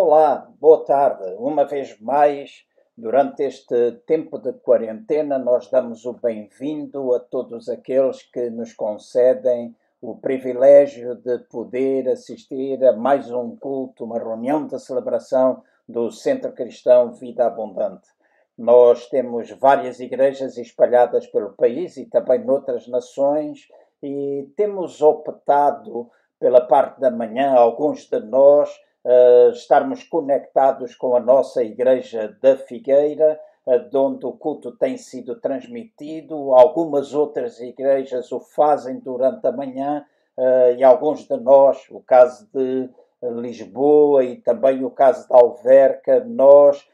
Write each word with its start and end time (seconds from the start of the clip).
Olá, 0.00 0.48
boa 0.60 0.84
tarde. 0.84 1.34
Uma 1.38 1.64
vez 1.64 2.00
mais, 2.00 2.64
durante 2.96 3.42
este 3.42 3.90
tempo 4.06 4.38
de 4.38 4.52
quarentena, 4.52 5.40
nós 5.40 5.68
damos 5.68 6.06
o 6.06 6.12
bem-vindo 6.12 7.12
a 7.12 7.18
todos 7.18 7.68
aqueles 7.68 8.22
que 8.22 8.48
nos 8.48 8.72
concedem 8.72 9.74
o 10.00 10.14
privilégio 10.14 11.16
de 11.16 11.38
poder 11.50 12.08
assistir 12.10 12.82
a 12.84 12.92
mais 12.92 13.28
um 13.32 13.56
culto, 13.56 14.04
uma 14.04 14.20
reunião 14.20 14.68
de 14.68 14.78
celebração 14.78 15.64
do 15.88 16.12
Centro 16.12 16.52
Cristão 16.52 17.12
Vida 17.14 17.48
Abundante. 17.48 18.08
Nós 18.56 19.08
temos 19.08 19.50
várias 19.50 19.98
igrejas 19.98 20.56
espalhadas 20.56 21.26
pelo 21.26 21.54
país 21.54 21.96
e 21.96 22.06
também 22.06 22.44
noutras 22.44 22.86
nações 22.86 23.66
e 24.00 24.48
temos 24.56 25.02
optado 25.02 26.08
pela 26.38 26.60
parte 26.60 27.00
da 27.00 27.10
manhã, 27.10 27.50
alguns 27.54 28.08
de 28.08 28.20
nós, 28.20 28.70
uh, 29.04 29.50
estarmos 29.50 30.02
conectados 30.04 30.94
com 30.94 31.16
a 31.16 31.20
nossa 31.20 31.62
Igreja 31.62 32.36
da 32.40 32.56
Figueira, 32.56 33.38
uh, 33.66 33.98
onde 33.98 34.26
o 34.26 34.32
culto 34.32 34.72
tem 34.72 34.96
sido 34.96 35.40
transmitido. 35.40 36.54
Algumas 36.54 37.14
outras 37.14 37.60
igrejas 37.60 38.32
o 38.32 38.40
fazem 38.40 38.98
durante 38.98 39.46
a 39.46 39.52
manhã 39.52 40.04
uh, 40.36 40.76
e 40.76 40.84
alguns 40.84 41.26
de 41.26 41.36
nós, 41.36 41.86
o 41.90 42.00
caso 42.00 42.48
de 42.52 42.88
Lisboa 43.20 44.22
e 44.22 44.36
também 44.36 44.84
o 44.84 44.90
caso 44.90 45.26
de 45.26 45.34
Alverca, 45.34 46.24
nós 46.24 46.88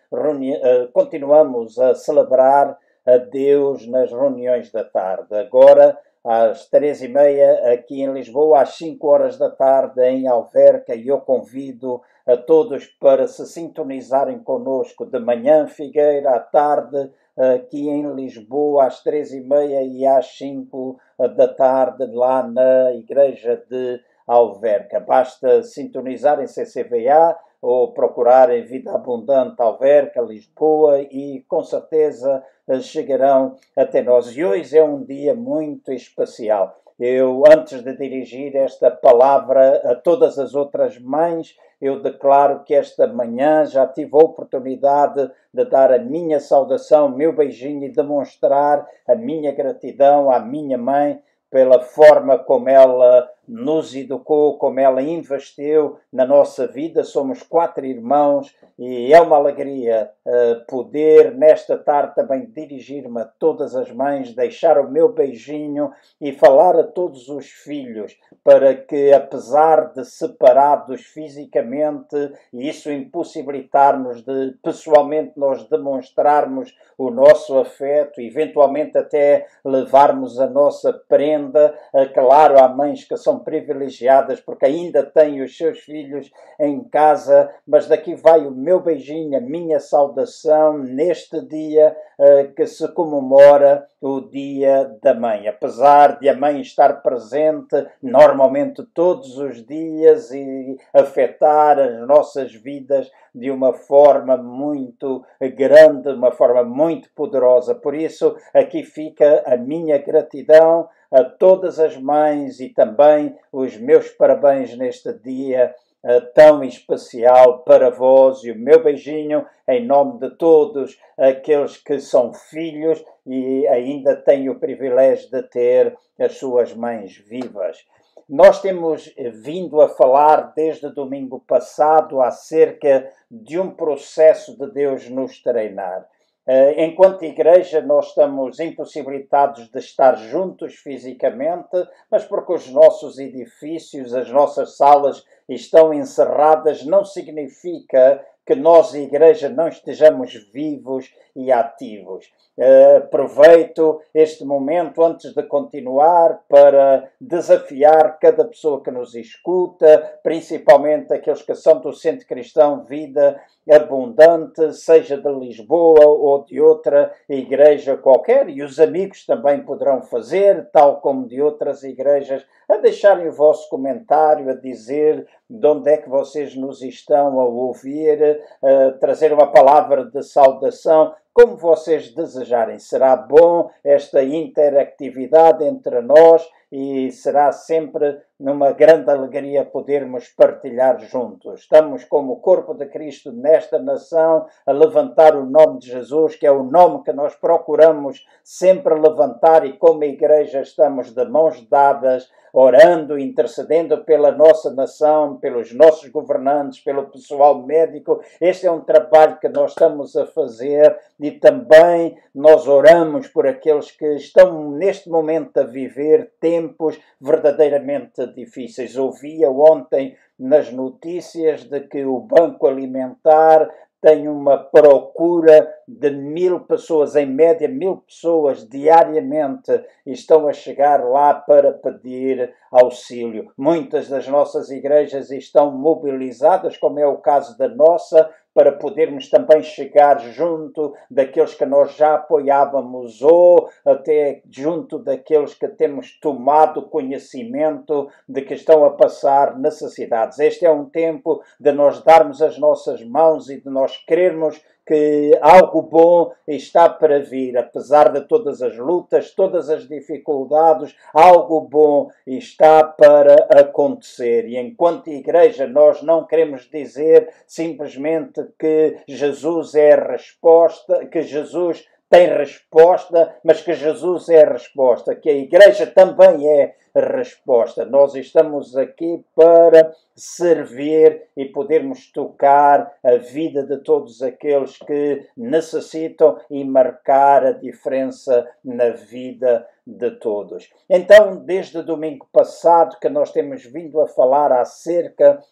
continuamos 0.94 1.78
a 1.78 1.94
celebrar 1.94 2.78
a 3.04 3.18
Deus 3.18 3.86
nas 3.86 4.10
reuniões 4.10 4.72
da 4.72 4.82
tarde. 4.82 5.34
Agora 5.34 5.98
às 6.24 6.66
três 6.68 7.02
e 7.02 7.08
meia 7.08 7.72
aqui 7.72 8.02
em 8.02 8.12
Lisboa, 8.12 8.62
às 8.62 8.76
cinco 8.76 9.08
horas 9.08 9.36
da 9.36 9.50
tarde 9.50 10.02
em 10.02 10.26
Alverca, 10.26 10.94
e 10.94 11.08
eu 11.08 11.20
convido 11.20 12.00
a 12.26 12.36
todos 12.36 12.86
para 12.86 13.28
se 13.28 13.46
sintonizarem 13.46 14.38
conosco 14.38 15.04
de 15.04 15.18
manhã 15.18 15.66
Figueira, 15.66 16.30
à 16.30 16.40
tarde 16.40 17.10
aqui 17.36 17.88
em 17.88 18.14
Lisboa, 18.14 18.86
às 18.86 19.02
três 19.02 19.32
e 19.32 19.40
meia 19.40 19.82
e 19.82 20.06
às 20.06 20.38
cinco 20.38 20.98
da 21.36 21.48
tarde 21.48 22.06
lá 22.06 22.42
na 22.42 22.92
Igreja 22.94 23.62
de 23.68 24.00
Alverca. 24.26 25.00
Basta 25.00 25.62
sintonizar 25.62 26.40
em 26.40 26.46
CCVA 26.46 27.36
ou 27.64 27.92
procurarem 27.92 28.62
Vida 28.62 28.92
Abundante 28.92 29.62
Alverca, 29.62 30.20
Lisboa 30.20 31.00
e 31.00 31.42
com 31.48 31.62
certeza 31.62 32.44
eh, 32.68 32.78
chegarão 32.80 33.56
até 33.74 34.02
nós. 34.02 34.36
E 34.36 34.44
hoje 34.44 34.76
é 34.76 34.84
um 34.84 35.02
dia 35.02 35.34
muito 35.34 35.90
especial. 35.90 36.78
Eu, 37.00 37.42
antes 37.50 37.82
de 37.82 37.96
dirigir 37.96 38.54
esta 38.54 38.90
palavra 38.90 39.76
a 39.90 39.94
todas 39.94 40.38
as 40.38 40.54
outras 40.54 40.98
mães, 40.98 41.56
eu 41.80 42.02
declaro 42.02 42.62
que 42.64 42.74
esta 42.74 43.06
manhã 43.06 43.64
já 43.64 43.86
tive 43.86 44.10
a 44.12 44.18
oportunidade 44.18 45.30
de 45.52 45.64
dar 45.64 45.90
a 45.90 45.98
minha 45.98 46.40
saudação, 46.40 47.08
meu 47.08 47.32
beijinho 47.32 47.84
e 47.84 47.92
demonstrar 47.92 48.86
a 49.08 49.14
minha 49.14 49.52
gratidão 49.52 50.30
à 50.30 50.38
minha 50.38 50.76
mãe 50.76 51.18
pela 51.50 51.80
forma 51.80 52.36
como 52.36 52.68
ela 52.68 53.26
nos 53.46 53.94
educou, 53.94 54.58
como 54.58 54.80
ela 54.80 55.02
investiu 55.02 55.98
na 56.12 56.26
nossa 56.26 56.66
vida. 56.66 57.04
Somos 57.04 57.42
quatro 57.42 57.84
irmãos 57.84 58.54
e 58.78 59.12
é 59.12 59.20
uma 59.20 59.36
alegria 59.36 60.10
uh, 60.26 60.66
poder, 60.66 61.34
nesta 61.36 61.76
tarde, 61.76 62.14
também 62.14 62.46
dirigir-me 62.46 63.20
a 63.20 63.24
todas 63.24 63.76
as 63.76 63.90
mães, 63.90 64.34
deixar 64.34 64.78
o 64.78 64.90
meu 64.90 65.12
beijinho 65.12 65.92
e 66.20 66.32
falar 66.32 66.76
a 66.76 66.84
todos 66.84 67.28
os 67.28 67.46
filhos, 67.46 68.16
para 68.42 68.74
que, 68.74 69.12
apesar 69.12 69.92
de 69.92 70.04
separados 70.04 71.02
fisicamente, 71.02 72.32
e 72.52 72.68
isso 72.68 72.90
impossibilitar-nos 72.90 74.22
de 74.22 74.56
pessoalmente 74.62 75.32
nós 75.36 75.68
demonstrarmos 75.68 76.74
o 76.98 77.10
nosso 77.10 77.58
afeto, 77.58 78.20
eventualmente 78.20 78.96
até 78.98 79.46
levarmos 79.64 80.40
a 80.40 80.48
nossa 80.48 80.92
prenda, 81.08 81.74
uh, 81.92 82.12
claro, 82.12 82.58
há 82.58 82.68
mães 82.68 83.04
que 83.04 83.16
são 83.16 83.33
são 83.34 83.38
privilegiadas 83.40 84.40
porque 84.40 84.66
ainda 84.66 85.02
têm 85.02 85.42
os 85.42 85.56
seus 85.56 85.80
filhos 85.80 86.30
em 86.60 86.84
casa, 86.84 87.50
mas 87.66 87.88
daqui 87.88 88.14
vai 88.14 88.46
o 88.46 88.50
meu 88.50 88.80
beijinho, 88.80 89.36
a 89.36 89.40
minha 89.40 89.80
saudação 89.80 90.78
neste 90.78 91.40
dia 91.46 91.96
uh, 92.18 92.52
que 92.54 92.66
se 92.66 92.86
comemora 92.88 93.86
o 94.00 94.20
Dia 94.20 94.90
da 95.02 95.14
Mãe. 95.14 95.48
Apesar 95.48 96.18
de 96.18 96.28
a 96.28 96.36
mãe 96.36 96.60
estar 96.60 97.02
presente 97.02 97.86
normalmente 98.02 98.82
todos 98.94 99.38
os 99.38 99.64
dias 99.64 100.30
e 100.30 100.76
afetar 100.92 101.78
as 101.78 102.06
nossas 102.06 102.54
vidas 102.54 103.10
de 103.34 103.50
uma 103.50 103.72
forma 103.72 104.36
muito 104.36 105.24
grande, 105.56 106.10
uma 106.10 106.30
forma 106.30 106.62
muito 106.62 107.08
poderosa. 107.14 107.74
Por 107.74 107.94
isso, 107.94 108.36
aqui 108.52 108.84
fica 108.84 109.42
a 109.46 109.56
minha 109.56 109.98
gratidão 109.98 110.88
a 111.14 111.22
todas 111.22 111.78
as 111.78 111.96
mães 111.96 112.58
e 112.58 112.68
também 112.68 113.36
os 113.52 113.76
meus 113.76 114.10
parabéns 114.10 114.76
neste 114.76 115.12
dia 115.12 115.72
uh, 116.02 116.20
tão 116.34 116.64
especial 116.64 117.60
para 117.60 117.88
vós 117.88 118.42
e 118.42 118.50
o 118.50 118.58
meu 118.58 118.82
beijinho 118.82 119.46
em 119.68 119.86
nome 119.86 120.18
de 120.18 120.30
todos 120.30 120.98
aqueles 121.16 121.76
que 121.76 122.00
são 122.00 122.34
filhos 122.34 123.00
e 123.24 123.64
ainda 123.68 124.16
têm 124.16 124.50
o 124.50 124.58
privilégio 124.58 125.30
de 125.30 125.42
ter 125.44 125.96
as 126.18 126.36
suas 126.36 126.74
mães 126.74 127.16
vivas. 127.16 127.86
Nós 128.28 128.60
temos 128.60 129.14
vindo 129.34 129.80
a 129.80 129.88
falar 129.88 130.52
desde 130.56 130.92
domingo 130.92 131.44
passado 131.46 132.20
acerca 132.20 133.08
de 133.30 133.60
um 133.60 133.70
processo 133.70 134.58
de 134.58 134.72
Deus 134.72 135.08
nos 135.08 135.40
treinar. 135.40 136.08
Eh, 136.46 136.84
enquanto 136.84 137.24
igreja, 137.24 137.80
nós 137.80 138.08
estamos 138.08 138.60
impossibilitados 138.60 139.70
de 139.70 139.78
estar 139.78 140.14
juntos 140.16 140.74
fisicamente, 140.74 141.88
mas 142.10 142.24
porque 142.24 142.52
os 142.52 142.68
nossos 142.68 143.18
edifícios, 143.18 144.12
as 144.14 144.30
nossas 144.30 144.76
salas 144.76 145.24
estão 145.48 145.94
encerradas, 145.94 146.84
não 146.84 147.02
significa 147.02 148.22
que 148.46 148.54
nós, 148.54 148.94
igreja, 148.94 149.48
não 149.48 149.68
estejamos 149.68 150.34
vivos 150.52 151.10
e 151.34 151.50
ativos. 151.50 152.26
Uh, 152.56 152.98
aproveito 152.98 154.00
este 154.14 154.44
momento 154.44 155.02
antes 155.02 155.34
de 155.34 155.42
continuar 155.42 156.40
para 156.48 157.10
desafiar 157.20 158.16
cada 158.20 158.44
pessoa 158.44 158.80
que 158.80 158.92
nos 158.92 159.14
escuta, 159.16 160.20
principalmente 160.22 161.12
aqueles 161.12 161.42
que 161.42 161.54
são 161.56 161.80
do 161.80 161.92
Centro 161.92 162.26
Cristão 162.28 162.84
Vida 162.84 163.40
Abundante, 163.68 164.72
seja 164.72 165.16
de 165.16 165.32
Lisboa 165.32 166.06
ou 166.06 166.44
de 166.44 166.60
outra 166.60 167.12
igreja 167.28 167.96
qualquer, 167.96 168.48
e 168.48 168.62
os 168.62 168.78
amigos 168.78 169.26
também 169.26 169.64
poderão 169.64 170.02
fazer, 170.02 170.68
tal 170.70 171.00
como 171.00 171.26
de 171.26 171.42
outras 171.42 171.82
igrejas, 171.82 172.46
a 172.68 172.76
deixarem 172.76 173.28
o 173.28 173.32
vosso 173.32 173.68
comentário, 173.68 174.50
a 174.50 174.54
dizer 174.54 175.26
de 175.48 175.66
onde 175.66 175.90
é 175.90 175.96
que 175.96 176.08
vocês 176.08 176.54
nos 176.54 176.82
estão 176.82 177.38
a 177.40 177.44
ouvir, 177.44 178.40
a 178.62 178.92
trazer 178.98 179.32
uma 179.32 179.50
palavra 179.50 180.04
de 180.04 180.22
saudação 180.22 181.14
como 181.34 181.56
vocês 181.56 182.14
desejarem. 182.14 182.78
Será 182.78 183.16
bom 183.16 183.68
esta 183.82 184.22
interatividade 184.22 185.64
entre 185.64 186.00
nós 186.00 186.48
e 186.70 187.10
será 187.10 187.50
sempre 187.50 188.20
numa 188.38 188.72
grande 188.72 189.10
alegria 189.10 189.64
podermos 189.64 190.28
partilhar 190.28 191.00
juntos. 191.00 191.60
Estamos 191.60 192.04
como 192.04 192.40
corpo 192.40 192.74
de 192.74 192.86
Cristo 192.86 193.32
nesta 193.32 193.78
nação 193.78 194.46
a 194.64 194.72
levantar 194.72 195.36
o 195.36 195.44
nome 195.44 195.80
de 195.80 195.88
Jesus, 195.88 196.36
que 196.36 196.46
é 196.46 196.50
o 196.52 196.62
nome 196.62 197.02
que 197.02 197.12
nós 197.12 197.34
procuramos 197.34 198.24
sempre 198.42 198.94
levantar 198.94 199.66
e 199.66 199.74
como 199.74 200.04
igreja 200.04 200.60
estamos 200.60 201.12
de 201.12 201.24
mãos 201.24 201.60
dadas 201.68 202.28
orando, 202.54 203.18
intercedendo 203.18 204.04
pela 204.04 204.30
nossa 204.30 204.72
nação, 204.72 205.36
pelos 205.38 205.74
nossos 205.74 206.08
governantes, 206.08 206.78
pelo 206.78 207.10
pessoal 207.10 207.60
médico. 207.66 208.20
Este 208.40 208.64
é 208.64 208.70
um 208.70 208.80
trabalho 208.80 209.38
que 209.40 209.48
nós 209.48 209.72
estamos 209.72 210.14
a 210.14 210.24
fazer 210.24 210.96
e 211.24 211.30
também 211.30 212.18
nós 212.34 212.68
oramos 212.68 213.28
por 213.28 213.46
aqueles 213.46 213.90
que 213.90 214.04
estão 214.16 214.72
neste 214.72 215.08
momento 215.08 215.56
a 215.56 215.64
viver 215.64 216.32
tempos 216.38 217.00
verdadeiramente 217.18 218.26
difíceis. 218.34 218.94
Ouvia 218.98 219.50
ontem 219.50 220.18
nas 220.38 220.70
notícias 220.70 221.64
de 221.64 221.80
que 221.80 222.04
o 222.04 222.20
Banco 222.20 222.66
Alimentar 222.66 223.70
tem 224.02 224.28
uma 224.28 224.58
procura 224.58 225.66
de 225.88 226.10
mil 226.10 226.60
pessoas, 226.60 227.16
em 227.16 227.24
média 227.24 227.66
mil 227.70 228.04
pessoas 228.06 228.68
diariamente 228.68 229.82
estão 230.04 230.46
a 230.46 230.52
chegar 230.52 231.02
lá 231.02 231.32
para 231.32 231.72
pedir 231.72 232.52
auxílio. 232.70 233.50
Muitas 233.56 234.10
das 234.10 234.28
nossas 234.28 234.70
igrejas 234.70 235.30
estão 235.30 235.70
mobilizadas, 235.70 236.76
como 236.76 237.00
é 237.00 237.06
o 237.06 237.16
caso 237.16 237.56
da 237.56 237.66
nossa, 237.66 238.30
para 238.54 238.70
podermos 238.70 239.28
também 239.28 239.62
chegar 239.62 240.20
junto 240.20 240.94
daqueles 241.10 241.54
que 241.54 241.66
nós 241.66 241.96
já 241.96 242.14
apoiávamos 242.14 243.20
ou 243.20 243.68
até 243.84 244.40
junto 244.48 244.98
daqueles 244.98 245.54
que 245.54 245.66
temos 245.66 246.18
tomado 246.20 246.88
conhecimento 246.88 248.08
de 248.28 248.42
que 248.42 248.54
estão 248.54 248.84
a 248.84 248.92
passar 248.92 249.58
necessidades. 249.58 250.38
Este 250.38 250.64
é 250.64 250.70
um 250.70 250.84
tempo 250.84 251.42
de 251.58 251.72
nós 251.72 252.02
darmos 252.02 252.40
as 252.40 252.56
nossas 252.56 253.04
mãos 253.04 253.50
e 253.50 253.60
de 253.60 253.68
nós 253.68 253.96
querermos 254.06 254.62
que 254.86 255.36
algo 255.40 255.82
bom 255.82 256.32
está 256.46 256.88
para 256.88 257.18
vir, 257.20 257.56
apesar 257.56 258.12
de 258.12 258.20
todas 258.22 258.60
as 258.62 258.76
lutas, 258.76 259.30
todas 259.30 259.70
as 259.70 259.88
dificuldades, 259.88 260.94
algo 261.12 261.60
bom 261.62 262.10
está 262.26 262.84
para 262.84 263.46
acontecer. 263.58 264.46
E 264.46 264.58
enquanto 264.58 265.08
igreja, 265.08 265.66
nós 265.66 266.02
não 266.02 266.26
queremos 266.26 266.68
dizer 266.70 267.28
simplesmente 267.46 268.42
que 268.58 268.98
Jesus 269.08 269.74
é 269.74 269.94
a 269.94 270.12
resposta, 270.12 271.06
que 271.06 271.22
Jesus 271.22 271.86
tem 272.14 272.28
resposta, 272.28 273.34
mas 273.42 273.60
que 273.60 273.72
Jesus 273.74 274.28
é 274.28 274.44
a 274.44 274.52
resposta, 274.52 275.16
que 275.16 275.28
a 275.28 275.34
igreja 275.34 275.84
também 275.84 276.48
é 276.48 276.76
resposta. 276.94 277.84
Nós 277.84 278.14
estamos 278.14 278.76
aqui 278.76 279.24
para 279.34 279.92
servir 280.14 281.24
e 281.36 281.46
podermos 281.46 282.12
tocar 282.12 282.88
a 283.02 283.16
vida 283.16 283.64
de 283.64 283.78
todos 283.78 284.22
aqueles 284.22 284.78
que 284.78 285.26
necessitam 285.36 286.38
e 286.48 286.62
marcar 286.62 287.44
a 287.44 287.50
diferença 287.50 288.48
na 288.64 288.90
vida 288.90 289.66
de 289.84 290.12
todos. 290.12 290.70
Então, 290.88 291.44
desde 291.44 291.82
domingo 291.82 292.28
passado 292.32 292.96
que 293.00 293.08
nós 293.08 293.32
temos 293.32 293.64
vindo 293.64 294.00
a 294.00 294.06
falar 294.06 294.52
acerca 294.52 295.42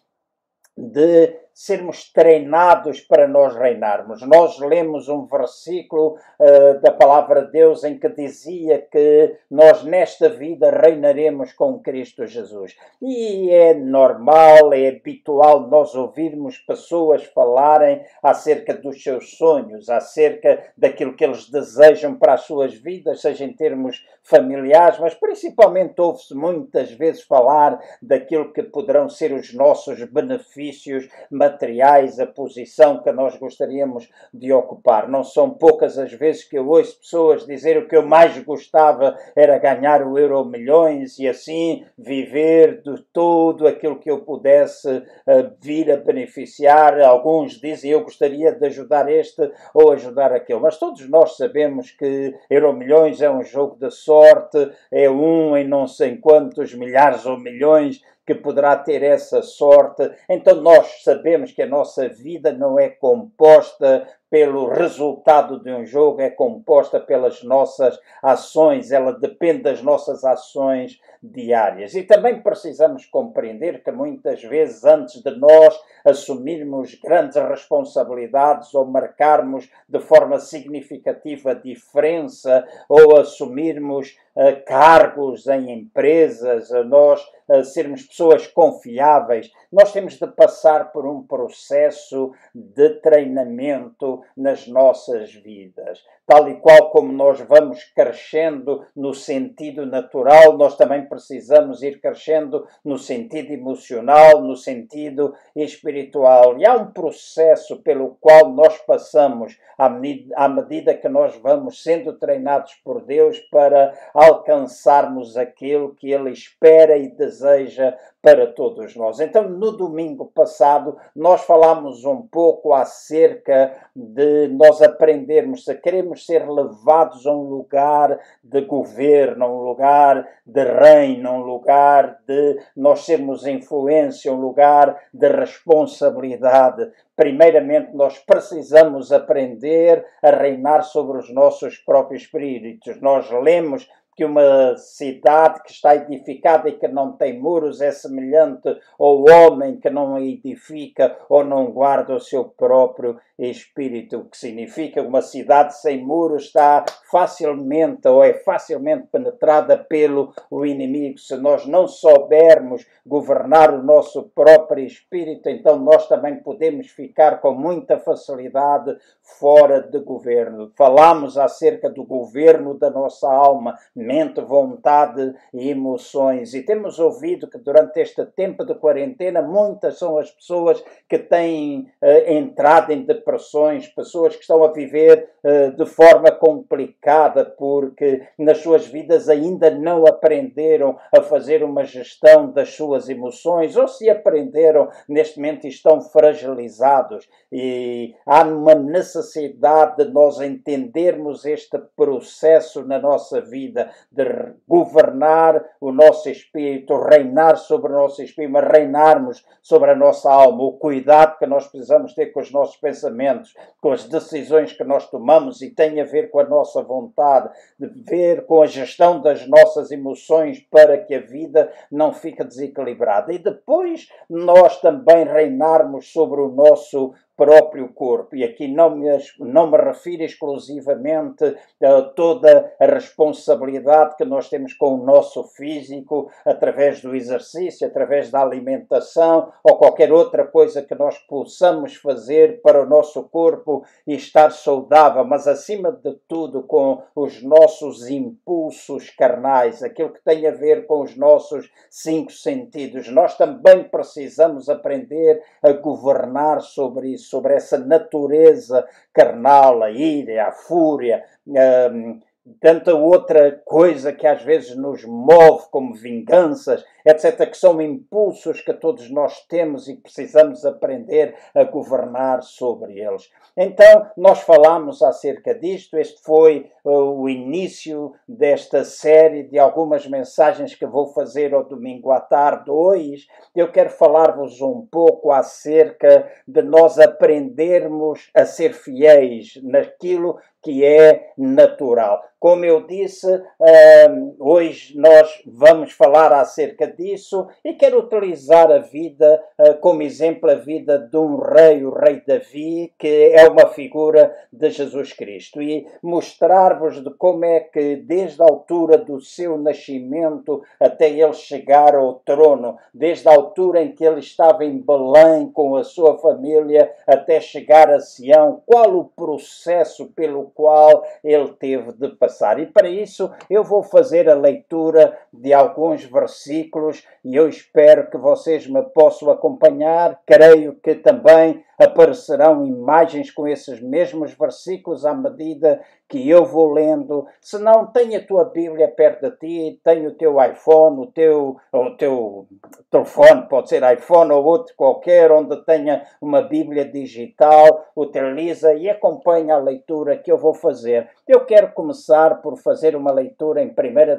de 0.76 1.36
sermos 1.54 2.10
treinados 2.12 3.00
para 3.00 3.28
nós 3.28 3.54
reinarmos. 3.54 4.22
Nós 4.22 4.58
lemos 4.58 5.08
um 5.08 5.26
versículo 5.26 6.16
uh, 6.38 6.80
da 6.80 6.90
palavra 6.90 7.44
de 7.44 7.52
Deus 7.52 7.84
em 7.84 7.98
que 7.98 8.08
dizia 8.08 8.80
que 8.90 9.36
nós 9.50 9.84
nesta 9.84 10.28
vida 10.28 10.70
reinaremos 10.70 11.52
com 11.52 11.78
Cristo 11.80 12.26
Jesus. 12.26 12.76
E 13.00 13.50
é 13.50 13.74
normal, 13.74 14.72
é 14.72 14.88
habitual 14.88 15.68
nós 15.68 15.94
ouvirmos 15.94 16.58
pessoas 16.58 17.24
falarem 17.24 18.02
acerca 18.22 18.74
dos 18.74 19.02
seus 19.02 19.36
sonhos, 19.36 19.88
acerca 19.88 20.62
daquilo 20.76 21.14
que 21.14 21.24
eles 21.24 21.48
desejam 21.50 22.14
para 22.14 22.34
as 22.34 22.42
suas 22.42 22.74
vidas, 22.74 23.20
seja 23.20 23.44
em 23.44 23.52
termos 23.52 24.06
familiares, 24.22 24.98
mas 24.98 25.14
principalmente 25.14 26.00
ouve-se 26.00 26.34
muitas 26.34 26.92
vezes 26.92 27.22
falar 27.22 27.80
daquilo 28.00 28.52
que 28.52 28.62
poderão 28.62 29.08
ser 29.08 29.32
os 29.32 29.52
nossos 29.52 30.02
benefícios 30.04 31.08
materiais, 31.42 32.20
a 32.20 32.26
posição 32.26 33.02
que 33.02 33.10
nós 33.10 33.36
gostaríamos 33.36 34.08
de 34.32 34.52
ocupar. 34.52 35.08
Não 35.08 35.24
são 35.24 35.50
poucas 35.50 35.98
as 35.98 36.12
vezes 36.12 36.44
que 36.44 36.56
eu 36.56 36.68
ouço 36.68 37.00
pessoas 37.00 37.44
dizer 37.44 37.76
o 37.76 37.88
que 37.88 37.96
eu 37.96 38.06
mais 38.06 38.38
gostava 38.44 39.16
era 39.34 39.58
ganhar 39.58 40.06
o 40.06 40.16
euro 40.16 40.44
milhões 40.44 41.18
e 41.18 41.26
assim 41.26 41.84
viver 41.98 42.80
de 42.82 43.02
tudo 43.12 43.66
aquilo 43.66 43.98
que 43.98 44.10
eu 44.10 44.20
pudesse 44.20 44.88
uh, 44.88 45.52
vir 45.60 45.90
a 45.90 45.96
beneficiar. 45.96 47.00
Alguns 47.00 47.60
dizem 47.60 47.90
eu 47.90 48.04
gostaria 48.04 48.52
de 48.52 48.66
ajudar 48.66 49.10
este 49.10 49.50
ou 49.74 49.90
ajudar 49.90 50.32
aquele, 50.32 50.60
mas 50.60 50.78
todos 50.78 51.08
nós 51.08 51.36
sabemos 51.36 51.90
que 51.90 52.34
euro 52.48 52.72
milhões 52.72 53.20
é 53.20 53.30
um 53.30 53.42
jogo 53.42 53.76
de 53.76 53.90
sorte, 53.90 54.70
é 54.92 55.10
um 55.10 55.56
em 55.56 55.66
não 55.66 55.86
sei 55.88 56.16
quantos 56.16 56.72
milhares 56.74 57.26
ou 57.26 57.38
milhões 57.38 58.00
que 58.26 58.34
poderá 58.34 58.76
ter 58.76 59.02
essa 59.02 59.42
sorte. 59.42 60.10
Então 60.28 60.60
nós 60.60 61.02
sabemos 61.02 61.52
que 61.52 61.62
a 61.62 61.66
nossa 61.66 62.08
vida 62.08 62.52
não 62.52 62.78
é 62.78 62.88
composta 62.88 64.06
pelo 64.32 64.66
resultado 64.66 65.62
de 65.62 65.70
um 65.70 65.84
jogo, 65.84 66.22
é 66.22 66.30
composta 66.30 66.98
pelas 66.98 67.42
nossas 67.42 68.00
ações, 68.22 68.90
ela 68.90 69.12
depende 69.12 69.64
das 69.64 69.82
nossas 69.82 70.24
ações 70.24 70.98
diárias. 71.22 71.94
E 71.94 72.02
também 72.02 72.42
precisamos 72.42 73.04
compreender 73.04 73.84
que 73.84 73.92
muitas 73.92 74.42
vezes, 74.42 74.84
antes 74.84 75.22
de 75.22 75.30
nós 75.36 75.78
assumirmos 76.04 76.94
grandes 76.94 77.36
responsabilidades 77.36 78.74
ou 78.74 78.86
marcarmos 78.86 79.70
de 79.86 80.00
forma 80.00 80.40
significativa 80.40 81.54
diferença 81.54 82.66
ou 82.88 83.18
assumirmos 83.18 84.18
uh, 84.34 84.64
cargos 84.66 85.46
em 85.46 85.70
empresas, 85.70 86.70
uh, 86.70 86.82
nós 86.82 87.22
uh, 87.48 87.62
sermos 87.64 88.02
pessoas 88.02 88.46
confiáveis, 88.48 89.52
nós 89.70 89.92
temos 89.92 90.14
de 90.14 90.26
passar 90.26 90.90
por 90.90 91.06
um 91.06 91.22
processo 91.22 92.32
de 92.52 92.90
treinamento 93.00 94.21
nas 94.36 94.66
nossas 94.66 95.32
vidas 95.32 96.02
tal 96.26 96.48
e 96.48 96.54
qual 96.60 96.90
como 96.90 97.12
nós 97.12 97.40
vamos 97.40 97.84
crescendo 97.94 98.86
no 98.94 99.12
sentido 99.12 99.84
natural, 99.84 100.56
nós 100.56 100.76
também 100.76 101.04
precisamos 101.06 101.82
ir 101.82 102.00
crescendo 102.00 102.66
no 102.84 102.96
sentido 102.96 103.52
emocional, 103.52 104.40
no 104.40 104.56
sentido 104.56 105.34
espiritual. 105.54 106.58
E 106.58 106.66
há 106.66 106.74
um 106.74 106.92
processo 106.92 107.82
pelo 107.82 108.16
qual 108.20 108.50
nós 108.50 108.78
passamos 108.78 109.58
à 109.76 109.88
medida, 109.88 110.34
à 110.36 110.48
medida 110.48 110.94
que 110.94 111.08
nós 111.08 111.36
vamos 111.36 111.82
sendo 111.82 112.14
treinados 112.14 112.74
por 112.84 113.04
Deus 113.04 113.38
para 113.50 113.92
alcançarmos 114.14 115.36
aquilo 115.36 115.94
que 115.94 116.12
Ele 116.12 116.30
espera 116.30 116.96
e 116.96 117.08
deseja 117.08 117.94
para 118.22 118.46
todos 118.46 118.94
nós. 118.94 119.18
Então, 119.18 119.48
no 119.48 119.72
domingo 119.72 120.30
passado, 120.32 120.96
nós 121.14 121.42
falámos 121.42 122.04
um 122.04 122.22
pouco 122.22 122.72
acerca 122.72 123.90
de 124.14 124.48
nós 124.48 124.82
aprendermos, 124.82 125.64
se 125.64 125.74
queremos 125.76 126.26
ser 126.26 126.48
levados 126.48 127.26
a 127.26 127.32
um 127.32 127.48
lugar 127.48 128.18
de 128.42 128.60
governo, 128.62 129.44
a 129.44 129.48
um 129.48 129.62
lugar 129.62 130.28
de 130.44 130.64
reino, 130.64 131.28
a 131.28 131.32
um 131.32 131.42
lugar 131.42 132.18
de 132.26 132.58
nós 132.76 133.04
sermos 133.04 133.46
influência, 133.46 134.32
um 134.32 134.40
lugar 134.40 134.98
de 135.12 135.28
responsabilidade. 135.28 136.90
Primeiramente, 137.16 137.94
nós 137.94 138.18
precisamos 138.18 139.12
aprender 139.12 140.04
a 140.22 140.30
reinar 140.30 140.82
sobre 140.82 141.18
os 141.18 141.32
nossos 141.32 141.78
próprios 141.78 142.22
espíritos. 142.22 143.00
Nós 143.00 143.30
lemos 143.30 143.88
que 144.14 144.24
uma 144.24 144.76
cidade 144.76 145.62
que 145.62 145.70
está 145.70 145.96
edificada 145.96 146.68
e 146.68 146.78
que 146.78 146.88
não 146.88 147.12
tem 147.12 147.38
muros 147.38 147.80
é 147.80 147.90
semelhante 147.90 148.68
ao 148.98 149.24
homem 149.24 149.76
que 149.76 149.88
não 149.88 150.18
edifica 150.18 151.16
ou 151.28 151.44
não 151.44 151.70
guarda 151.72 152.14
o 152.14 152.20
seu 152.20 152.44
próprio 152.44 153.18
espírito, 153.38 154.18
o 154.18 154.24
que 154.24 154.36
significa 154.36 155.02
que 155.02 155.06
uma 155.06 155.22
cidade 155.22 155.76
sem 155.78 156.04
muros 156.04 156.44
está 156.44 156.84
facilmente 157.10 158.06
ou 158.06 158.22
é 158.22 158.34
facilmente 158.34 159.06
penetrada 159.10 159.76
pelo 159.76 160.32
o 160.50 160.64
inimigo. 160.64 161.18
Se 161.18 161.36
nós 161.36 161.66
não 161.66 161.88
soubermos 161.88 162.86
governar 163.06 163.72
o 163.74 163.82
nosso 163.82 164.30
próprio 164.34 164.84
espírito, 164.84 165.48
então 165.48 165.78
nós 165.78 166.06
também 166.08 166.36
podemos 166.36 166.88
ficar 166.88 167.40
com 167.40 167.52
muita 167.52 167.98
facilidade 167.98 168.96
fora 169.22 169.80
de 169.80 169.98
governo. 169.98 170.70
Falamos 170.76 171.36
acerca 171.36 171.88
do 171.90 172.04
governo 172.04 172.74
da 172.74 172.90
nossa 172.90 173.30
alma, 173.32 173.78
mente, 174.02 174.40
vontade 174.40 175.34
e 175.52 175.70
emoções. 175.70 176.54
E 176.54 176.62
temos 176.62 176.98
ouvido 176.98 177.48
que 177.48 177.58
durante 177.58 178.00
este 178.00 178.24
tempo 178.26 178.64
de 178.64 178.74
quarentena, 178.74 179.40
muitas 179.40 179.98
são 179.98 180.18
as 180.18 180.30
pessoas 180.30 180.82
que 181.08 181.18
têm 181.18 181.90
uh, 182.02 182.32
entrado 182.32 182.92
em 182.92 183.02
depressões, 183.02 183.88
pessoas 183.88 184.34
que 184.34 184.42
estão 184.42 184.64
a 184.64 184.72
viver 184.72 185.30
uh, 185.44 185.76
de 185.76 185.86
forma 185.86 186.30
complicada 186.30 187.44
porque 187.44 188.26
nas 188.38 188.58
suas 188.58 188.86
vidas 188.86 189.28
ainda 189.28 189.70
não 189.70 190.06
aprenderam 190.06 190.98
a 191.14 191.22
fazer 191.22 191.62
uma 191.62 191.84
gestão 191.84 192.50
das 192.50 192.74
suas 192.74 193.08
emoções 193.08 193.76
ou 193.76 193.86
se 193.86 194.08
aprenderam, 194.08 194.88
neste 195.08 195.38
momento 195.38 195.66
estão 195.66 196.00
fragilizados 196.00 197.28
e 197.50 198.14
há 198.26 198.42
uma 198.42 198.74
necessidade 198.74 200.04
de 200.04 200.12
nós 200.12 200.40
entendermos 200.40 201.44
este 201.44 201.78
processo 201.96 202.84
na 202.84 202.98
nossa 202.98 203.40
vida 203.40 203.90
de 204.10 204.24
governar 204.66 205.64
o 205.80 205.92
nosso 205.92 206.28
espírito, 206.28 206.96
reinar 206.98 207.56
sobre 207.56 207.92
o 207.92 207.94
nosso 207.94 208.22
espírito, 208.22 208.52
mas 208.52 208.68
reinarmos 208.70 209.44
sobre 209.62 209.90
a 209.90 209.96
nossa 209.96 210.30
alma, 210.30 210.62
o 210.64 210.72
cuidado 210.72 211.38
que 211.38 211.46
nós 211.46 211.66
precisamos 211.66 212.14
ter 212.14 212.26
com 212.26 212.40
os 212.40 212.50
nossos 212.52 212.76
pensamentos, 212.76 213.54
com 213.80 213.92
as 213.92 214.04
decisões 214.08 214.72
que 214.72 214.84
nós 214.84 215.08
tomamos 215.08 215.62
e 215.62 215.70
tem 215.70 216.00
a 216.00 216.04
ver 216.04 216.30
com 216.30 216.40
a 216.40 216.44
nossa 216.44 216.82
vontade, 216.82 217.50
de 217.78 217.88
ver 217.88 218.46
com 218.46 218.62
a 218.62 218.66
gestão 218.66 219.20
das 219.20 219.46
nossas 219.46 219.90
emoções 219.90 220.60
para 220.70 220.98
que 220.98 221.14
a 221.14 221.20
vida 221.20 221.72
não 221.90 222.12
fique 222.12 222.42
desequilibrada. 222.44 223.32
E 223.32 223.38
depois 223.38 224.08
nós 224.28 224.80
também 224.80 225.24
reinarmos 225.24 226.12
sobre 226.12 226.40
o 226.40 226.48
nosso 226.48 227.14
próprio 227.36 227.88
corpo. 227.92 228.36
E 228.36 228.44
aqui 228.44 228.68
não 228.68 228.96
me, 228.96 229.08
não 229.38 229.70
me 229.70 229.78
refiro 229.78 230.22
exclusivamente 230.22 231.44
a 231.82 232.02
toda 232.02 232.72
a 232.78 232.86
responsabilidade 232.86 234.16
que 234.16 234.24
nós 234.24 234.48
temos 234.48 234.74
com 234.74 234.94
o 234.94 235.04
nosso 235.04 235.44
físico, 235.44 236.30
através 236.44 237.00
do 237.00 237.14
exercício, 237.14 237.86
através 237.86 238.30
da 238.30 238.42
alimentação 238.42 239.52
ou 239.64 239.76
qualquer 239.76 240.12
outra 240.12 240.46
coisa 240.46 240.82
que 240.82 240.94
nós 240.94 241.18
possamos 241.18 241.96
fazer 241.96 242.60
para 242.62 242.82
o 242.82 242.88
nosso 242.88 243.22
corpo 243.24 243.84
e 244.06 244.14
estar 244.14 244.50
saudável, 244.50 245.24
mas 245.24 245.46
acima 245.46 245.90
de 245.92 246.14
tudo 246.28 246.62
com 246.62 247.02
os 247.14 247.42
nossos 247.42 248.08
impulsos 248.08 249.10
carnais, 249.10 249.82
aquilo 249.82 250.12
que 250.12 250.22
tem 250.24 250.46
a 250.46 250.50
ver 250.50 250.86
com 250.86 251.02
os 251.02 251.16
nossos 251.16 251.70
cinco 251.90 252.32
sentidos. 252.32 253.08
Nós 253.08 253.36
também 253.36 253.84
precisamos 253.84 254.68
aprender 254.68 255.42
a 255.62 255.72
governar 255.72 256.60
sobre 256.60 257.08
isso 257.08 257.21
sobre 257.22 257.54
essa 257.54 257.78
natureza 257.78 258.86
carnal, 259.12 259.82
a 259.82 259.90
ira, 259.90 260.48
a 260.48 260.52
fúria, 260.52 261.24
um, 261.46 262.20
tanta 262.60 262.94
outra 262.94 263.52
coisa 263.64 264.12
que 264.12 264.26
às 264.26 264.42
vezes 264.42 264.76
nos 264.76 265.04
move, 265.04 265.64
como 265.70 265.94
vinganças, 265.94 266.84
etc., 267.04 267.48
que 267.50 267.56
são 267.56 267.80
impulsos 267.80 268.60
que 268.60 268.72
todos 268.72 269.10
nós 269.10 269.44
temos 269.46 269.88
e 269.88 269.96
precisamos 269.96 270.64
aprender 270.64 271.34
a 271.54 271.64
governar 271.64 272.42
sobre 272.42 272.98
eles. 272.98 273.30
Então, 273.56 274.06
nós 274.16 274.40
falamos 274.40 275.02
acerca 275.02 275.54
disto. 275.54 275.98
Este 275.98 276.22
foi 276.22 276.70
uh, 276.84 276.90
o 276.90 277.28
início 277.28 278.14
desta 278.26 278.84
série 278.84 279.42
de 279.42 279.58
algumas 279.58 280.06
mensagens 280.06 280.74
que 280.74 280.86
vou 280.86 281.08
fazer 281.08 281.52
ao 281.54 281.64
domingo 281.64 282.10
à 282.10 282.20
tarde. 282.20 282.70
Hoje, 282.70 283.26
eu 283.54 283.70
quero 283.70 283.90
falar-vos 283.90 284.60
um 284.60 284.86
pouco 284.90 285.30
acerca 285.30 286.30
de 286.46 286.62
nós 286.62 286.98
aprendermos 286.98 288.30
a 288.34 288.46
ser 288.46 288.72
fiéis 288.72 289.60
naquilo 289.62 290.38
que 290.62 290.84
é 290.84 291.32
natural. 291.36 292.22
Como 292.38 292.64
eu 292.64 292.86
disse, 292.86 293.26
uh, 293.26 294.36
hoje 294.38 294.96
nós 294.96 295.42
vamos 295.46 295.92
falar 295.92 296.32
acerca 296.32 296.86
disso 296.96 297.48
e 297.64 297.74
quero 297.74 297.98
utilizar 297.98 298.70
a 298.70 298.78
vida 298.78 299.42
uh, 299.58 299.74
como 299.78 300.02
exemplo 300.02 300.50
a 300.50 300.54
vida 300.54 300.98
de 300.98 301.16
um 301.16 301.36
rei, 301.36 301.84
o 301.84 301.90
rei 301.90 302.22
Davi, 302.26 302.92
que 302.98 303.32
é 303.32 303.48
uma 303.48 303.68
figura 303.68 304.34
de 304.52 304.70
Jesus 304.70 305.12
Cristo 305.12 305.60
e 305.62 305.86
mostrar-vos 306.02 307.02
de 307.02 307.10
como 307.10 307.44
é 307.44 307.60
que 307.60 307.96
desde 307.96 308.42
a 308.42 308.46
altura 308.46 308.98
do 308.98 309.20
seu 309.20 309.56
nascimento 309.58 310.62
até 310.78 311.10
ele 311.10 311.32
chegar 311.32 311.94
ao 311.94 312.14
trono, 312.24 312.76
desde 312.92 313.28
a 313.28 313.34
altura 313.34 313.82
em 313.82 313.92
que 313.92 314.04
ele 314.04 314.20
estava 314.20 314.64
em 314.64 314.78
Belém 314.78 315.50
com 315.50 315.76
a 315.76 315.84
sua 315.84 316.18
família 316.18 316.92
até 317.06 317.40
chegar 317.40 317.90
a 317.90 318.00
Sião, 318.00 318.62
qual 318.66 318.96
o 318.96 319.04
processo 319.04 320.06
pelo 320.14 320.50
qual 320.54 321.04
ele 321.22 321.48
teve 321.58 321.92
de 321.92 322.08
passar. 322.08 322.58
E 322.58 322.66
para 322.66 322.88
isso 322.88 323.30
eu 323.48 323.64
vou 323.64 323.82
fazer 323.82 324.28
a 324.28 324.34
leitura 324.34 325.16
de 325.32 325.52
alguns 325.52 326.04
versículos 326.04 326.81
e 327.24 327.36
eu 327.36 327.48
espero 327.48 328.10
que 328.10 328.16
vocês 328.16 328.66
me 328.66 328.82
possam 328.82 329.30
acompanhar. 329.30 330.20
Creio 330.26 330.74
que 330.74 330.94
também 330.94 331.64
aparecerão 331.82 332.66
imagens 332.66 333.30
com 333.30 333.46
esses 333.46 333.80
mesmos 333.80 334.32
versículos 334.32 335.04
à 335.04 335.14
medida 335.14 335.80
que 336.12 336.28
eu 336.28 336.44
vou 336.44 336.70
lendo. 336.70 337.26
Se 337.40 337.58
não, 337.58 337.86
tem 337.86 338.14
a 338.14 338.26
tua 338.26 338.44
Bíblia 338.44 338.86
perto 338.86 339.30
de 339.30 339.36
ti, 339.38 339.80
tem 339.82 340.06
o 340.06 340.14
teu 340.14 340.36
iPhone, 340.44 341.00
o 341.00 341.06
teu, 341.06 341.56
o 341.72 341.90
teu 341.96 342.46
telefone, 342.90 343.48
pode 343.48 343.70
ser 343.70 343.82
iPhone 343.94 344.30
ou 344.30 344.44
outro 344.44 344.74
qualquer, 344.76 345.32
onde 345.32 345.56
tenha 345.64 346.04
uma 346.20 346.42
Bíblia 346.42 346.84
digital, 346.84 347.86
utiliza 347.96 348.74
e 348.74 348.90
acompanha 348.90 349.54
a 349.54 349.58
leitura 349.58 350.18
que 350.18 350.30
eu 350.30 350.36
vou 350.36 350.52
fazer. 350.52 351.08
Eu 351.26 351.46
quero 351.46 351.72
começar 351.72 352.42
por 352.42 352.58
fazer 352.58 352.94
uma 352.94 353.10
leitura 353.10 353.62
em 353.62 353.68
1 353.68 353.72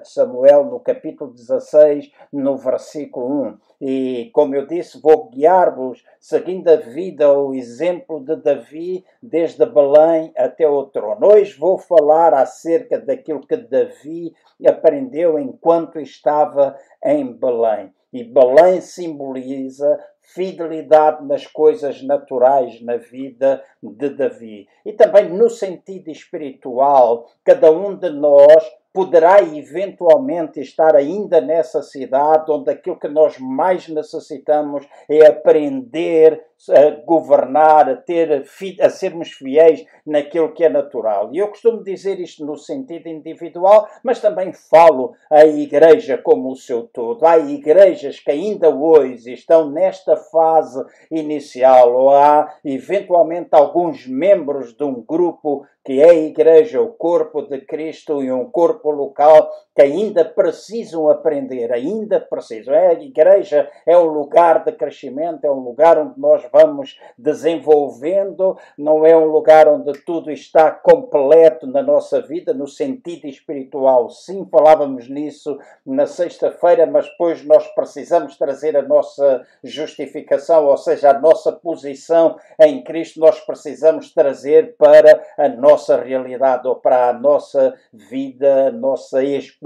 Samuel, 0.03 0.65
no 0.65 0.79
capítulo 0.79 1.31
16, 1.31 2.11
no 2.31 2.57
versículo 2.57 3.43
1. 3.49 3.57
E, 3.81 4.31
como 4.33 4.55
eu 4.55 4.65
disse, 4.65 4.99
vou 4.99 5.29
guiar-vos 5.29 6.03
seguindo 6.19 6.69
a 6.69 6.77
vida, 6.77 7.31
exemplo 7.53 8.19
de 8.19 8.35
Davi, 8.35 9.05
desde 9.21 9.65
Belém 9.65 10.31
até 10.37 10.67
o 10.67 10.85
trono. 10.85 11.27
Hoje 11.27 11.57
vou 11.57 11.77
falar 11.77 12.33
acerca 12.33 12.99
daquilo 12.99 13.45
que 13.45 13.57
Davi 13.57 14.33
aprendeu 14.65 15.39
enquanto 15.39 15.99
estava 15.99 16.77
em 17.03 17.33
Belém. 17.33 17.93
E 18.11 18.23
Belém 18.23 18.79
simboliza 18.79 19.99
fidelidade 20.21 21.25
nas 21.25 21.47
coisas 21.47 22.01
naturais 22.03 22.81
na 22.81 22.97
vida 22.97 23.63
de 23.81 24.09
Davi. 24.09 24.67
E 24.85 24.93
também 24.93 25.29
no 25.29 25.49
sentido 25.49 26.09
espiritual, 26.09 27.27
cada 27.43 27.71
um 27.71 27.95
de 27.95 28.09
nós 28.09 28.63
poderá 28.93 29.41
eventualmente 29.41 30.61
estar 30.61 30.95
ainda 30.95 31.41
nessa 31.41 31.81
cidade 31.81 32.51
onde 32.51 32.69
aquilo 32.69 32.99
que 32.99 33.07
nós 33.07 33.39
mais 33.39 33.87
necessitamos 33.87 34.87
é 35.09 35.25
aprender 35.25 36.45
a 36.69 36.91
governar, 37.03 37.89
a, 37.89 37.95
ter, 37.95 38.45
a 38.79 38.89
sermos 38.89 39.31
fiéis 39.31 39.83
naquilo 40.05 40.53
que 40.53 40.63
é 40.63 40.69
natural. 40.69 41.29
E 41.33 41.39
eu 41.39 41.49
costumo 41.49 41.83
dizer 41.83 42.19
isto 42.19 42.45
no 42.45 42.55
sentido 42.55 43.09
individual, 43.09 43.87
mas 44.01 44.21
também 44.21 44.53
falo 44.53 45.13
à 45.29 45.45
igreja 45.45 46.17
como 46.17 46.51
o 46.51 46.55
seu 46.55 46.83
todo. 46.83 47.25
Há 47.25 47.37
igrejas 47.39 48.19
que 48.19 48.31
ainda 48.31 48.69
hoje 48.69 49.33
estão 49.33 49.69
nesta 49.69 50.15
fase 50.15 50.81
inicial, 51.11 51.93
ou 51.93 52.11
há 52.11 52.55
eventualmente 52.63 53.49
alguns 53.51 54.07
membros 54.07 54.73
de 54.73 54.83
um 54.83 55.01
grupo 55.01 55.65
que 55.85 56.01
é 56.01 56.11
a 56.11 56.13
igreja, 56.13 56.81
o 56.81 56.93
corpo 56.93 57.41
de 57.41 57.59
Cristo 57.59 58.23
e 58.23 58.31
um 58.31 58.45
corpo 58.45 58.82
local 58.91 59.51
que 59.75 59.81
ainda 59.81 60.23
precisam 60.23 61.09
aprender, 61.09 61.71
ainda 61.71 62.19
precisam. 62.19 62.73
É, 62.73 62.89
a 62.89 62.93
igreja 62.93 63.69
é 63.85 63.97
um 63.97 64.05
lugar 64.05 64.63
de 64.63 64.71
crescimento, 64.71 65.45
é 65.45 65.51
um 65.51 65.59
lugar 65.59 65.97
onde 65.97 66.19
nós 66.19 66.43
vamos 66.51 66.99
desenvolvendo, 67.17 68.57
não 68.77 69.05
é 69.05 69.17
um 69.17 69.25
lugar 69.25 69.67
onde 69.67 69.93
tudo 70.03 70.31
está 70.31 70.69
completo 70.69 71.65
na 71.65 71.81
nossa 71.81 72.21
vida, 72.21 72.53
no 72.53 72.67
sentido 72.67 73.25
espiritual. 73.25 74.09
Sim, 74.09 74.47
falávamos 74.49 75.09
nisso 75.09 75.57
na 75.85 76.05
sexta-feira, 76.05 76.85
mas 76.85 77.09
depois 77.09 77.43
nós 77.43 77.67
precisamos 77.73 78.37
trazer 78.37 78.77
a 78.77 78.81
nossa 78.83 79.43
justificação, 79.63 80.67
ou 80.67 80.77
seja, 80.77 81.09
a 81.09 81.19
nossa 81.19 81.51
posição 81.51 82.37
em 82.59 82.83
Cristo, 82.83 83.19
nós 83.19 83.39
precisamos 83.39 84.13
trazer 84.13 84.75
para 84.77 85.23
a 85.37 85.49
nossa 85.49 85.97
realidade 85.99 86.67
ou 86.67 86.75
para 86.75 87.09
a 87.09 87.13
nossa 87.13 87.73
vida, 87.91 88.67
a 88.67 88.71
nossa 88.71 89.23
experiência 89.23 89.62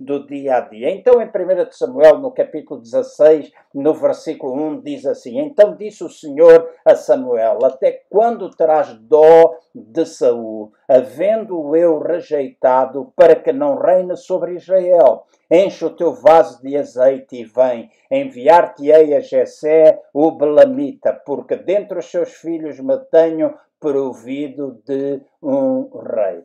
do 0.00 0.26
dia 0.26 0.56
a 0.56 0.60
dia. 0.60 0.90
Então, 0.90 1.20
em 1.20 1.26
1 1.26 1.30
Samuel, 1.70 2.18
no 2.18 2.30
capítulo 2.30 2.80
16, 2.80 3.52
no 3.74 3.92
versículo 3.94 4.54
1, 4.54 4.80
diz 4.80 5.06
assim: 5.06 5.38
Então 5.38 5.76
disse 5.76 6.02
o 6.04 6.08
Senhor 6.08 6.70
a 6.84 6.94
Samuel: 6.94 7.58
Até 7.64 8.04
quando 8.08 8.50
terás 8.50 8.94
dó 8.94 9.56
de 9.74 10.06
Saul, 10.06 10.72
havendo 10.88 11.74
eu 11.76 11.98
rejeitado, 11.98 13.12
para 13.16 13.36
que 13.36 13.52
não 13.52 13.76
reine 13.76 14.16
sobre 14.16 14.54
Israel? 14.54 15.24
Enche 15.50 15.84
o 15.84 15.94
teu 15.94 16.12
vaso 16.14 16.62
de 16.62 16.76
azeite 16.76 17.36
e 17.36 17.44
vem. 17.44 17.90
Enviar-te-ei 18.10 19.14
a 19.14 19.20
Jessé, 19.20 20.00
o 20.12 20.30
Belamita, 20.30 21.12
porque 21.24 21.56
dentre 21.56 21.98
os 21.98 22.10
seus 22.10 22.32
filhos 22.32 22.80
me 22.80 22.96
tenho 23.10 23.54
provido 23.78 24.80
de 24.86 25.20
um 25.42 25.90
rei. 25.98 26.42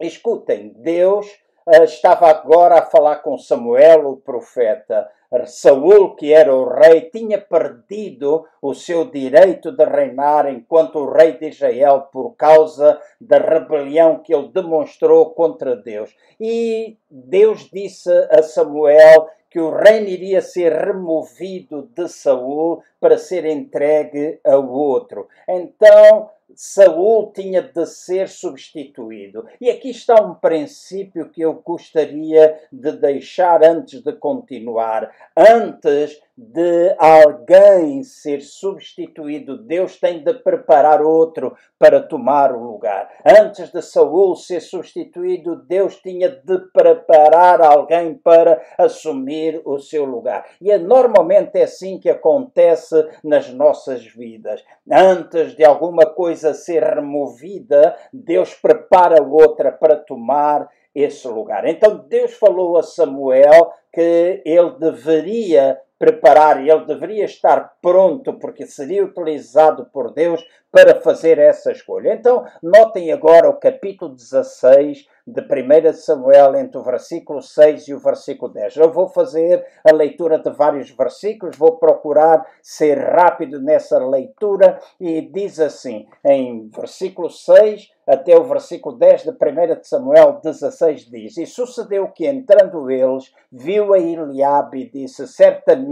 Escutem, 0.00 0.72
Deus 0.78 1.26
estava 1.66 2.28
agora 2.28 2.78
a 2.78 2.86
falar 2.86 3.16
com 3.16 3.38
Samuel, 3.38 4.08
o 4.08 4.16
profeta. 4.16 5.08
Saul, 5.46 6.14
que 6.14 6.32
era 6.32 6.54
o 6.54 6.68
rei, 6.68 7.02
tinha 7.02 7.40
perdido 7.40 8.44
o 8.60 8.74
seu 8.74 9.06
direito 9.06 9.72
de 9.72 9.84
reinar 9.84 10.46
enquanto 10.46 10.98
o 10.98 11.10
rei 11.10 11.38
de 11.38 11.48
Israel 11.48 12.08
por 12.12 12.36
causa 12.36 13.00
da 13.18 13.38
rebelião 13.38 14.18
que 14.18 14.34
ele 14.34 14.48
demonstrou 14.48 15.30
contra 15.30 15.74
Deus. 15.74 16.14
E 16.38 16.98
Deus 17.10 17.70
disse 17.72 18.10
a 18.30 18.42
Samuel 18.42 19.26
que 19.52 19.60
o 19.60 19.70
reino 19.70 20.08
iria 20.08 20.40
ser 20.40 20.72
removido 20.72 21.88
de 21.94 22.08
Saul 22.08 22.82
para 23.00 23.18
ser 23.18 23.44
entregue 23.44 24.40
a 24.44 24.56
outro. 24.56 25.28
Então 25.48 26.30
Saul 26.56 27.32
tinha 27.32 27.62
de 27.62 27.86
ser 27.86 28.28
substituído. 28.28 29.46
E 29.60 29.70
aqui 29.70 29.90
está 29.90 30.22
um 30.22 30.34
princípio 30.34 31.28
que 31.28 31.42
eu 31.42 31.54
gostaria 31.54 32.58
de 32.72 32.92
deixar 32.92 33.62
antes 33.64 34.02
de 34.02 34.12
continuar. 34.12 35.10
Antes 35.36 36.20
de 36.50 36.94
alguém 36.98 38.02
ser 38.02 38.40
substituído, 38.40 39.62
Deus 39.62 39.98
tem 39.98 40.24
de 40.24 40.34
preparar 40.34 41.00
outro 41.00 41.56
para 41.78 42.02
tomar 42.02 42.52
o 42.52 42.62
lugar. 42.62 43.08
Antes 43.24 43.70
de 43.70 43.80
Saul 43.80 44.34
ser 44.34 44.60
substituído, 44.60 45.56
Deus 45.56 45.96
tinha 45.96 46.28
de 46.28 46.58
preparar 46.72 47.62
alguém 47.62 48.14
para 48.14 48.60
assumir 48.76 49.62
o 49.64 49.78
seu 49.78 50.04
lugar. 50.04 50.44
E 50.60 50.70
é 50.70 50.78
normalmente 50.78 51.58
é 51.58 51.62
assim 51.62 51.98
que 51.98 52.10
acontece 52.10 53.06
nas 53.22 53.48
nossas 53.52 54.04
vidas. 54.04 54.64
Antes 54.90 55.54
de 55.54 55.64
alguma 55.64 56.06
coisa 56.06 56.54
ser 56.54 56.82
removida, 56.82 57.96
Deus 58.12 58.54
prepara 58.54 59.22
outra 59.22 59.70
para 59.70 59.96
tomar 59.96 60.68
esse 60.94 61.26
lugar. 61.28 61.66
Então 61.66 62.04
Deus 62.08 62.34
falou 62.34 62.76
a 62.76 62.82
Samuel 62.82 63.72
que 63.92 64.42
ele 64.44 64.70
deveria 64.78 65.78
preparar 66.02 66.60
e 66.60 66.68
ele 66.68 66.84
deveria 66.84 67.24
estar 67.24 67.74
pronto, 67.80 68.32
porque 68.32 68.66
seria 68.66 69.04
utilizado 69.04 69.86
por 69.92 70.12
Deus 70.12 70.44
para 70.68 71.00
fazer 71.00 71.38
essa 71.38 71.70
escolha. 71.70 72.14
Então, 72.14 72.44
notem 72.60 73.12
agora 73.12 73.48
o 73.48 73.54
capítulo 73.54 74.12
16 74.12 75.06
de 75.24 75.40
1 75.40 75.92
Samuel, 75.92 76.56
entre 76.56 76.78
o 76.78 76.82
versículo 76.82 77.40
6 77.40 77.86
e 77.86 77.94
o 77.94 78.00
versículo 78.00 78.52
10. 78.52 78.78
Eu 78.78 78.90
vou 78.90 79.06
fazer 79.06 79.64
a 79.84 79.92
leitura 79.92 80.40
de 80.40 80.50
vários 80.50 80.90
versículos, 80.90 81.56
vou 81.56 81.76
procurar 81.76 82.44
ser 82.60 82.98
rápido 82.98 83.60
nessa 83.60 84.04
leitura, 84.04 84.80
e 84.98 85.20
diz 85.20 85.60
assim, 85.60 86.08
em 86.24 86.68
versículo 86.68 87.30
6 87.30 87.92
até 88.04 88.36
o 88.36 88.42
versículo 88.42 88.96
10 88.96 89.22
de 89.22 89.30
1 89.30 89.34
Samuel 89.82 90.40
16 90.42 91.08
diz: 91.08 91.36
E 91.36 91.46
sucedeu 91.46 92.08
que, 92.08 92.26
entrando 92.26 92.90
eles, 92.90 93.32
viu 93.50 93.94
a 93.94 93.98
Eliabe 93.98 94.80
e 94.80 94.90
disse: 94.90 95.28
Certamente 95.28 95.91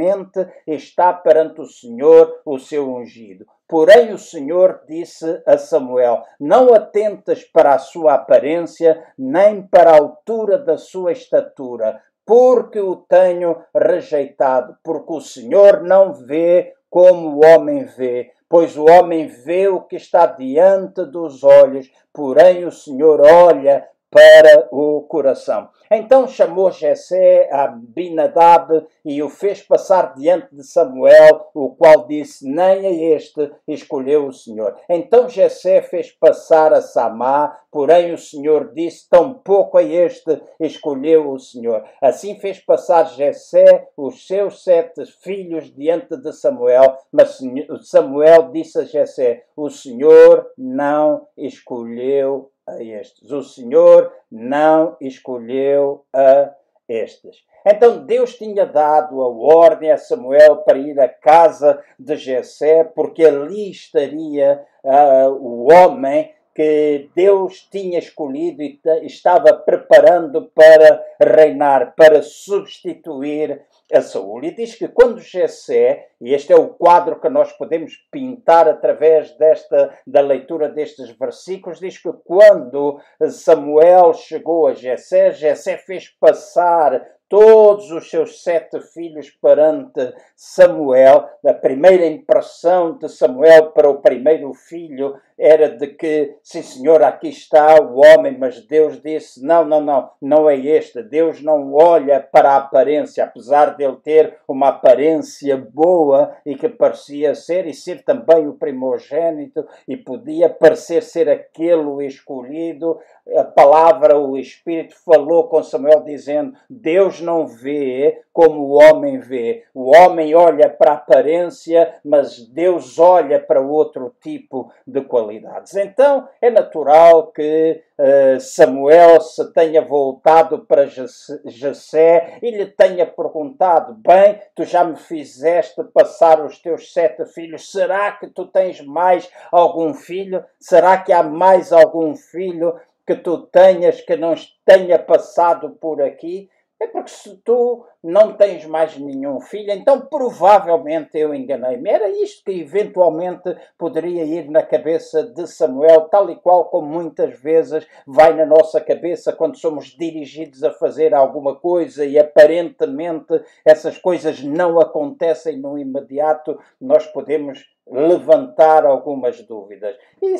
está 0.67 1.13
perante 1.13 1.61
o 1.61 1.67
Senhor 1.67 2.41
o 2.45 2.59
seu 2.59 2.89
ungido. 2.89 3.47
Porém, 3.69 4.13
o 4.13 4.19
Senhor 4.19 4.81
disse 4.89 5.43
a 5.47 5.57
Samuel: 5.57 6.23
Não 6.41 6.75
atentes 6.75 7.45
para 7.45 7.75
a 7.75 7.79
sua 7.79 8.15
aparência, 8.15 9.01
nem 9.17 9.63
para 9.63 9.93
a 9.93 9.99
altura 9.99 10.59
da 10.59 10.77
sua 10.77 11.13
estatura, 11.13 12.03
porque 12.27 12.81
o 12.81 12.97
tenho 12.97 13.57
rejeitado. 13.75 14.77
Porque 14.83 15.13
o 15.13 15.21
Senhor 15.21 15.83
não 15.83 16.13
vê 16.13 16.75
como 16.91 17.37
o 17.37 17.47
homem 17.47 17.85
vê, 17.85 18.33
pois 18.49 18.77
o 18.77 18.85
homem 18.85 19.29
vê 19.29 19.69
o 19.69 19.83
que 19.83 19.95
está 19.95 20.27
diante 20.27 21.05
dos 21.05 21.45
olhos, 21.45 21.89
porém 22.13 22.65
o 22.65 22.73
Senhor 22.73 23.21
olha 23.21 23.87
para 24.11 24.69
o 24.73 25.03
coração. 25.03 25.69
Então 25.91 26.27
chamou 26.27 26.71
Jessé 26.71 27.49
a 27.53 27.69
Binadab 27.69 28.85
e 29.05 29.23
o 29.23 29.29
fez 29.29 29.63
passar 29.63 30.15
diante 30.15 30.55
de 30.55 30.65
Samuel, 30.65 31.49
o 31.55 31.71
qual 31.71 32.07
disse: 32.07 32.49
Nem 32.49 32.87
a 32.87 33.17
este 33.17 33.51
escolheu 33.67 34.27
o 34.27 34.33
Senhor. 34.33 34.77
Então 34.89 35.29
Jessé 35.29 35.81
fez 35.83 36.11
passar 36.11 36.73
a 36.73 36.83
Samá, 36.83 37.57
porém 37.71 38.13
o 38.13 38.19
Senhor 38.19 38.73
disse: 38.73 39.09
Tampouco 39.09 39.79
a 39.79 39.83
este 39.83 40.41
escolheu 40.59 41.31
o 41.31 41.39
Senhor. 41.39 41.85
Assim 42.03 42.39
fez 42.39 42.59
passar 42.59 43.05
Jessé 43.05 43.89
os 43.97 44.27
seus 44.27 44.65
sete 44.65 45.05
filhos 45.23 45.73
diante 45.75 46.17
de 46.17 46.33
Samuel, 46.33 46.99
mas 47.13 47.39
Samuel 47.83 48.51
disse 48.53 48.79
a 48.79 48.85
Jessé: 48.85 49.45
O 49.57 49.71
Senhor 49.71 50.51
não 50.57 51.27
escolheu 51.37 52.50
a 52.67 52.83
estes. 52.83 53.31
O 53.31 53.43
Senhor 53.43 54.13
não 54.31 54.97
escolheu 55.01 56.05
a 56.13 56.55
estes. 56.89 57.45
Então 57.67 58.05
Deus 58.05 58.37
tinha 58.37 58.65
dado 58.65 59.21
a 59.21 59.29
ordem 59.29 59.91
a 59.91 59.99
Samuel 59.99 60.59
para 60.59 60.79
ir 60.79 60.99
à 60.99 61.09
casa 61.09 61.83
de 61.99 62.17
Jessé, 62.17 62.85
porque 62.85 63.25
ali 63.25 63.71
estaria 63.71 64.65
uh, 64.83 65.31
o 65.31 65.71
homem 65.73 66.33
que 66.61 67.09
Deus 67.17 67.67
tinha 67.71 67.99
escolhido 67.99 68.63
e 68.63 68.79
estava 69.05 69.55
preparando 69.55 70.51
para 70.55 71.03
reinar, 71.19 71.95
para 71.97 72.23
substituir 72.23 73.63
a 73.91 74.03
Saúl. 74.03 74.45
E 74.45 74.55
diz 74.55 74.75
que 74.75 74.87
quando 74.87 75.21
Jessé, 75.21 76.09
e 76.21 76.35
este 76.35 76.53
é 76.53 76.57
o 76.57 76.69
quadro 76.69 77.19
que 77.19 77.31
nós 77.31 77.51
podemos 77.53 77.97
pintar 78.13 78.69
através 78.69 79.35
desta 79.39 79.99
da 80.07 80.21
leitura 80.21 80.69
destes 80.69 81.09
versículos, 81.17 81.81
diz 81.81 81.97
que 81.97 82.13
quando 82.27 83.01
Samuel 83.31 84.13
chegou 84.13 84.67
a 84.67 84.75
Jessé, 84.75 85.33
Jessé 85.33 85.79
fez 85.79 86.11
passar 86.21 87.03
todos 87.31 87.93
os 87.93 88.11
seus 88.11 88.43
sete 88.43 88.81
filhos 88.81 89.31
perante 89.31 90.13
Samuel. 90.35 91.31
A 91.47 91.55
primeira 91.55 92.05
impressão 92.05 92.99
de 92.99 93.09
Samuel 93.09 93.71
para 93.71 93.89
o 93.89 94.03
primeiro 94.03 94.53
filho 94.53 95.15
era 95.39 95.71
de 95.71 95.87
que, 95.87 96.37
sim 96.43 96.61
senhor, 96.61 97.03
aqui 97.03 97.29
está 97.29 97.81
o 97.81 97.99
homem, 98.05 98.37
mas 98.37 98.67
Deus 98.67 99.01
disse: 99.01 99.43
não, 99.43 99.65
não, 99.65 99.81
não, 99.81 100.11
não 100.21 100.51
é 100.51 100.57
este. 100.57 101.03
Deus 101.03 101.41
não 101.41 101.73
olha 101.73 102.21
para 102.21 102.51
a 102.51 102.57
aparência, 102.57 103.25
apesar 103.25 103.77
de 103.77 103.85
ele 103.85 103.97
ter 103.97 104.37
uma 104.47 104.69
aparência 104.69 105.57
boa 105.57 106.37
e 106.45 106.57
que 106.57 106.69
parecia 106.69 107.35
ser 107.35 107.67
e 107.67 107.73
ser 107.73 108.03
também 108.05 108.49
o 108.49 108.55
primogênito 108.55 109.65
e 109.87 109.97
podia 109.97 110.51
parecer 110.51 111.03
ser 111.03 111.29
aquele 111.29 112.05
escolhido. 112.05 112.99
A 113.37 113.45
palavra, 113.45 114.19
o 114.19 114.37
Espírito 114.37 114.97
falou 115.05 115.49
com 115.49 115.63
Samuel 115.63 116.03
dizendo: 116.03 116.55
Deus 116.69 117.20
não 117.21 117.47
vê 117.47 118.23
como 118.33 118.61
o 118.63 118.73
homem 118.81 119.19
vê. 119.19 119.65
O 119.75 119.95
homem 119.97 120.35
olha 120.35 120.69
para 120.69 120.93
a 120.93 120.95
aparência, 120.95 121.95
mas 122.05 122.39
Deus 122.39 122.99
olha 122.99 123.39
para 123.39 123.61
outro 123.61 124.15
tipo 124.21 124.73
de 124.87 125.03
qualidades. 125.03 125.75
Então 125.77 126.29
é 126.41 126.51
natural 126.51 127.29
que 127.29 127.83
uh, 127.99 128.41
Samuel 128.41 129.21
se 129.21 129.53
tenha 129.53 129.83
voltado 129.83 130.61
para 130.61 130.87
Jessé 130.87 132.39
e 132.41 132.51
lhe 132.51 132.67
tenha 132.67 133.07
perguntado: 133.07 133.95
Bem, 133.95 134.41
tu 134.55 134.65
já 134.65 134.85
me 134.85 134.97
fizeste 134.97 135.83
passar 135.93 136.45
os 136.45 136.59
teus 136.59 136.93
sete 136.93 137.25
filhos, 137.27 137.71
será 137.71 138.13
que 138.13 138.29
tu 138.29 138.47
tens 138.47 138.81
mais 138.81 139.31
algum 139.51 139.93
filho? 139.93 140.45
Será 140.59 140.99
que 140.99 141.13
há 141.13 141.23
mais 141.23 141.73
algum 141.73 142.15
filho 142.15 142.75
que 143.07 143.17
tu 143.17 143.39
tenhas 143.39 144.01
que 144.01 144.17
não 144.17 144.35
tenha 144.65 144.99
passado 144.99 145.71
por 145.71 146.01
aqui? 146.01 146.49
É 146.81 146.87
porque 146.87 147.11
se 147.11 147.37
tu 147.45 147.85
não 148.03 148.33
tens 148.33 148.65
mais 148.65 148.97
nenhum 148.97 149.39
filho, 149.39 149.71
então 149.71 150.01
provavelmente 150.01 151.19
eu 151.19 151.35
enganei-me. 151.35 151.91
Era 151.91 152.09
isto 152.09 152.43
que 152.43 152.59
eventualmente 152.59 153.55
poderia 153.77 154.25
ir 154.25 154.51
na 154.51 154.63
cabeça 154.63 155.23
de 155.23 155.47
Samuel, 155.47 156.09
tal 156.09 156.31
e 156.31 156.37
qual 156.37 156.71
como 156.71 156.89
muitas 156.89 157.39
vezes 157.39 157.87
vai 158.07 158.33
na 158.35 158.47
nossa 158.47 158.81
cabeça 158.81 159.31
quando 159.31 159.59
somos 159.59 159.89
dirigidos 159.89 160.65
a 160.65 160.73
fazer 160.73 161.13
alguma 161.13 161.55
coisa 161.55 162.07
e 162.07 162.19
aparentemente 162.19 163.43
essas 163.63 163.99
coisas 163.99 164.43
não 164.43 164.81
acontecem 164.81 165.59
no 165.59 165.79
imediato, 165.79 166.59
nós 166.81 167.07
podemos 167.07 167.63
levantar 167.87 168.87
algumas 168.87 169.43
dúvidas. 169.43 169.95
E 170.23 170.39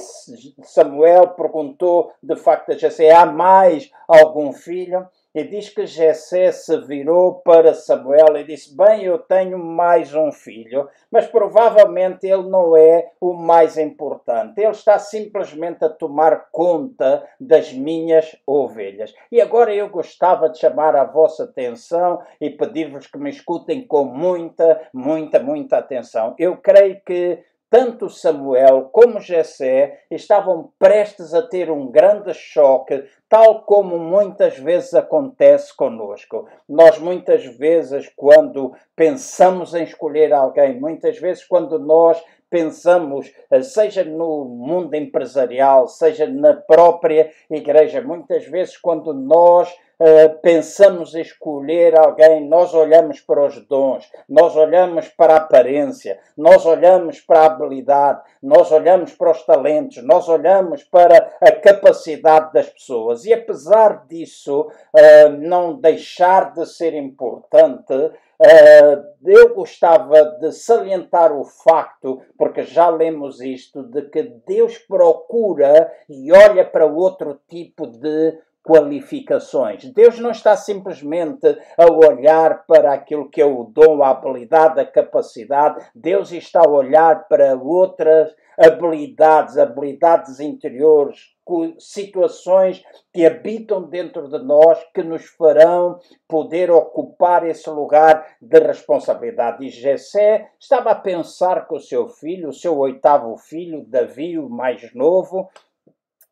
Samuel 0.63 1.29
perguntou 1.31 2.13
de 2.23 2.37
facto 2.37 2.73
a 2.73 2.79
Jessé: 2.79 3.11
há 3.11 3.27
mais 3.27 3.91
algum 4.09 4.53
filho? 4.55 5.07
E 5.33 5.45
diz 5.45 5.69
que 5.69 5.87
Jessé 5.87 6.51
se 6.51 6.77
virou 6.81 7.35
para 7.37 7.73
Samuel 7.73 8.37
e 8.37 8.43
disse: 8.43 8.77
Bem, 8.77 9.05
eu 9.05 9.17
tenho 9.17 9.57
mais 9.59 10.13
um 10.13 10.33
filho, 10.33 10.89
mas 11.09 11.29
provavelmente 11.29 12.27
ele 12.27 12.49
não 12.49 12.77
é 12.77 13.13
o 13.21 13.33
mais 13.33 13.79
importante. 13.79 14.61
Ele 14.61 14.73
está 14.73 14.99
simplesmente 14.99 15.85
a 15.85 15.89
tomar 15.89 16.49
conta 16.51 17.25
das 17.39 17.73
minhas 17.73 18.37
ovelhas. 18.45 19.15
E 19.31 19.41
agora 19.41 19.73
eu 19.73 19.89
gostava 19.89 20.49
de 20.49 20.59
chamar 20.59 20.97
a 20.97 21.05
vossa 21.05 21.45
atenção 21.45 22.21
e 22.41 22.51
pedir-vos 22.51 23.07
que 23.07 23.19
me 23.19 23.31
escutem 23.31 23.87
com 23.87 24.05
muita, 24.05 24.89
muita, 24.93 25.39
muita 25.39 25.79
atenção. 25.79 26.35
Eu 26.41 26.57
creio 26.57 27.01
que 27.07 27.39
tanto 27.71 28.11
Samuel 28.11 28.91
como 28.93 29.21
Jessé 29.21 30.01
estavam 30.11 30.73
prestes 30.77 31.33
a 31.33 31.41
ter 31.41 31.71
um 31.71 31.87
grande 31.89 32.35
choque, 32.35 33.05
tal 33.29 33.63
como 33.63 33.97
muitas 33.97 34.59
vezes 34.59 34.93
acontece 34.93 35.75
conosco. 35.75 36.49
Nós 36.69 36.99
muitas 36.99 37.45
vezes 37.57 38.11
quando 38.17 38.75
pensamos 38.97 39.73
em 39.73 39.85
escolher 39.85 40.33
alguém, 40.33 40.81
muitas 40.81 41.19
vezes 41.19 41.45
quando 41.45 41.79
nós 41.79 42.21
pensamos, 42.51 43.33
eh, 43.49 43.63
seja 43.63 44.03
no 44.03 44.45
mundo 44.45 44.95
empresarial, 44.95 45.87
seja 45.87 46.27
na 46.27 46.55
própria 46.55 47.31
igreja, 47.49 48.03
muitas 48.03 48.45
vezes 48.47 48.77
quando 48.77 49.15
nós 49.15 49.73
Uh, 50.01 50.41
pensamos 50.41 51.15
escolher 51.15 51.95
alguém, 51.95 52.49
nós 52.49 52.73
olhamos 52.73 53.21
para 53.21 53.47
os 53.47 53.61
dons, 53.67 54.11
nós 54.27 54.57
olhamos 54.57 55.09
para 55.09 55.35
a 55.35 55.37
aparência, 55.37 56.19
nós 56.35 56.65
olhamos 56.65 57.21
para 57.21 57.41
a 57.41 57.45
habilidade, 57.45 58.23
nós 58.43 58.73
olhamos 58.73 59.13
para 59.13 59.31
os 59.31 59.45
talentos, 59.45 60.03
nós 60.03 60.27
olhamos 60.27 60.85
para 60.85 61.37
a 61.39 61.53
capacidade 61.53 62.51
das 62.55 62.71
pessoas. 62.71 63.27
E 63.27 63.33
apesar 63.35 64.07
disso 64.07 64.63
uh, 64.63 65.29
não 65.39 65.79
deixar 65.79 66.55
de 66.55 66.65
ser 66.65 66.95
importante, 66.95 67.93
Uh, 68.41 69.05
eu 69.23 69.55
gostava 69.55 70.25
de 70.41 70.51
salientar 70.53 71.31
o 71.31 71.45
facto, 71.45 72.23
porque 72.39 72.63
já 72.63 72.89
lemos 72.89 73.39
isto, 73.43 73.83
de 73.83 74.01
que 74.09 74.23
Deus 74.23 74.79
procura 74.79 75.93
e 76.09 76.33
olha 76.33 76.65
para 76.65 76.87
outro 76.87 77.39
tipo 77.47 77.87
de 77.87 78.39
qualificações. 78.63 79.85
Deus 79.93 80.19
não 80.19 80.31
está 80.31 80.57
simplesmente 80.57 81.47
a 81.77 81.91
olhar 81.91 82.67
para 82.67 82.93
aquilo 82.93 83.29
que 83.29 83.41
é 83.41 83.45
o 83.45 83.65
dom, 83.65 84.03
a 84.03 84.11
habilidade, 84.11 84.81
a 84.81 84.87
capacidade. 84.87 85.85
Deus 85.95 86.31
está 86.33 86.61
a 86.61 86.71
olhar 86.71 87.27
para 87.29 87.57
outras 87.57 88.35
habilidades, 88.59 89.57
habilidades 89.57 90.39
interiores, 90.39 91.35
situações 91.79 92.85
que 93.13 93.27
habitam 93.27 93.83
dentro 93.83 94.29
de 94.29 94.39
nós 94.39 94.79
que 94.95 95.03
nos 95.03 95.25
farão 95.31 95.99
poder 96.29 96.71
ocupar 96.71 97.47
esse 97.47 97.69
lugar 97.71 98.37
de 98.41 98.59
responsabilidade. 98.61 99.67
E 99.67 99.71
Jessé 99.71 100.51
estava 100.61 100.91
a 100.91 100.95
pensar 100.95 101.67
com 101.67 101.77
o 101.77 101.81
seu 101.81 102.09
filho, 102.09 102.51
o 102.51 102.53
seu 102.53 102.79
oitavo 102.79 103.37
filho, 103.37 103.85
Davi, 103.87 104.39
o 104.39 104.49
mais 104.49 104.95
novo, 104.95 105.49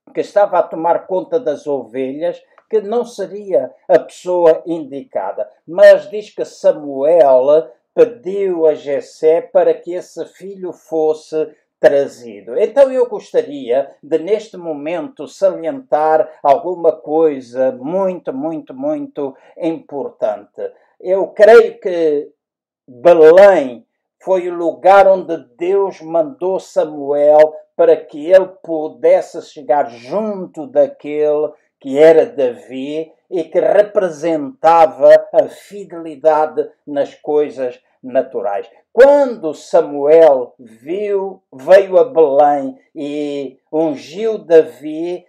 que 0.09 0.21
estava 0.21 0.59
a 0.59 0.63
tomar 0.63 1.07
conta 1.07 1.39
das 1.39 1.67
ovelhas, 1.67 2.43
que 2.69 2.81
não 2.81 3.05
seria 3.05 3.73
a 3.89 3.99
pessoa 3.99 4.63
indicada. 4.67 5.49
Mas 5.67 6.09
diz 6.11 6.31
que 6.31 6.45
Samuel 6.45 7.71
pediu 7.95 8.67
a 8.67 8.75
Jessé 8.75 9.41
para 9.41 9.75
que 9.75 9.95
esse 9.95 10.25
filho 10.27 10.73
fosse 10.73 11.49
trazido. 11.81 12.59
Então 12.59 12.91
eu 12.93 13.09
gostaria 13.09 13.91
de 14.03 14.19
neste 14.19 14.57
momento 14.57 15.27
salientar 15.27 16.29
alguma 16.43 16.93
coisa 16.93 17.73
muito, 17.73 18.33
muito, 18.33 18.75
muito 18.75 19.35
importante. 19.57 20.71
Eu 21.01 21.29
creio 21.29 21.79
que 21.81 22.31
Belém 22.87 23.87
foi 24.21 24.49
o 24.49 24.55
lugar 24.55 25.07
onde 25.07 25.37
Deus 25.57 26.01
mandou 26.01 26.59
Samuel 26.59 27.55
para 27.79 27.97
que 27.97 28.29
ele 28.29 28.49
pudesse 28.61 29.41
chegar 29.41 29.89
junto 29.89 30.67
daquele 30.67 31.53
que 31.79 31.97
era 31.97 32.27
Davi 32.27 33.13
e 33.31 33.45
que 33.45 33.61
representava 33.61 35.15
a 35.33 35.45
fidelidade 35.45 36.69
nas 36.85 37.15
coisas 37.15 37.81
naturais. 38.03 38.69
Quando 38.93 39.55
Samuel 39.55 40.55
viu, 40.59 41.41
veio 41.53 41.99
a 41.99 42.05
Belém 42.05 42.77
e 42.97 43.61
ungiu 43.73 44.39
Davi, 44.39 45.25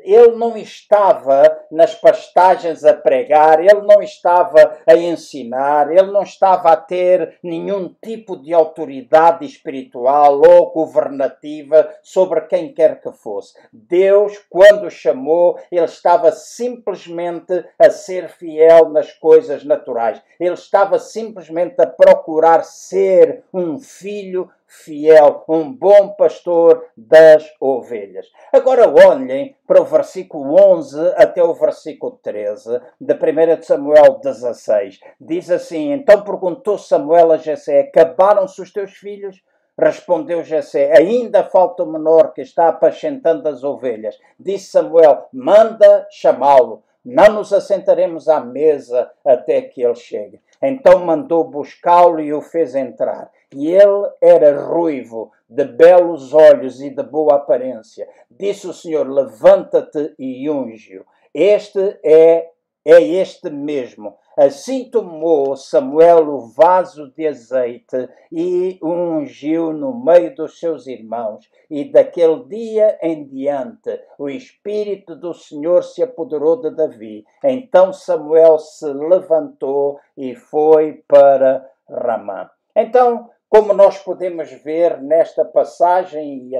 ele 0.00 0.36
não 0.36 0.56
estava 0.56 1.58
nas 1.70 1.94
pastagens 1.94 2.84
a 2.84 2.94
pregar, 2.94 3.60
ele 3.60 3.82
não 3.82 4.02
estava 4.02 4.78
a 4.86 4.96
ensinar, 4.96 5.90
ele 5.90 6.10
não 6.10 6.22
estava 6.22 6.70
a 6.70 6.76
ter 6.76 7.38
nenhum 7.42 7.94
tipo 8.02 8.36
de 8.36 8.52
autoridade 8.52 9.44
espiritual 9.44 10.40
ou 10.40 10.70
governativa 10.72 11.88
sobre 12.02 12.42
quem 12.42 12.72
quer 12.72 13.00
que 13.00 13.12
fosse. 13.12 13.54
Deus, 13.72 14.38
quando 14.48 14.86
o 14.86 14.90
chamou, 14.90 15.58
ele 15.70 15.84
estava 15.84 16.32
simplesmente 16.32 17.64
a 17.78 17.90
ser 17.90 18.28
fiel 18.28 18.88
nas 18.90 19.12
coisas 19.12 19.64
naturais. 19.64 20.20
Ele 20.38 20.54
estava 20.54 20.98
simplesmente 20.98 21.80
a 21.80 21.86
procurar 21.86 22.64
ser 22.64 23.44
um 23.52 23.78
filho 23.78 24.50
fiel, 24.70 25.44
um 25.48 25.72
bom 25.72 26.10
pastor 26.10 26.86
das 26.96 27.44
ovelhas. 27.60 28.26
Agora 28.52 28.88
olhem 28.88 29.56
para 29.66 29.82
o 29.82 29.84
versículo 29.84 30.54
11 30.54 31.14
até 31.16 31.42
o 31.42 31.52
versículo 31.52 32.18
13 32.22 32.80
de 33.00 33.12
1 33.12 33.62
Samuel 33.62 34.20
16. 34.22 35.00
Diz 35.20 35.50
assim: 35.50 35.90
Então 35.92 36.22
perguntou 36.22 36.78
Samuel 36.78 37.32
a 37.32 37.36
Jessé: 37.36 37.80
Acabaram-se 37.80 38.62
os 38.62 38.72
teus 38.72 38.92
filhos? 38.92 39.42
Respondeu 39.76 40.44
Jessé: 40.44 40.96
Ainda 40.96 41.42
falta 41.42 41.82
o 41.82 41.90
menor 41.90 42.32
que 42.32 42.40
está 42.40 42.68
apacentando 42.68 43.48
as 43.48 43.64
ovelhas. 43.64 44.16
Disse 44.38 44.70
Samuel: 44.70 45.26
Manda 45.32 46.06
chamá-lo. 46.10 46.84
Não 47.04 47.32
nos 47.32 47.52
assentaremos 47.52 48.28
à 48.28 48.40
mesa 48.40 49.10
até 49.24 49.62
que 49.62 49.82
ele 49.82 49.94
chegue. 49.94 50.40
Então 50.62 50.98
mandou 50.98 51.42
buscá-lo 51.42 52.20
e 52.20 52.32
o 52.32 52.42
fez 52.42 52.74
entrar. 52.74 53.30
E 53.52 53.66
ele 53.68 54.08
era 54.20 54.64
ruivo, 54.64 55.32
de 55.48 55.64
belos 55.64 56.32
olhos 56.32 56.80
e 56.80 56.90
de 56.90 57.02
boa 57.02 57.34
aparência. 57.34 58.08
Disse 58.30 58.68
o 58.68 58.72
Senhor: 58.72 59.08
Levanta-te 59.08 60.14
e 60.18 60.48
unge-o. 60.48 61.04
Este 61.34 61.98
é, 62.04 62.48
é 62.84 63.02
este 63.02 63.50
mesmo. 63.50 64.16
Assim 64.36 64.88
tomou 64.88 65.56
Samuel 65.56 66.28
o 66.28 66.46
vaso 66.46 67.10
de 67.10 67.26
azeite 67.26 68.08
e 68.30 68.78
ungiu 68.82 69.72
no 69.72 69.92
meio 69.92 70.34
dos 70.34 70.60
seus 70.60 70.86
irmãos. 70.86 71.50
E 71.68 71.84
daquele 71.90 72.44
dia 72.44 72.98
em 73.02 73.26
diante 73.26 74.00
o 74.16 74.28
Espírito 74.28 75.16
do 75.16 75.34
Senhor 75.34 75.82
se 75.82 76.02
apoderou 76.02 76.60
de 76.60 76.70
Davi. 76.70 77.24
Então 77.42 77.92
Samuel 77.92 78.58
se 78.60 78.86
levantou 78.86 79.98
e 80.16 80.36
foi 80.36 81.02
para 81.08 81.68
Ramá. 81.88 82.50
Então, 82.74 83.28
como 83.50 83.74
nós 83.74 83.98
podemos 83.98 84.48
ver 84.62 85.02
nesta 85.02 85.44
passagem, 85.44 86.52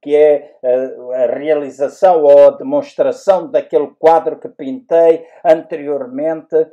que 0.00 0.14
é 0.14 0.56
a 0.62 1.34
realização 1.34 2.22
ou 2.22 2.48
a 2.48 2.50
demonstração 2.50 3.50
daquele 3.50 3.88
quadro 3.98 4.38
que 4.38 4.48
pintei 4.48 5.24
anteriormente, 5.44 6.66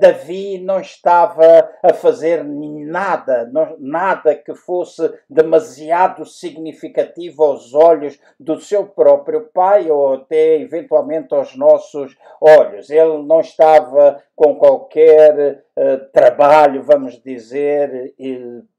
Davi 0.00 0.58
não 0.58 0.80
estava 0.80 1.70
a 1.82 1.94
fazer 1.94 2.44
nada, 2.44 3.50
nada 3.78 4.34
que 4.34 4.54
fosse 4.54 5.10
demasiado 5.30 6.26
significativo 6.26 7.42
aos 7.42 7.72
olhos 7.72 8.18
do 8.38 8.60
seu 8.60 8.84
próprio 8.86 9.48
pai 9.54 9.90
ou 9.90 10.14
até 10.14 10.60
eventualmente 10.60 11.34
aos 11.34 11.56
nossos 11.56 12.14
olhos. 12.40 12.90
Ele 12.90 13.22
não 13.22 13.40
estava 13.40 14.22
com 14.34 14.56
qualquer 14.56 15.64
uh, 15.74 16.12
trabalho, 16.12 16.82
vamos 16.82 17.18
dizer, 17.22 18.14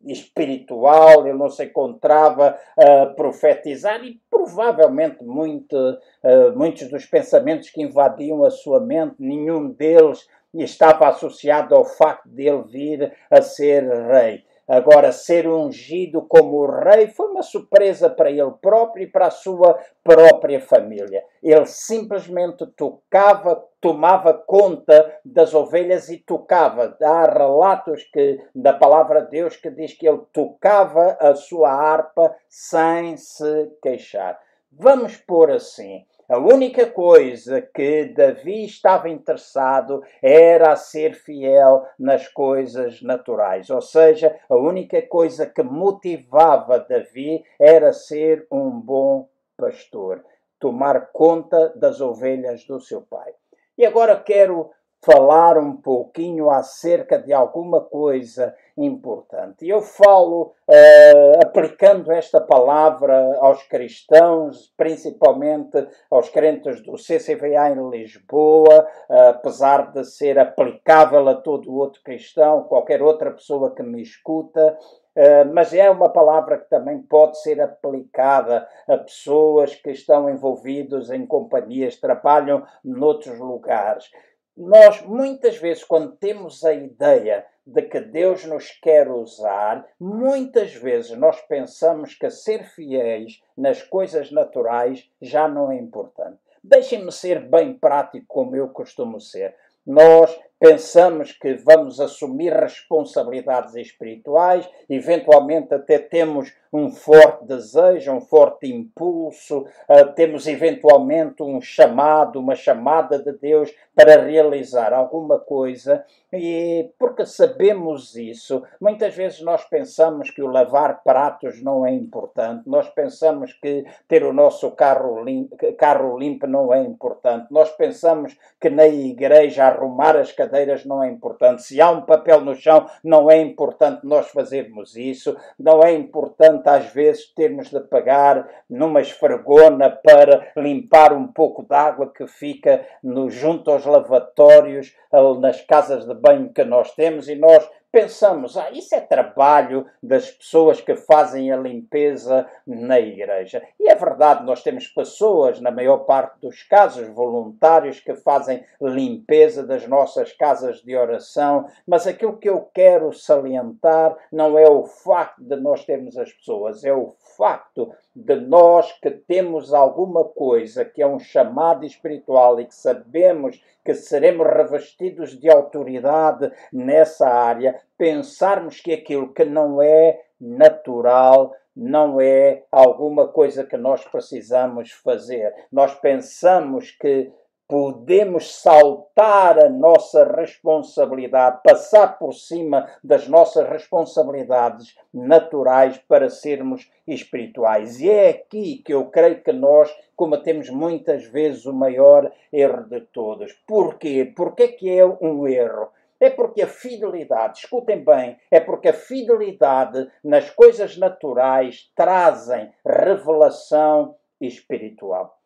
espiritual, 0.05 1.25
ele 1.25 1.35
não 1.35 1.49
se 1.49 1.65
encontrava 1.65 2.55
a 2.77 3.07
profetizar 3.37 4.03
e 4.03 4.19
provavelmente 4.29 5.23
muito, 5.23 5.75
uh, 5.75 6.57
muitos 6.57 6.89
dos 6.89 7.05
pensamentos 7.05 7.69
que 7.69 7.81
invadiam 7.81 8.43
a 8.43 8.49
sua 8.49 8.79
mente, 8.79 9.15
nenhum 9.19 9.69
deles 9.69 10.27
estava 10.53 11.07
associado 11.07 11.75
ao 11.75 11.85
facto 11.85 12.27
de 12.29 12.47
ele 12.47 12.63
vir 12.63 13.13
a 13.29 13.41
ser 13.41 13.83
rei. 13.83 14.43
Agora, 14.67 15.13
ser 15.13 15.47
ungido 15.47 16.21
como 16.23 16.65
rei 16.65 17.07
foi 17.07 17.27
uma 17.27 17.41
surpresa 17.41 18.09
para 18.09 18.29
ele 18.29 18.51
próprio 18.61 19.03
e 19.03 19.07
para 19.07 19.27
a 19.27 19.31
sua 19.31 19.79
própria 20.03 20.59
família. 20.59 21.23
Ele 21.41 21.65
simplesmente 21.65 22.65
tocava, 22.75 23.63
tomava 23.79 24.33
conta 24.33 25.19
das 25.23 25.53
ovelhas 25.53 26.09
e 26.09 26.17
tocava. 26.17 26.97
Há 27.01 27.31
relatos 27.31 28.03
que, 28.11 28.41
da 28.53 28.73
palavra 28.73 29.21
de 29.21 29.31
Deus 29.31 29.55
que 29.55 29.69
diz 29.69 29.93
que 29.93 30.05
ele 30.05 30.21
tocava 30.33 31.17
a 31.19 31.33
sua 31.33 31.71
harpa 31.71 32.35
sem 32.49 33.15
se 33.15 33.71
queixar. 33.81 34.37
Vamos 34.69 35.15
pôr 35.15 35.49
assim. 35.51 36.05
A 36.29 36.37
única 36.37 36.85
coisa 36.85 37.61
que 37.61 38.03
Davi 38.03 38.65
estava 38.65 39.07
interessado 39.07 40.03
era 40.21 40.75
ser 40.75 41.13
fiel 41.13 41.85
nas 41.97 42.27
coisas 42.27 43.01
naturais, 43.01 43.69
ou 43.69 43.79
seja, 43.81 44.37
a 44.49 44.55
única 44.57 45.01
coisa 45.03 45.45
que 45.45 45.63
motivava 45.63 46.79
Davi 46.79 47.45
era 47.57 47.93
ser 47.93 48.45
um 48.51 48.69
bom 48.69 49.29
pastor, 49.55 50.21
tomar 50.59 51.13
conta 51.13 51.69
das 51.77 52.01
ovelhas 52.01 52.65
do 52.65 52.77
seu 52.81 53.03
pai. 53.03 53.33
E 53.77 53.85
agora 53.85 54.19
quero 54.19 54.69
falar 55.01 55.57
um 55.57 55.77
pouquinho 55.77 56.49
acerca 56.49 57.17
de 57.17 57.31
alguma 57.31 57.79
coisa 57.79 58.53
importante. 58.77 59.67
Eu 59.67 59.81
falo 59.81 60.53
uh, 60.67 61.39
aplicando 61.43 62.11
esta 62.11 62.39
palavra 62.39 63.37
aos 63.39 63.63
cristãos, 63.63 64.71
principalmente 64.77 65.87
aos 66.09 66.29
crentes 66.29 66.81
do 66.83 66.93
CCVA 66.93 67.71
em 67.71 67.89
Lisboa, 67.89 68.87
uh, 69.09 69.13
apesar 69.29 69.91
de 69.91 70.05
ser 70.05 70.37
aplicável 70.37 71.27
a 71.27 71.35
todo 71.35 71.73
outro 71.73 72.01
cristão, 72.03 72.63
qualquer 72.63 73.01
outra 73.01 73.31
pessoa 73.31 73.73
que 73.73 73.81
me 73.81 74.01
escuta. 74.01 74.77
Uh, 75.15 75.51
mas 75.51 75.73
é 75.73 75.89
uma 75.89 76.09
palavra 76.09 76.59
que 76.59 76.69
também 76.69 77.01
pode 77.01 77.41
ser 77.41 77.59
aplicada 77.59 78.67
a 78.87 78.97
pessoas 78.97 79.73
que 79.73 79.89
estão 79.89 80.29
envolvidos 80.29 81.09
em 81.09 81.25
companhias, 81.25 81.99
trabalham 81.99 82.63
noutros 82.85 83.39
lugares. 83.39 84.11
Nós, 84.55 85.01
muitas 85.01 85.57
vezes, 85.57 85.83
quando 85.83 86.15
temos 86.17 86.63
a 86.63 86.73
ideia 86.73 87.45
de 87.67 87.81
que 87.81 87.99
Deus 87.99 88.45
nos 88.45 88.71
quer 88.81 89.11
usar, 89.11 89.85
muitas 89.99 90.73
vezes 90.73 91.11
nós 91.17 91.41
pensamos 91.41 92.15
que 92.15 92.29
ser 92.29 92.63
fiéis 92.63 93.43
nas 93.57 93.83
coisas 93.83 94.31
naturais 94.31 95.11
já 95.21 95.49
não 95.49 95.69
é 95.69 95.75
importante. 95.75 96.37
Deixem-me 96.63 97.11
ser 97.11 97.41
bem 97.41 97.73
prático 97.73 98.25
como 98.25 98.55
eu 98.55 98.69
costumo 98.69 99.19
ser. 99.19 99.53
Nós 99.85 100.33
pensamos 100.59 101.31
que 101.31 101.53
vamos 101.55 101.99
assumir 101.99 102.53
responsabilidades 102.53 103.75
espirituais, 103.75 104.67
eventualmente 104.89 105.73
até 105.73 105.99
temos 105.99 106.53
um 106.73 106.91
forte 106.91 107.45
desejo, 107.45 108.11
um 108.11 108.21
forte 108.21 108.67
impulso, 108.67 109.59
uh, 109.59 110.13
temos 110.15 110.47
eventualmente 110.47 111.41
um 111.41 111.61
chamado, 111.61 112.39
uma 112.39 112.55
chamada 112.55 113.19
de 113.19 113.31
Deus 113.33 113.73
para 113.95 114.21
realizar 114.21 114.93
alguma 114.93 115.39
coisa, 115.39 116.03
e 116.31 116.91
porque 116.99 117.25
sabemos 117.25 118.15
isso, 118.15 118.63
muitas 118.81 119.15
vezes 119.15 119.41
nós 119.41 119.63
pensamos 119.63 120.29
que 120.29 120.41
o 120.41 120.47
lavar 120.47 121.01
pratos 121.03 121.61
não 121.63 121.85
é 121.85 121.91
importante, 121.91 122.63
nós 122.67 122.89
pensamos 122.89 123.53
que 123.53 123.85
ter 124.07 124.23
o 124.23 124.33
nosso 124.33 124.71
carro 124.71 125.23
limpo, 125.23 125.55
carro 125.77 126.17
limpo 126.17 126.45
não 126.45 126.73
é 126.73 126.81
importante, 126.81 127.47
nós 127.49 127.71
pensamos 127.71 128.37
que 128.59 128.69
na 128.69 128.87
igreja 128.87 129.65
arrumar 129.65 130.17
as 130.17 130.31
cadeiras 130.31 130.46
não 130.85 131.03
é 131.03 131.09
importante, 131.09 131.63
se 131.63 131.81
há 131.81 131.89
um 131.89 132.01
papel 132.01 132.41
no 132.41 132.55
chão, 132.55 132.87
não 133.03 133.29
é 133.29 133.39
importante 133.39 134.05
nós 134.05 134.27
fazermos 134.29 134.95
isso, 134.95 135.35
não 135.59 135.81
é 135.81 135.93
importante 135.93 136.67
às 136.67 136.91
vezes 136.93 137.33
termos 137.33 137.69
de 137.69 137.79
pagar 137.81 138.47
numa 138.69 139.01
esfregona 139.01 139.89
para 139.89 140.51
limpar 140.55 141.13
um 141.13 141.27
pouco 141.27 141.63
d'água 141.63 142.11
que 142.13 142.27
fica 142.27 142.85
no, 143.03 143.29
junto 143.29 143.71
aos 143.71 143.85
lavatórios, 143.85 144.95
nas 145.39 145.61
casas 145.61 146.05
de 146.05 146.13
banho 146.13 146.51
que 146.53 146.63
nós 146.63 146.93
temos, 146.93 147.27
e 147.29 147.35
nós 147.35 147.67
pensamos, 147.91 148.57
ah, 148.57 148.69
isso 148.71 148.93
é 148.95 148.99
trabalho 148.99 149.85
das 150.01 150.29
pessoas 150.29 150.81
que 150.81 150.95
fazem 150.95 151.51
a 151.51 151.57
limpeza 151.57 152.47
na 152.65 152.99
igreja. 152.99 153.63
E 153.79 153.89
é 153.89 153.95
verdade, 153.95 154.45
nós 154.45 154.61
temos 154.61 154.87
pessoas, 154.87 155.59
na 155.59 155.71
maior 155.71 155.99
parte 155.99 156.39
dos 156.41 156.63
casos, 156.63 157.07
voluntários, 157.09 157.99
que 157.99 158.15
fazem 158.15 158.63
limpeza 158.81 159.65
das 159.65 159.87
nossas 159.87 160.33
casas 160.33 160.81
de 160.81 160.95
oração, 160.95 161.65
mas 161.87 162.05
aquilo 162.05 162.37
que 162.37 162.49
eu 162.49 162.61
quero 162.73 163.11
salientar 163.13 164.15
não 164.31 164.57
é 164.57 164.69
o 164.69 164.83
facto 164.83 165.41
de 165.41 165.55
nós 165.55 165.85
termos 165.85 166.17
as 166.17 166.31
pessoas, 166.31 166.83
é 166.83 166.93
o 166.93 167.15
facto 167.37 167.91
de 168.17 168.35
nós 168.35 168.91
que 168.93 169.11
temos 169.11 169.71
alguma 169.71 170.23
coisa 170.23 170.83
que 170.83 171.03
é 171.03 171.07
um 171.07 171.19
chamado 171.19 171.85
espiritual 171.85 172.59
e 172.59 172.65
que 172.65 172.73
sabemos 172.73 173.63
que 173.85 173.93
seremos 173.93 174.47
revestidos 174.47 175.39
de 175.39 175.47
autoridade 175.47 176.51
nessa 176.73 177.29
área, 177.29 177.79
pensarmos 177.95 178.81
que 178.81 178.91
aquilo 178.91 179.31
que 179.31 179.45
não 179.45 179.79
é 179.83 180.19
natural 180.41 181.53
não 181.75 182.19
é 182.19 182.63
alguma 182.71 183.27
coisa 183.27 183.63
que 183.63 183.77
nós 183.77 184.03
precisamos 184.03 184.91
fazer. 184.91 185.53
Nós 185.71 185.93
pensamos 185.93 186.89
que 186.89 187.31
podemos 187.67 188.55
saltar 188.61 189.59
a 189.59 189.69
nossa 189.69 190.23
responsabilidade, 190.23 191.59
passar 191.63 192.17
por 192.17 192.33
cima 192.33 192.89
das 193.03 193.27
nossas 193.27 193.67
responsabilidades 193.67 194.95
naturais 195.13 195.97
para 196.07 196.29
sermos 196.29 196.89
espirituais. 197.05 197.99
E 197.99 198.09
é 198.09 198.29
aqui 198.29 198.81
que 198.85 198.93
eu 198.93 199.05
creio 199.07 199.43
que 199.43 199.51
nós 199.51 199.93
cometemos 200.15 200.69
muitas 200.69 201.25
vezes 201.25 201.65
o 201.65 201.73
maior 201.73 202.31
erro 202.51 202.83
de 202.83 203.01
todos. 203.01 203.51
Porquê? 203.67 204.31
Porque 204.35 204.63
é 204.63 204.67
que 204.69 204.89
é 204.89 205.05
um 205.05 205.47
erro? 205.47 205.89
É 206.19 206.29
porque 206.29 206.63
a 206.63 206.67
fidelidade, 206.67 207.59
escutem 207.59 208.03
bem, 208.03 208.37
é 208.49 208.59
porque 208.59 208.87
a 208.87 208.93
fidelidade 208.93 210.09
nas 210.23 210.49
coisas 210.49 210.97
naturais 210.97 211.91
trazem 211.95 212.71
revelação 212.83 214.15
espiritual. 214.41 215.36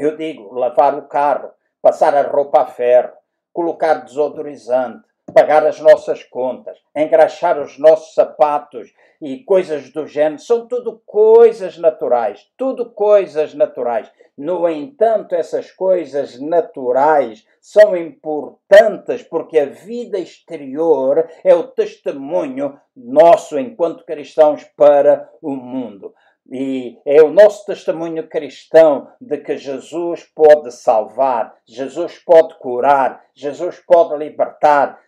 Eu 0.00 0.16
digo, 0.16 0.54
lavar 0.54 0.96
o 0.98 1.02
carro, 1.02 1.50
passar 1.82 2.14
a 2.16 2.22
roupa 2.22 2.62
a 2.62 2.66
ferro, 2.66 3.12
colocar 3.52 3.92
desodorizante, 3.96 5.06
pagar 5.34 5.66
as 5.66 5.78
nossas 5.78 6.24
contas, 6.24 6.78
engraxar 6.96 7.60
os 7.60 7.78
nossos 7.78 8.14
sapatos 8.14 8.90
e 9.20 9.44
coisas 9.44 9.92
do 9.92 10.06
género, 10.06 10.40
são 10.40 10.66
tudo 10.66 11.02
coisas 11.04 11.76
naturais, 11.76 12.48
tudo 12.56 12.88
coisas 12.88 13.52
naturais. 13.52 14.10
No 14.38 14.66
entanto, 14.70 15.34
essas 15.34 15.70
coisas 15.70 16.40
naturais 16.40 17.46
são 17.60 17.94
importantes 17.94 19.22
porque 19.22 19.58
a 19.58 19.66
vida 19.66 20.18
exterior 20.18 21.28
é 21.44 21.54
o 21.54 21.64
testemunho 21.64 22.80
nosso 22.96 23.58
enquanto 23.58 24.06
cristãos 24.06 24.64
para 24.64 25.28
o 25.42 25.54
mundo. 25.54 26.14
E 26.50 26.98
é 27.06 27.22
o 27.22 27.30
nosso 27.30 27.64
testemunho 27.64 28.26
cristão 28.26 29.06
de 29.20 29.38
que 29.38 29.56
Jesus 29.56 30.24
pode 30.34 30.72
salvar, 30.72 31.54
Jesus 31.64 32.18
pode 32.18 32.58
curar, 32.58 33.22
Jesus 33.32 33.80
pode 33.86 34.16
libertar, 34.16 34.98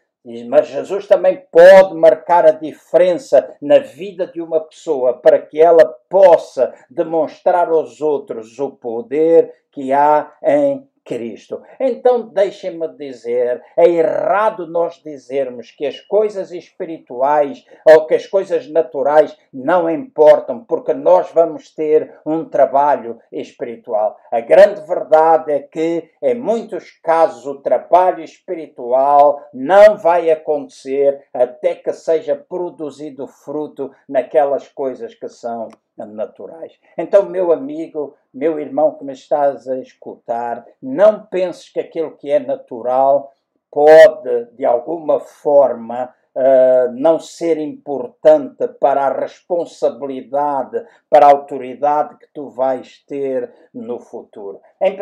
mas 0.48 0.68
Jesus 0.68 1.09
também 1.09 1.44
pode 1.50 1.94
marcar 1.94 2.46
a 2.46 2.52
diferença 2.52 3.57
na 3.61 3.81
vida 3.81 4.24
de 4.24 4.40
uma 4.40 4.61
pessoa 4.61 5.14
para 5.14 5.40
que 5.40 5.61
ela 5.61 5.85
possa 6.09 6.72
demonstrar 6.88 7.68
aos 7.68 8.00
outros 8.00 8.57
o 8.61 8.70
poder 8.70 9.52
que 9.72 9.92
há 9.92 10.33
em 10.44 10.88
Cristo. 11.05 11.62
Então, 11.81 12.29
deixem-me 12.29 12.88
dizer: 12.97 13.62
é 13.77 13.88
errado 13.88 14.67
nós 14.67 15.01
dizermos 15.03 15.71
que 15.71 15.87
as 15.87 16.01
coisas 16.01 16.53
espirituais 16.53 17.65
ou 17.85 18.07
que 18.07 18.15
as 18.15 18.27
coisas 18.27 18.69
naturais 18.71 19.37
não 19.53 19.91
importam, 19.91 20.65
porque 20.65 20.95
nós 20.95 21.31
vamos 21.33 21.75
ter 21.75 22.15
um 22.25 22.45
trabalho 22.45 23.19
espiritual. 23.33 24.17
A 24.31 24.41
grande 24.41 24.81
verdade 24.87 25.53
é 25.53 25.61
que, 25.61 26.11
em 26.23 26.35
muitos 26.35 26.91
casos, 27.03 27.47
o 27.47 27.61
trabalho 27.61 28.23
espiritual 28.23 29.41
não 29.53 29.97
vai 29.97 30.31
acontecer 30.31 31.27
até 31.35 31.75
que 31.75 31.93
seja 31.93 32.37
produzido 32.37 33.27
fruto 33.27 33.91
naquelas 34.09 34.69
coisas 34.69 35.15
que 35.15 35.29
são 35.29 35.69
naturais. 35.96 36.72
Então, 36.96 37.28
meu 37.28 37.52
amigo, 37.52 38.16
meu 38.33 38.59
irmão 38.59 38.94
que 38.94 39.05
me 39.05 39.12
estás 39.12 39.68
a 39.68 39.78
escutar, 39.78 40.64
não 40.81 41.24
penses 41.26 41.68
que 41.68 41.81
aquilo 41.81 42.16
que 42.16 42.31
é 42.31 42.38
natural 42.38 43.33
pode, 43.70 44.46
de 44.57 44.64
alguma 44.64 45.20
forma, 45.20 46.14
Uh, 46.35 46.90
não 46.95 47.18
ser 47.18 47.59
importante 47.59 48.66
para 48.81 49.07
a 49.07 49.21
responsabilidade, 49.21 50.83
para 51.11 51.27
a 51.27 51.31
autoridade 51.31 52.16
que 52.16 52.27
tu 52.33 52.49
vais 52.49 53.05
ter 53.07 53.53
no 53.75 54.01
futuro. 54.01 54.61
Em 54.81 54.95
1 54.95 54.97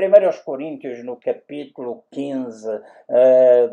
Coríntios, 0.44 1.04
no 1.04 1.16
capítulo 1.16 2.02
15, 2.10 2.68
uh, 2.68 2.80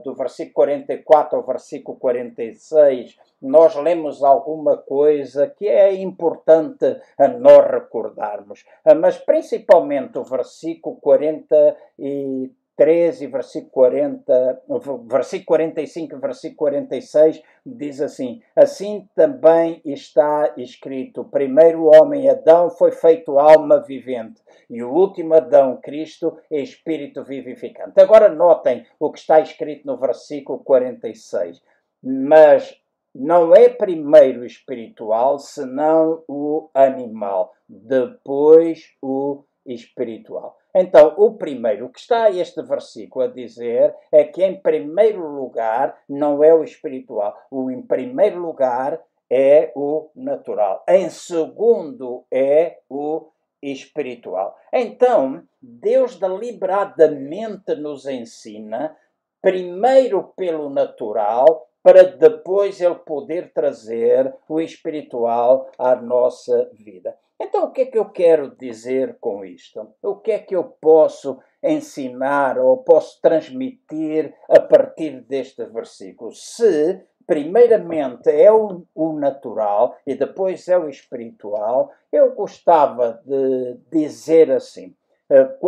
do 0.04 0.14
versículo 0.14 0.54
44 0.54 1.38
ao 1.38 1.44
versículo 1.44 1.98
46, 1.98 3.18
nós 3.42 3.76
lemos 3.76 4.24
alguma 4.24 4.78
coisa 4.78 5.48
que 5.48 5.68
é 5.68 5.94
importante 5.96 6.86
a 7.18 7.28
nós 7.28 7.70
recordarmos. 7.70 8.66
Ah, 8.84 8.96
mas 8.96 9.18
principalmente 9.18 10.18
o 10.18 10.24
versículo 10.24 10.96
43 10.98 12.52
e 12.80 13.28
versículo 13.28 13.72
40, 13.72 14.64
versículo 15.06 15.46
45 15.46 16.16
e 16.16 16.20
versículo 16.20 16.58
46 16.58 17.42
diz 17.66 18.00
assim: 18.02 18.42
Assim 18.56 19.10
também 19.16 19.82
está 19.84 20.54
escrito: 20.58 21.22
o 21.22 21.26
primeiro 21.26 21.86
homem 21.86 22.30
Adão 22.30 22.70
foi 22.70 22.92
feito 22.92 23.40
alma 23.40 23.80
vivente 23.80 24.42
e 24.70 24.84
o 24.84 24.92
último 24.92 25.34
Adão, 25.34 25.80
Cristo, 25.82 26.38
é 26.52 26.60
espírito 26.62 27.24
vivificante. 27.24 28.00
Agora 28.00 28.30
notem 28.30 28.86
o 29.00 29.12
que 29.12 29.20
está 29.20 29.40
escrito 29.40 29.86
no 29.88 29.98
versículo 29.98 30.60
46. 30.60 31.62
Mas 32.04 32.80
não 33.16 33.56
é 33.56 33.70
primeiro 33.70 34.46
espiritual, 34.46 35.40
senão 35.40 36.24
o 36.28 36.70
animal, 36.74 37.54
depois 37.68 38.94
o 39.02 39.44
espiritual. 39.66 40.58
Então, 40.80 41.16
o 41.18 41.34
primeiro, 41.34 41.88
o 41.88 41.90
que 41.90 42.00
está 42.00 42.30
este 42.30 42.62
versículo 42.62 43.26
a 43.26 43.28
dizer 43.28 43.96
é 44.12 44.24
que, 44.24 44.44
em 44.44 44.62
primeiro 44.62 45.26
lugar, 45.28 46.00
não 46.08 46.44
é 46.44 46.54
o 46.54 46.64
espiritual, 46.64 47.36
o 47.50 47.72
em 47.72 47.82
primeiro 47.82 48.40
lugar 48.40 49.02
é 49.28 49.72
o 49.76 50.12
natural, 50.16 50.84
em 50.88 51.10
segundo 51.10 52.26
é 52.32 52.78
o 52.88 53.28
espiritual. 53.60 54.56
Então, 54.72 55.42
Deus 55.60 56.20
deliberadamente 56.20 57.74
nos 57.74 58.06
ensina, 58.06 58.96
primeiro 59.42 60.32
pelo 60.38 60.70
natural, 60.70 61.68
para 61.82 62.04
depois 62.04 62.80
ele 62.80 62.96
poder 62.96 63.52
trazer 63.52 64.32
o 64.48 64.62
espiritual 64.62 65.72
à 65.80 65.96
nossa 65.96 66.70
vida. 66.72 67.17
Então, 67.40 67.66
o 67.66 67.72
que 67.72 67.82
é 67.82 67.86
que 67.86 67.98
eu 67.98 68.10
quero 68.10 68.56
dizer 68.56 69.18
com 69.20 69.46
isto? 69.46 69.94
O 70.02 70.16
que 70.16 70.32
é 70.32 70.40
que 70.40 70.56
eu 70.56 70.64
posso 70.64 71.40
ensinar 71.64 72.58
ou 72.58 72.78
posso 72.78 73.22
transmitir 73.22 74.34
a 74.50 74.60
partir 74.60 75.22
deste 75.22 75.64
versículo? 75.66 76.32
Se, 76.34 77.00
primeiramente, 77.28 78.30
é 78.30 78.52
o, 78.52 78.84
o 78.96 79.14
natural 79.14 79.96
e 80.06 80.16
depois 80.16 80.68
é 80.68 80.78
o 80.78 80.90
espiritual, 80.90 81.92
eu 82.12 82.34
gostava 82.34 83.22
de 83.24 83.78
dizer 83.92 84.52
assim: 84.52 84.96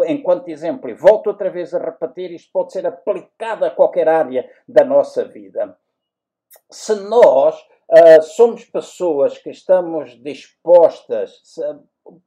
enquanto 0.08 0.50
exemplo, 0.50 0.90
e 0.90 0.94
volto 0.96 1.28
outra 1.28 1.52
vez 1.52 1.74
a 1.74 1.80
repetir, 1.80 2.32
isto 2.32 2.50
pode 2.52 2.72
ser 2.72 2.88
aplicado 2.88 3.64
a 3.64 3.70
qualquer 3.70 4.08
área 4.08 4.50
da 4.68 4.84
nossa 4.84 5.24
vida. 5.24 5.78
Se 6.72 6.96
nós 6.96 7.56
uh, 7.90 8.22
somos 8.22 8.66
pessoas 8.66 9.38
que 9.38 9.50
estamos 9.50 10.22
dispostas, 10.22 11.40
se, 11.44 11.62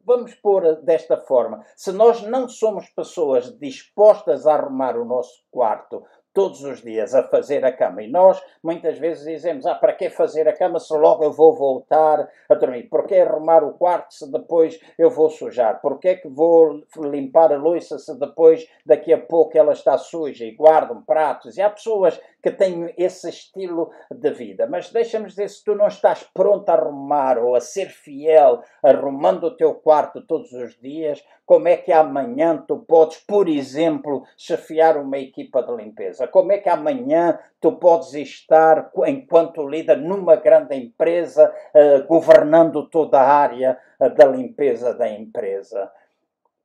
vamos 0.04 0.34
pôr 0.36 0.82
desta 0.82 1.16
forma, 1.16 1.64
se 1.76 1.92
nós 1.92 2.22
não 2.22 2.48
somos 2.48 2.88
pessoas 2.90 3.56
dispostas 3.58 4.46
a 4.46 4.54
arrumar 4.54 4.96
o 4.96 5.04
nosso 5.04 5.42
quarto 5.50 6.04
todos 6.32 6.62
os 6.62 6.80
dias 6.80 7.14
a 7.14 7.22
fazer 7.22 7.64
a 7.64 7.72
cama. 7.72 8.02
E 8.02 8.10
nós 8.10 8.42
muitas 8.62 8.98
vezes 8.98 9.24
dizemos: 9.24 9.66
Ah, 9.66 9.74
para 9.74 9.92
que 9.92 10.10
fazer 10.10 10.48
a 10.48 10.56
cama 10.56 10.78
se 10.78 10.92
logo 10.94 11.24
eu 11.24 11.32
vou 11.32 11.54
voltar 11.54 12.28
a 12.48 12.54
dormir? 12.54 12.84
Por 12.84 13.06
que 13.06 13.14
arrumar 13.14 13.62
o 13.62 13.74
quarto 13.74 14.14
se 14.14 14.30
depois 14.30 14.78
eu 14.98 15.10
vou 15.10 15.28
sujar? 15.28 15.80
Por 15.80 15.98
que 15.98 16.08
é 16.08 16.16
que 16.16 16.28
vou 16.28 16.82
limpar 16.96 17.52
a 17.52 17.56
louça 17.56 17.98
se 17.98 18.18
depois 18.18 18.66
daqui 18.84 19.12
a 19.12 19.18
pouco 19.20 19.56
ela 19.56 19.72
está 19.72 19.96
suja 19.98 20.44
e 20.44 20.54
guardam 20.54 21.02
pratos? 21.02 21.56
E 21.56 21.62
há 21.62 21.70
pessoas 21.70 22.20
que 22.42 22.50
têm 22.50 22.92
esse 22.98 23.28
estilo 23.28 23.90
de 24.10 24.30
vida. 24.30 24.66
Mas 24.66 24.90
deixa-me 24.90 25.26
dizer: 25.26 25.48
se 25.48 25.64
tu 25.64 25.74
não 25.74 25.86
estás 25.86 26.24
pronto 26.34 26.68
a 26.68 26.74
arrumar 26.74 27.38
ou 27.38 27.54
a 27.54 27.60
ser 27.60 27.86
fiel 27.86 28.62
arrumando 28.82 29.44
o 29.44 29.56
teu 29.56 29.74
quarto 29.74 30.26
todos 30.26 30.52
os 30.52 30.76
dias, 30.80 31.24
como 31.46 31.68
é 31.68 31.76
que 31.76 31.92
amanhã 31.92 32.64
tu 32.66 32.78
podes, 32.78 33.18
por 33.18 33.48
exemplo, 33.48 34.24
chefiar 34.36 34.96
uma 34.96 35.18
equipa 35.18 35.62
de 35.62 35.74
limpeza? 35.74 36.26
Como 36.26 36.52
é 36.52 36.58
que 36.58 36.68
amanhã 36.68 37.38
tu 37.60 37.72
podes 37.72 38.14
estar, 38.14 38.90
enquanto 39.06 39.68
líder, 39.68 39.98
numa 39.98 40.36
grande 40.36 40.74
empresa, 40.74 41.52
uh, 41.74 42.06
governando 42.06 42.88
toda 42.88 43.20
a 43.20 43.28
área 43.28 43.78
uh, 44.00 44.08
da 44.10 44.24
limpeza 44.24 44.94
da 44.94 45.08
empresa? 45.08 45.90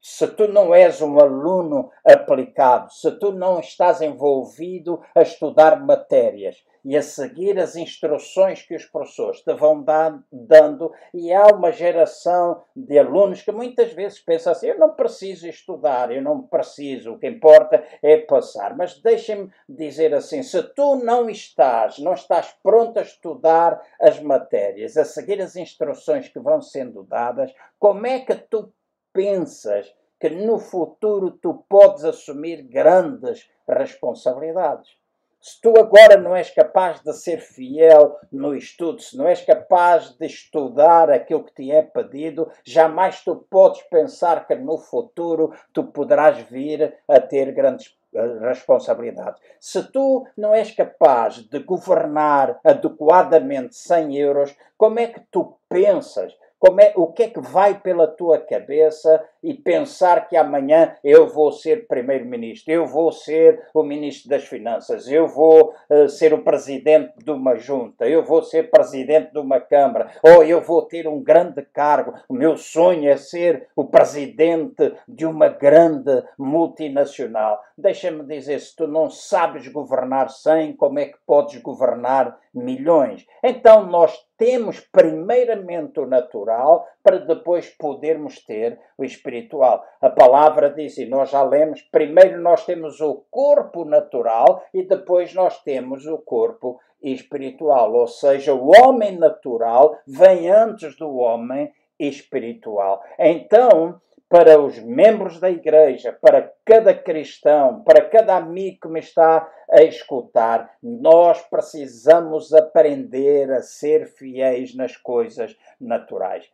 Se 0.10 0.26
tu 0.26 0.48
não 0.48 0.74
és 0.74 1.02
um 1.02 1.20
aluno 1.20 1.92
aplicado, 2.02 2.94
se 2.94 3.12
tu 3.20 3.34
não 3.34 3.60
estás 3.60 4.00
envolvido 4.00 5.02
a 5.14 5.22
estudar 5.22 5.84
matérias 5.84 6.64
e 6.86 6.96
a 6.96 7.02
seguir 7.02 7.60
as 7.60 7.76
instruções 7.76 8.62
que 8.62 8.74
os 8.74 8.86
professores 8.86 9.42
te 9.42 9.54
vão 9.54 9.84
dar, 9.84 10.18
dando, 10.32 10.94
e 11.14 11.34
há 11.34 11.48
uma 11.48 11.74
geração 11.74 12.64
de 12.74 12.98
alunos 12.98 13.42
que 13.42 13.52
muitas 13.52 13.92
vezes 13.92 14.18
pensam 14.18 14.54
assim: 14.54 14.68
eu 14.68 14.80
não 14.80 14.96
preciso 14.96 15.46
estudar, 15.46 16.10
eu 16.10 16.22
não 16.22 16.42
preciso, 16.42 17.12
o 17.12 17.20
que 17.20 17.28
importa 17.28 17.84
é 18.02 18.16
passar. 18.16 18.78
Mas 18.78 19.02
deixem-me 19.02 19.52
dizer 19.68 20.14
assim: 20.14 20.42
se 20.42 20.64
tu 20.74 20.96
não 20.96 21.30
estás, 21.30 22.00
não 22.00 22.14
estás 22.14 22.56
pronto 22.64 22.98
a 22.98 23.02
estudar 23.02 23.82
as 24.00 24.22
matérias, 24.22 24.96
a 24.96 25.04
seguir 25.04 25.42
as 25.42 25.58
instruções 25.58 26.30
que 26.30 26.40
vão 26.40 26.62
sendo 26.62 27.04
dadas, 27.04 27.54
como 27.78 28.08
é 28.08 28.22
que 28.22 28.36
tu 28.36 28.72
pensas 29.18 29.97
que 30.20 30.30
no 30.30 30.60
futuro 30.60 31.32
tu 31.32 31.66
podes 31.70 32.04
assumir 32.04 32.64
grandes 32.64 33.50
responsabilidades. 33.68 34.98
Se 35.40 35.62
tu 35.62 35.80
agora 35.80 36.18
não 36.18 36.36
és 36.36 36.50
capaz 36.50 37.00
de 37.02 37.14
ser 37.14 37.40
fiel 37.40 38.18
no 38.32 38.56
estudo, 38.56 39.02
se 39.02 39.16
não 39.16 39.28
és 39.28 39.42
capaz 39.42 40.10
de 40.18 40.26
estudar 40.26 41.12
aquilo 41.12 41.44
que 41.44 41.54
te 41.54 41.72
é 41.72 41.84
pedido, 41.84 42.52
jamais 42.66 43.24
tu 43.24 43.36
podes 43.50 43.82
pensar 43.84 44.48
que 44.48 44.56
no 44.56 44.78
futuro 44.78 45.54
tu 45.72 45.86
poderás 45.86 46.40
vir 46.50 46.98
a 47.08 47.20
ter 47.20 47.54
grandes 47.54 47.96
eh, 48.14 48.40
responsabilidades. 48.42 49.40
Se 49.60 49.84
tu 49.92 50.26
não 50.36 50.54
és 50.56 50.72
capaz 50.72 51.38
de 51.38 51.60
governar 51.60 52.60
adequadamente 52.64 53.76
100 53.76 54.18
euros, 54.18 54.58
como 54.76 55.00
é 55.00 55.08
que 55.08 55.22
tu 55.32 55.56
pensas 55.70 56.36
como 56.60 56.82
é, 56.82 56.92
o 56.96 57.12
que 57.14 57.24
é 57.24 57.30
que 57.30 57.40
vai 57.40 57.80
pela 57.80 58.08
tua 58.08 58.40
cabeça 58.40 59.24
e 59.48 59.54
pensar 59.54 60.28
que 60.28 60.36
amanhã 60.36 60.94
eu 61.02 61.30
vou 61.30 61.54
ser 61.54 61.88
primeiro-ministro, 61.88 62.74
eu 62.74 62.86
vou 62.86 63.14
ser 63.14 63.66
o 63.74 63.82
ministro 63.82 64.30
das 64.30 64.44
Finanças, 64.44 65.08
eu 65.08 65.26
vou 65.26 65.74
uh, 65.90 66.10
ser 66.10 66.34
o 66.34 66.44
presidente 66.44 67.14
de 67.24 67.32
uma 67.32 67.56
junta, 67.56 68.06
eu 68.10 68.26
vou 68.26 68.44
ser 68.44 68.70
presidente 68.70 69.32
de 69.32 69.40
uma 69.40 69.62
câmara, 69.62 70.12
ou 70.22 70.44
eu 70.44 70.60
vou 70.62 70.82
ter 70.82 71.08
um 71.08 71.24
grande 71.24 71.62
cargo. 71.62 72.14
O 72.28 72.34
meu 72.34 72.58
sonho 72.58 73.10
é 73.10 73.16
ser 73.16 73.70
o 73.74 73.86
presidente 73.86 74.94
de 75.08 75.26
uma 75.26 75.48
grande 75.48 76.24
multinacional. 76.38 77.64
Deixa-me 77.78 78.26
dizer, 78.26 78.60
se 78.60 78.76
tu 78.76 78.86
não 78.86 79.10
sabes 79.10 79.66
governar 79.70 80.30
100, 80.30 80.74
como 80.74 81.00
é 81.00 81.06
que 81.06 81.18
podes 81.26 81.62
governar 81.62 82.38
milhões? 82.54 83.26
Então 83.42 83.86
nós 83.86 84.28
temos 84.38 84.80
primeiramente 84.80 86.00
o 86.00 86.06
natural 86.06 86.88
para 87.08 87.20
depois 87.20 87.70
podermos 87.70 88.44
ter 88.44 88.78
o 88.98 89.06
espiritual. 89.06 89.82
A 90.02 90.10
palavra 90.10 90.70
diz, 90.70 90.98
e 90.98 91.06
nós 91.06 91.30
já 91.30 91.42
lemos, 91.42 91.82
primeiro 91.84 92.42
nós 92.42 92.66
temos 92.66 93.00
o 93.00 93.24
corpo 93.32 93.86
natural 93.86 94.62
e 94.74 94.84
depois 94.84 95.34
nós 95.34 95.64
temos 95.64 96.06
o 96.06 96.18
corpo 96.18 96.78
espiritual. 97.02 97.94
Ou 97.94 98.08
seja, 98.08 98.54
o 98.54 98.68
homem 98.78 99.18
natural 99.18 99.98
vem 100.06 100.50
antes 100.50 100.98
do 100.98 101.16
homem 101.16 101.72
espiritual. 101.98 103.02
Então, 103.18 104.02
para 104.28 104.60
os 104.60 104.78
membros 104.80 105.40
da 105.40 105.50
igreja, 105.50 106.12
para 106.12 106.52
cada 106.66 106.94
cristão, 106.94 107.84
para 107.86 108.02
cada 108.02 108.36
amigo 108.36 108.80
que 108.82 108.88
me 108.90 109.00
está 109.00 109.50
a 109.72 109.82
escutar, 109.82 110.76
nós 110.84 111.42
precisamos 111.44 112.54
aprender 112.54 113.50
a 113.50 113.62
ser 113.62 114.08
fiéis 114.08 114.76
nas 114.76 114.98
coisas 114.98 115.58
naturais. 115.80 116.52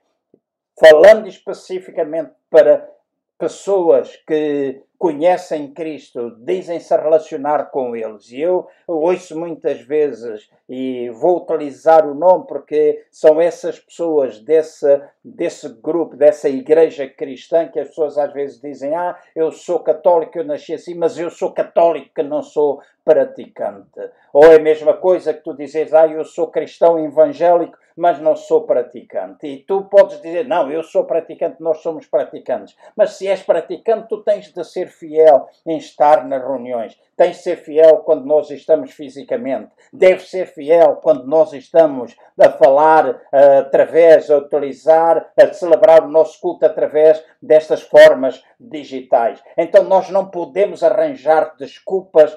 Falando 0.80 1.28
especificamente 1.28 2.32
para 2.50 2.90
pessoas 3.38 4.16
que 4.28 4.82
conhecem 4.98 5.74
Cristo, 5.74 6.34
dizem-se 6.40 6.96
relacionar 6.96 7.66
com 7.66 7.94
eles. 7.94 8.32
E 8.32 8.40
eu 8.40 8.66
ouço 8.88 9.38
muitas 9.38 9.82
vezes, 9.82 10.50
e 10.70 11.10
vou 11.10 11.44
utilizar 11.44 12.08
o 12.08 12.16
nome 12.16 12.48
porque 12.48 13.04
são 13.12 13.42
essas 13.42 13.78
pessoas 13.78 14.40
desse, 14.40 15.02
desse 15.22 15.68
grupo, 15.82 16.16
dessa 16.16 16.48
igreja 16.48 17.06
cristã, 17.06 17.68
que 17.68 17.82
as 17.82 17.90
pessoas 17.90 18.18
às 18.18 18.32
vezes 18.32 18.62
dizem: 18.62 18.96
Ah, 18.96 19.20
eu 19.36 19.52
sou 19.52 19.80
católico, 19.80 20.38
eu 20.38 20.46
nasci 20.46 20.74
assim, 20.74 20.96
mas 20.96 21.18
eu 21.18 21.30
sou 21.30 21.52
católico 21.52 22.12
que 22.16 22.24
não 22.24 22.42
sou 22.42 22.82
praticante. 23.04 24.12
Ou 24.32 24.46
é 24.46 24.56
a 24.56 24.60
mesma 24.60 24.94
coisa 24.94 25.34
que 25.34 25.44
tu 25.44 25.56
dizes: 25.56 25.94
Ah, 25.94 26.08
eu 26.08 26.24
sou 26.24 26.48
cristão 26.48 27.04
evangélico, 27.04 27.78
mas 27.96 28.20
não 28.20 28.36
sou 28.36 28.64
praticante. 28.64 29.48
E 29.48 29.58
tu 29.58 29.84
podes 29.86 30.22
dizer: 30.22 30.48
Não, 30.48 30.72
eu 30.72 30.84
sou 30.84 31.06
praticante, 31.06 31.62
nós 31.62 31.80
somos 31.80 32.06
praticantes. 32.06 32.76
Mas 32.96 33.14
se 33.14 33.28
és 33.28 33.44
praticante, 33.44 34.08
tu 34.10 34.24
tens 34.24 34.52
de 34.52 34.64
ser 34.64 34.88
fiel 34.88 35.48
em 35.66 35.78
estar 35.78 36.26
nas 36.26 36.42
reuniões. 36.42 37.00
Tem 37.16 37.30
de 37.30 37.38
ser 37.38 37.58
fiel 37.58 37.98
quando 37.98 38.26
nós 38.26 38.50
estamos 38.50 38.92
fisicamente. 38.92 39.72
Deve 39.92 40.22
ser 40.22 40.48
fiel 40.48 40.96
quando 40.96 41.26
nós 41.28 41.54
estamos 41.54 42.16
a 42.40 42.50
falar 42.50 43.08
uh, 43.08 43.60
através, 43.60 44.32
a 44.32 44.38
utilizar, 44.38 45.32
a 45.40 45.54
celebrar 45.54 46.04
o 46.04 46.12
nosso 46.12 46.42
culto 46.42 46.66
através 46.66 47.24
destas 47.40 47.84
formas 47.84 48.44
digitais. 48.60 49.44
Então 49.56 49.84
nós 49.84 50.10
não 50.10 50.26
podemos 50.26 50.82
arranjar 50.82 51.56
desculpas 51.58 52.36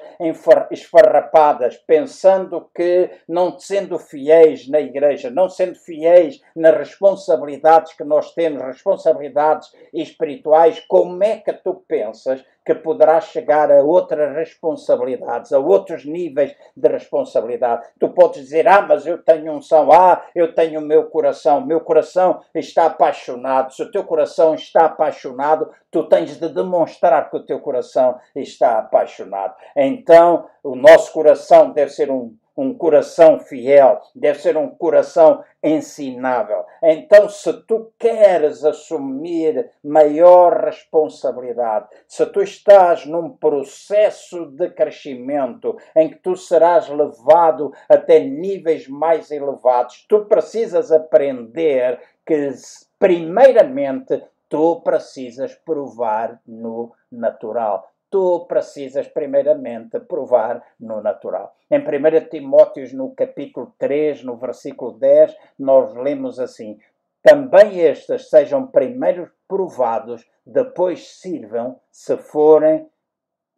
esfarrapadas, 0.71 1.77
pensando 1.77 2.69
que 2.75 3.11
não 3.29 3.59
sendo 3.59 3.99
fiéis 3.99 4.69
na 4.69 4.81
igreja, 4.81 5.31
não 5.31 5.49
sendo 5.49 5.75
fiéis 5.75 6.41
nas 6.55 6.77
responsabilidades 6.77 7.93
que 7.95 8.05
nós 8.05 8.33
temos, 8.33 8.63
responsabilidades 8.63 9.73
espirituais, 9.93 10.83
como 10.89 11.23
é 11.23 11.39
que 11.39 11.53
tu 11.53 11.75
pensas 11.87 12.45
que 12.67 12.75
poderás 12.75 13.27
chegar 13.27 13.71
a 13.71 13.81
outras 13.81 14.35
responsabilidades, 14.35 15.53
a 15.53 15.59
outros 15.61 16.05
níveis 16.05 16.53
de 16.77 16.89
responsabilidade. 16.89 17.87
Tu 18.01 18.09
podes 18.09 18.43
dizer, 18.43 18.67
ah, 18.67 18.83
mas 18.83 19.07
eu 19.07 19.23
tenho 19.23 19.53
unção, 19.53 19.93
ah, 19.93 20.25
eu 20.35 20.53
tenho 20.53 20.81
o 20.81 20.85
meu 20.85 21.05
coração, 21.05 21.65
meu 21.65 21.81
coração 21.81 22.41
está 22.53 22.87
apaixonado. 22.87 23.73
Se 23.73 23.85
o 23.85 23.91
teu 23.93 24.03
coração 24.03 24.55
está 24.57 24.87
apaixonado, 24.87 25.71
tu 25.93 26.09
tens 26.09 26.41
de 26.41 26.49
demonstrar 26.49 27.31
que 27.31 27.37
o 27.37 27.47
teu 27.47 27.61
coração 27.61 28.19
está 28.35 28.81
apaixonado. 28.81 29.55
Então, 29.77 30.47
o 30.65 30.75
nosso 30.75 31.13
coração 31.13 31.71
deve 31.71 31.93
ser 31.93 32.11
um 32.11 32.35
um 32.57 32.73
coração 32.73 33.39
fiel, 33.39 34.01
deve 34.15 34.41
ser 34.41 34.57
um 34.57 34.69
coração 34.69 35.45
ensinável. 35.63 36.65
Então, 36.83 37.29
se 37.29 37.53
tu 37.65 37.93
queres 37.99 38.65
assumir 38.65 39.71
maior 39.85 40.65
responsabilidade, 40.65 41.89
se 42.09 42.25
tu 42.27 42.41
estás 42.41 43.05
num 43.05 43.31
processo 43.31 44.47
de 44.47 44.71
crescimento 44.71 45.77
em 45.95 46.09
que 46.09 46.17
tu 46.17 46.35
serás 46.35 46.89
levado 46.89 47.73
até 47.89 48.21
níveis 48.21 48.89
mais 48.89 49.31
elevados, 49.31 50.07
tu 50.09 50.25
precisas 50.25 50.91
aprender 50.91 52.01
que, 52.25 52.53
primeiramente, 52.99 54.23
tu 54.49 54.81
precisas 54.81 55.55
provar 55.55 56.41
no 56.47 56.93
natural 57.11 57.93
tu 58.11 58.47
precisas 58.47 59.09
primeiramente 59.09 59.99
provar 60.01 60.63
no 60.79 61.01
natural. 61.03 61.55
Em 61.71 61.81
1 61.81 62.29
Timóteos, 62.29 62.93
no 62.93 63.11
capítulo 63.15 63.75
3, 63.79 64.23
no 64.25 64.37
versículo 64.37 64.93
10, 64.93 65.37
nós 65.59 65.95
lemos 65.95 66.39
assim: 66.39 66.79
também 67.23 67.81
estas 67.81 68.29
sejam 68.31 68.67
primeiro 68.67 69.31
provados, 69.49 70.25
depois 70.45 71.09
sirvam, 71.09 71.81
se 71.91 72.17
forem 72.17 72.89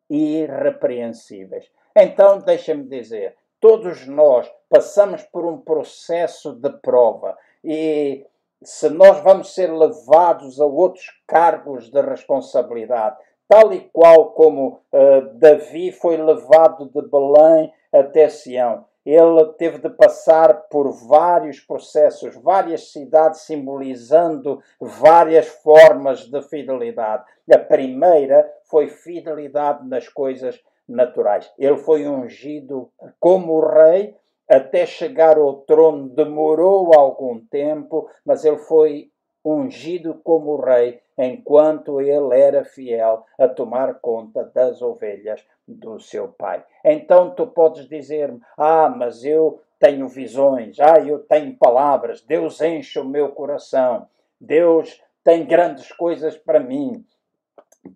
irrepreensíveis. 0.08 1.70
Então, 1.94 2.38
deixa-me 2.38 2.84
dizer, 2.84 3.36
todos 3.60 4.06
nós 4.06 4.50
passamos 4.68 5.22
por 5.24 5.44
um 5.44 5.58
processo 5.58 6.54
de 6.54 6.70
prova 6.80 7.36
e 7.62 8.24
se 8.62 8.88
nós 8.88 9.20
vamos 9.22 9.54
ser 9.54 9.72
levados 9.72 10.60
a 10.60 10.64
outros 10.64 11.20
cargos 11.26 11.90
de 11.90 12.00
responsabilidade, 12.00 13.16
tal 13.48 13.72
e 13.72 13.80
qual 13.92 14.32
como 14.32 14.80
uh, 14.92 15.38
Davi 15.38 15.90
foi 15.90 16.16
levado 16.16 16.90
de 16.90 17.08
Belém 17.08 17.72
até 17.92 18.28
Sião. 18.28 18.84
Ele 19.04 19.42
teve 19.56 19.78
de 19.78 19.88
passar 19.88 20.68
por 20.68 20.90
vários 20.90 21.60
processos, 21.60 22.36
várias 22.36 22.92
cidades 22.92 23.40
simbolizando 23.40 24.62
várias 24.78 25.48
formas 25.48 26.26
de 26.26 26.42
fidelidade. 26.42 27.24
A 27.50 27.58
primeira 27.58 28.46
foi 28.64 28.88
fidelidade 28.88 29.88
nas 29.88 30.08
coisas 30.08 30.60
naturais. 30.86 31.50
Ele 31.58 31.78
foi 31.78 32.06
ungido 32.06 32.90
como 33.18 33.60
rei, 33.60 34.14
até 34.46 34.84
chegar 34.84 35.38
ao 35.38 35.54
trono 35.62 36.10
demorou 36.10 36.94
algum 36.94 37.40
tempo, 37.46 38.10
mas 38.24 38.44
ele 38.44 38.58
foi 38.58 39.10
ungido 39.52 40.14
como 40.22 40.56
rei 40.56 41.00
enquanto 41.16 42.00
ele 42.00 42.38
era 42.38 42.64
fiel 42.64 43.24
a 43.38 43.48
tomar 43.48 43.94
conta 44.00 44.44
das 44.44 44.80
ovelhas 44.82 45.44
do 45.66 45.98
seu 46.00 46.28
pai. 46.28 46.64
Então 46.84 47.34
tu 47.34 47.46
podes 47.46 47.88
dizer-me: 47.88 48.40
"Ah, 48.56 48.88
mas 48.88 49.24
eu 49.24 49.60
tenho 49.78 50.08
visões, 50.08 50.78
ah, 50.80 50.98
eu 50.98 51.20
tenho 51.20 51.56
palavras, 51.56 52.20
Deus 52.20 52.60
enche 52.60 52.98
o 52.98 53.04
meu 53.04 53.30
coração, 53.30 54.08
Deus 54.40 55.00
tem 55.22 55.44
grandes 55.44 55.92
coisas 55.92 56.36
para 56.36 56.60
mim 56.60 57.04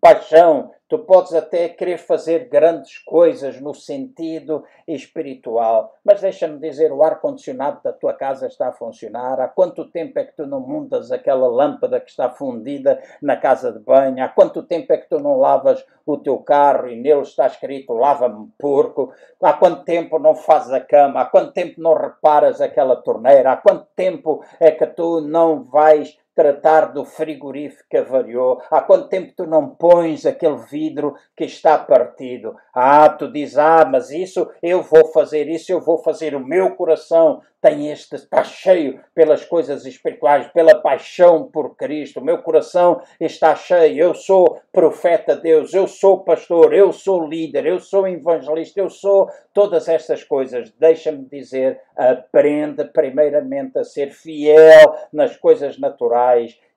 paixão, 0.01 0.71
tu 0.89 0.99
podes 0.99 1.33
até 1.33 1.71
querer 1.71 1.97
fazer 1.97 2.51
grandes 2.51 2.99
coisas 2.99 3.59
no 3.59 3.73
sentido 3.73 4.63
espiritual, 4.87 5.95
mas 6.05 6.21
deixa-me 6.21 6.59
dizer, 6.59 6.93
o 6.93 7.03
ar-condicionado 7.03 7.81
da 7.83 7.95
tua 7.95 8.13
casa 8.13 8.47
está 8.47 8.69
a 8.69 8.73
funcionar. 8.73 9.41
Há 9.41 9.49
quanto 9.49 9.91
tempo 9.91 10.19
é 10.19 10.25
que 10.25 10.37
tu 10.37 10.47
não 10.47 10.61
mundas 10.61 11.11
aquela 11.11 11.49
lâmpada 11.49 11.99
que 11.99 12.11
está 12.11 12.29
fundida 12.29 13.03
na 13.23 13.39
casa 13.39 13.73
de 13.73 13.79
banho? 13.79 14.23
Há 14.23 14.29
quanto 14.29 14.63
tempo 14.63 14.93
é 14.93 14.99
que 14.99 15.09
tu 15.09 15.19
não 15.19 15.39
lavas 15.39 15.83
o 16.05 16.19
teu 16.19 16.37
carro 16.39 16.89
e 16.89 16.97
nele 16.97 17.23
está 17.23 17.47
escrito 17.47 17.95
lava-me 17.95 18.51
porco? 18.59 19.15
Há 19.41 19.55
quanto 19.55 19.85
tempo 19.85 20.19
não 20.19 20.35
fazes 20.35 20.73
a 20.73 20.81
cama? 20.81 21.23
Há 21.23 21.25
quanto 21.25 21.53
tempo 21.53 21.81
não 21.81 21.95
reparas 21.95 22.61
aquela 22.61 22.97
torneira? 22.97 23.53
Há 23.53 23.57
quanto 23.57 23.87
tempo 23.97 24.45
é 24.61 24.71
que 24.71 24.87
tu 24.87 25.23
não 25.23 25.63
vais 25.63 26.19
tratar 26.35 26.93
do 26.93 27.05
frigorífico 27.05 27.85
que 27.91 27.97
avariou? 27.97 28.61
Há 28.71 28.81
quanto 28.81 29.09
tempo 29.09 29.33
tu 29.37 29.47
não 29.47 29.69
pões 29.69 30.25
aquele 30.25 30.57
vidro 30.57 31.15
que 31.37 31.45
está 31.45 31.79
partido? 31.79 32.57
Ah, 32.75 33.09
tu 33.09 33.31
dizes, 33.31 33.59
ah, 33.59 33.85
mas 33.85 34.11
isso, 34.11 34.51
eu 34.63 34.83
vou 34.83 35.07
fazer 35.13 35.49
isso, 35.49 35.71
eu 35.73 35.81
vou 35.81 35.99
fazer. 35.99 36.35
O 36.35 36.41
meu 36.41 36.75
coração 36.75 37.43
tem 37.61 37.93
este, 37.93 38.17
está 38.17 38.43
cheio 38.43 39.01
pelas 39.15 39.45
coisas 39.45 39.87
espirituais, 39.87 40.49
pela 40.49 40.81
paixão 40.81 41.45
por 41.45 41.77
Cristo. 41.77 42.19
O 42.19 42.25
meu 42.25 42.39
coração 42.39 43.01
está 43.21 43.55
cheio. 43.55 44.03
Eu 44.03 44.15
sou 44.15 44.61
profeta 44.73 45.37
de 45.37 45.43
Deus, 45.43 45.73
eu 45.73 45.87
sou 45.87 46.25
pastor, 46.25 46.75
eu 46.75 46.93
sou 46.93 47.25
líder, 47.25 47.65
eu 47.67 47.79
sou 47.79 48.09
evangelista, 48.09 48.81
eu 48.81 48.91
sou 48.91 49.31
todas 49.55 49.89
estas 49.89 50.25
coisas. 50.25 50.73
Deixa-me 50.77 51.25
dizer, 51.27 51.81
aprenda 51.97 52.85
primeiramente 52.85 53.79
a 53.79 53.85
ser 53.85 54.11
fiel 54.11 54.97
nas 55.13 55.37
coisas 55.37 55.79
naturais 55.79 56.22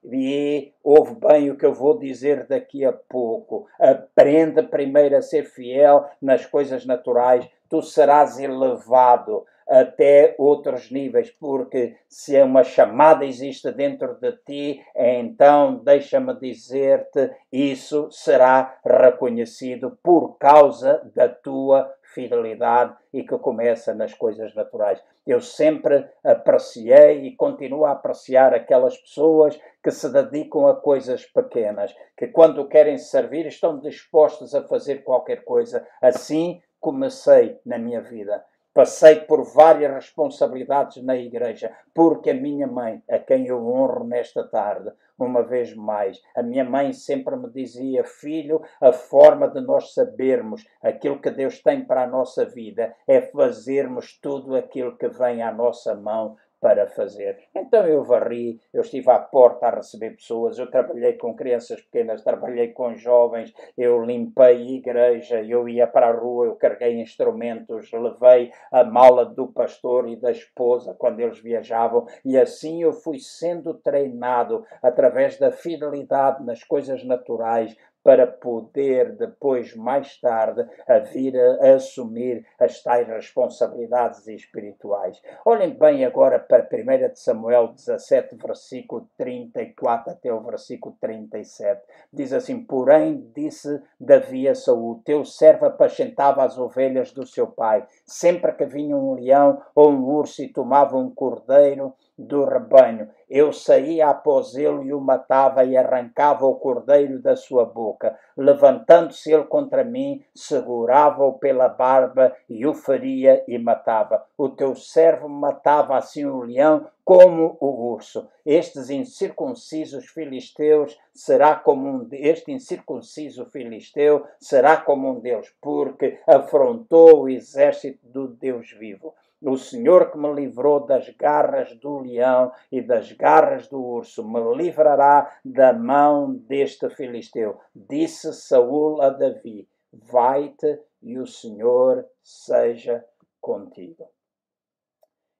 e 0.04 0.74
ouve 0.84 1.16
bem 1.16 1.50
o 1.50 1.58
que 1.58 1.66
eu 1.66 1.74
vou 1.74 1.98
dizer 1.98 2.46
daqui 2.48 2.86
a 2.86 2.94
pouco. 2.94 3.68
Aprenda 3.80 4.64
primeiro 4.64 5.18
a 5.18 5.22
ser 5.22 5.44
fiel 5.44 6.06
nas 6.22 6.46
coisas 6.46 6.86
naturais, 6.86 7.48
tu 7.70 7.82
serás 7.82 8.40
elevado 8.40 9.46
até 9.68 10.36
outros 10.38 10.92
níveis, 10.92 11.32
porque 11.32 11.96
se 12.08 12.40
uma 12.42 12.64
chamada 12.64 13.26
existe 13.26 13.72
dentro 13.72 14.14
de 14.14 14.32
ti, 14.46 14.84
então 14.96 15.76
deixa-me 15.84 16.36
dizer-te, 16.36 17.32
isso 17.52 18.08
será 18.12 18.78
reconhecido 18.86 19.98
por 20.04 20.38
causa 20.38 21.02
da 21.16 21.28
tua 21.28 21.92
fidelidade 22.16 22.96
e 23.14 23.24
que 23.24 23.38
começa 23.38 23.94
nas 23.94 24.14
coisas 24.14 24.56
naturais. 24.56 25.04
Eu 25.28 25.42
sempre 25.42 26.08
apreciei 26.24 27.26
e 27.26 27.36
continuo 27.36 27.86
a 27.86 27.92
apreciar 27.92 28.54
aquelas 28.54 28.98
pessoas 28.98 29.60
que 29.84 29.92
se 29.92 30.10
dedicam 30.12 30.66
a 30.68 30.76
coisas 30.76 31.26
pequenas, 31.26 31.94
que 32.18 32.28
quando 32.28 32.68
querem 32.68 32.98
servir 32.98 33.46
estão 33.46 33.80
dispostos 33.80 34.56
a 34.56 34.64
fazer 34.64 35.04
qualquer 35.04 35.44
coisa. 35.44 35.86
Assim 36.02 36.62
comecei 36.80 37.60
na 37.66 37.78
minha 37.78 38.02
vida. 38.02 38.46
Passei 38.76 39.22
por 39.22 39.42
várias 39.42 39.94
responsabilidades 39.94 41.02
na 41.02 41.16
igreja, 41.16 41.72
porque 41.94 42.32
a 42.32 42.34
minha 42.34 42.68
mãe, 42.68 43.02
a 43.10 43.18
quem 43.18 43.48
eu 43.48 43.66
honro 43.66 44.04
nesta 44.04 44.44
tarde, 44.44 44.92
uma 45.18 45.42
vez 45.44 45.74
mais, 45.74 46.22
a 46.36 46.44
minha 46.44 46.66
mãe 46.66 46.92
sempre 46.92 47.38
me 47.38 47.50
dizia: 47.50 48.04
Filho, 48.04 48.62
a 48.82 48.92
forma 48.92 49.48
de 49.48 49.62
nós 49.62 49.94
sabermos 49.94 50.68
aquilo 50.84 51.22
que 51.22 51.32
Deus 51.32 51.62
tem 51.64 51.86
para 51.86 52.04
a 52.04 52.08
nossa 52.08 52.44
vida 52.44 52.94
é 53.08 53.22
fazermos 53.22 54.20
tudo 54.20 54.58
aquilo 54.58 54.98
que 54.98 55.08
vem 55.08 55.42
à 55.42 55.54
nossa 55.54 55.96
mão 55.96 56.36
para 56.66 56.88
fazer. 56.88 57.38
Então 57.56 57.86
eu 57.86 58.04
varri, 58.04 58.60
eu 58.74 58.82
estive 58.82 59.12
à 59.12 59.20
porta 59.20 59.68
a 59.68 59.76
receber 59.76 60.16
pessoas, 60.16 60.58
eu 60.58 60.66
trabalhei 60.66 61.14
com 61.14 61.36
crianças 61.36 61.80
pequenas, 61.80 62.24
trabalhei 62.24 62.70
com 62.70 62.96
jovens, 62.96 63.54
eu 63.78 64.04
limpei 64.04 64.78
igreja, 64.78 65.44
eu 65.44 65.70
ia 65.70 65.86
para 65.86 66.10
a 66.10 66.12
rua, 66.12 66.48
eu 66.48 66.56
carreguei 66.56 67.00
instrumentos, 67.00 67.92
levei 67.92 68.52
a 68.72 68.84
mala 68.84 69.28
do 69.28 69.48
pastor 69.50 70.10
e 70.10 70.16
da 70.16 70.32
esposa 70.32 70.96
quando 70.98 71.20
eles 71.20 71.38
viajavam 71.38 72.08
e 72.26 72.36
assim 72.36 72.82
eu 72.82 72.94
fui 72.94 73.20
sendo 73.20 73.76
treinado 73.76 74.66
através 74.82 75.38
da 75.38 75.52
fidelidade 75.52 76.44
nas 76.44 76.64
coisas 76.64 77.04
naturais 77.04 77.78
para 78.06 78.28
poder 78.28 79.14
depois, 79.14 79.76
mais 79.76 80.22
tarde, 80.22 80.64
a 80.88 81.00
vir 81.00 81.36
a 81.36 81.74
assumir 81.74 82.46
as 82.60 82.84
tais 82.84 83.08
responsabilidades 83.08 84.28
espirituais. 84.28 85.20
Olhem 85.44 85.72
bem 85.72 86.06
agora 86.06 86.38
para 86.38 86.70
1 86.72 87.12
de 87.12 87.20
Samuel 87.20 87.70
17, 87.70 88.36
versículo 88.36 89.10
34 89.18 90.12
até 90.12 90.32
o 90.32 90.40
versículo 90.40 90.96
37. 91.02 91.82
Diz 92.14 92.32
assim: 92.32 92.64
Porém, 92.64 93.28
disse 93.36 93.82
Davi 94.00 94.48
a 94.48 94.54
Saul: 94.54 95.02
Teu 95.04 95.26
servo 95.26 95.66
apacentava 95.66 96.44
as 96.44 96.60
ovelhas 96.60 97.12
do 97.12 97.26
seu 97.26 97.48
pai. 97.48 97.88
Sempre 98.06 98.52
que 98.52 98.68
vinha 98.68 98.96
um 98.96 99.16
leão 99.16 99.64
ou 99.74 99.90
um 99.90 100.06
urso 100.06 100.44
e 100.44 100.48
tomava 100.48 100.96
um 100.96 101.10
cordeiro, 101.10 101.92
do 102.18 102.46
rebanho. 102.46 103.10
Eu 103.30 103.52
saía 103.52 104.10
após 104.10 104.56
ele 104.56 104.86
e 104.86 104.94
o 104.94 105.02
matava 105.02 105.64
e 105.64 105.76
arrancava 105.76 106.46
o 106.46 106.56
cordeiro 106.56 107.20
da 107.20 107.36
sua 107.36 107.66
boca. 107.66 108.18
Levantando-se 108.38 109.34
ele 109.34 109.46
contra 109.46 109.84
mim, 109.84 110.24
segurava-o 110.34 111.34
pela 111.34 111.68
barba 111.68 112.36
e 112.50 112.66
o 112.66 112.74
feria 112.74 113.44
e 113.48 113.58
matava. 113.58 114.24
O 114.38 114.50
teu 114.50 114.76
servo 114.76 115.28
matava 115.28 115.98
assim 115.98 116.26
o 116.26 116.42
leão 116.42 116.88
como 117.04 117.58
o 117.60 117.92
urso. 117.94 118.28
Estes 118.46 118.90
incircuncisos 118.90 120.08
filisteus 120.08 120.98
será 121.14 121.56
como 121.56 121.88
um 121.88 122.08
este 122.12 122.52
incircunciso 122.52 123.46
filisteu 123.46 124.26
será 124.40 124.78
como 124.78 125.10
um 125.10 125.20
deus, 125.20 125.54
porque 125.62 126.20
afrontou 126.28 127.22
o 127.22 127.30
exército 127.30 128.00
do 128.08 128.28
Deus 128.28 128.72
vivo 128.72 129.14
o 129.46 129.58
Senhor 129.58 130.12
que 130.12 130.18
me 130.18 130.34
livrou 130.34 130.86
das 130.86 131.08
garras 131.10 131.76
do 131.76 132.00
leão 132.00 132.52
e 132.72 132.82
das 132.82 133.12
garras 133.12 133.68
do 133.68 133.82
urso, 133.82 134.28
me 134.28 134.42
livrará 134.56 135.40
da 135.44 135.72
mão 135.72 136.34
deste 136.34 136.90
filisteu. 136.90 137.60
Disse 137.76 138.34
Saul 138.34 139.02
a 139.02 139.10
Davi: 139.10 139.68
Vai-te 139.94 140.80
e 141.02 141.20
o 141.20 141.28
Senhor 141.28 142.06
seja 142.24 143.06
contigo. 143.40 144.10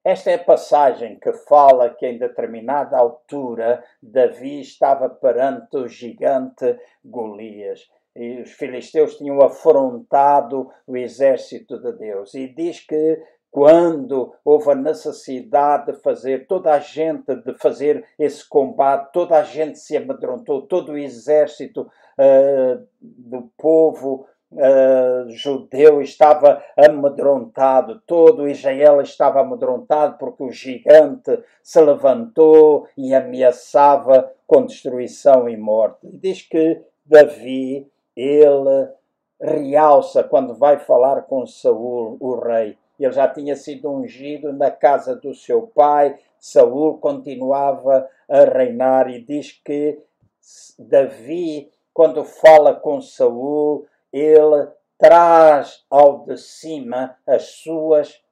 Esta 0.04 0.30
é 0.30 0.34
a 0.34 0.44
passagem 0.44 1.18
que 1.18 1.32
fala 1.32 1.90
que 1.90 2.06
em 2.06 2.16
determinada 2.16 2.96
altura 2.96 3.82
Davi 4.00 4.60
estava 4.60 5.08
perante 5.08 5.76
o 5.76 5.88
gigante 5.88 6.78
Golias. 7.04 7.90
E 8.14 8.40
os 8.40 8.52
filisteus 8.52 9.16
tinham 9.16 9.42
afrontado 9.42 10.70
o 10.86 10.96
exército 10.96 11.78
de 11.80 11.92
Deus. 11.94 12.34
E 12.34 12.46
diz 12.46 12.86
que 12.86 13.20
quando 13.56 14.34
houve 14.44 14.70
a 14.70 14.74
necessidade 14.74 15.90
de 15.90 15.98
fazer, 16.02 16.46
toda 16.46 16.74
a 16.74 16.78
gente 16.78 17.34
de 17.36 17.54
fazer 17.54 18.04
esse 18.18 18.46
combate, 18.46 19.12
toda 19.14 19.38
a 19.38 19.42
gente 19.44 19.78
se 19.78 19.96
amedrontou, 19.96 20.60
todo 20.60 20.92
o 20.92 20.98
exército 20.98 21.90
uh, 22.18 22.86
do 23.00 23.50
povo 23.56 24.26
uh, 24.52 25.30
judeu 25.30 26.02
estava 26.02 26.62
amedrontado, 26.76 28.02
todo 28.06 28.46
Israel 28.46 29.00
estava 29.00 29.40
amedrontado 29.40 30.18
porque 30.18 30.42
o 30.42 30.52
gigante 30.52 31.42
se 31.62 31.80
levantou 31.80 32.86
e 32.94 33.14
ameaçava 33.14 34.30
com 34.46 34.66
destruição 34.66 35.48
e 35.48 35.56
morte. 35.56 36.06
Diz 36.12 36.42
que 36.42 36.82
Davi, 37.06 37.90
ele 38.14 38.88
realça 39.40 40.22
quando 40.22 40.54
vai 40.54 40.78
falar 40.78 41.22
com 41.22 41.46
Saul, 41.46 42.18
o 42.20 42.38
rei. 42.38 42.76
Ele 42.98 43.12
já 43.12 43.28
tinha 43.28 43.54
sido 43.56 43.90
ungido 43.90 44.52
na 44.52 44.70
casa 44.70 45.14
do 45.14 45.34
seu 45.34 45.62
pai. 45.62 46.18
Saul 46.38 46.98
continuava 46.98 48.08
a 48.28 48.44
reinar 48.44 49.10
e 49.10 49.20
diz 49.20 49.52
que 49.64 49.98
Davi, 50.78 51.70
quando 51.92 52.24
fala 52.24 52.74
com 52.74 53.00
Saul, 53.00 53.86
ele 54.12 54.68
traz 54.98 55.84
ao 55.90 56.24
de 56.24 56.36
cima 56.38 57.16
as 57.26 57.42
suas 57.42 58.24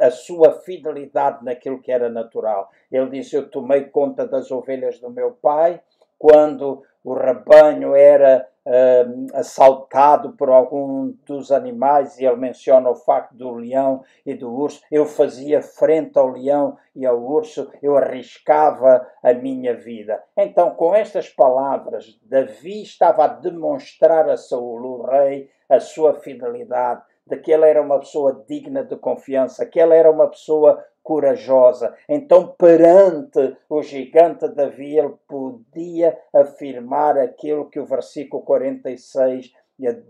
a 0.00 0.10
sua 0.10 0.52
fidelidade 0.60 1.42
naquilo 1.42 1.80
que 1.80 1.90
era 1.90 2.10
natural. 2.10 2.70
Ele 2.92 3.08
disse: 3.08 3.34
Eu 3.36 3.48
tomei 3.48 3.84
conta 3.84 4.26
das 4.26 4.50
ovelhas 4.50 4.98
do 4.98 5.10
meu 5.10 5.32
pai 5.32 5.80
quando 6.18 6.82
o 7.06 7.14
rebanho 7.14 7.94
era 7.94 8.48
uh, 8.66 9.26
assaltado 9.38 10.32
por 10.32 10.48
algum 10.48 11.14
dos 11.24 11.52
animais, 11.52 12.18
e 12.18 12.24
ele 12.24 12.34
menciona 12.34 12.90
o 12.90 12.96
facto 12.96 13.32
do 13.32 13.52
leão 13.52 14.02
e 14.26 14.34
do 14.34 14.52
urso. 14.52 14.82
Eu 14.90 15.06
fazia 15.06 15.62
frente 15.62 16.18
ao 16.18 16.26
leão 16.26 16.76
e 16.96 17.06
ao 17.06 17.16
urso, 17.16 17.70
eu 17.80 17.96
arriscava 17.96 19.06
a 19.22 19.32
minha 19.32 19.72
vida. 19.72 20.20
Então, 20.36 20.70
com 20.70 20.96
estas 20.96 21.28
palavras, 21.28 22.18
Davi 22.24 22.82
estava 22.82 23.26
a 23.26 23.28
demonstrar 23.28 24.28
a 24.28 24.36
Saul, 24.36 24.84
o 24.84 25.06
rei, 25.06 25.48
a 25.68 25.78
sua 25.78 26.14
fidelidade, 26.14 27.02
de 27.24 27.36
que 27.36 27.52
ele 27.52 27.68
era 27.68 27.80
uma 27.80 28.00
pessoa 28.00 28.44
digna 28.48 28.82
de 28.82 28.96
confiança, 28.96 29.64
que 29.64 29.78
ele 29.78 29.94
era 29.94 30.10
uma 30.10 30.26
pessoa 30.26 30.84
corajosa. 31.06 31.94
Então, 32.08 32.48
perante 32.58 33.56
o 33.70 33.80
gigante 33.80 34.48
Davi, 34.48 34.98
ele 34.98 35.14
podia 35.28 36.18
afirmar 36.34 37.16
aquilo 37.16 37.70
que 37.70 37.78
o 37.78 37.86
versículo 37.86 38.42
46 38.42 39.52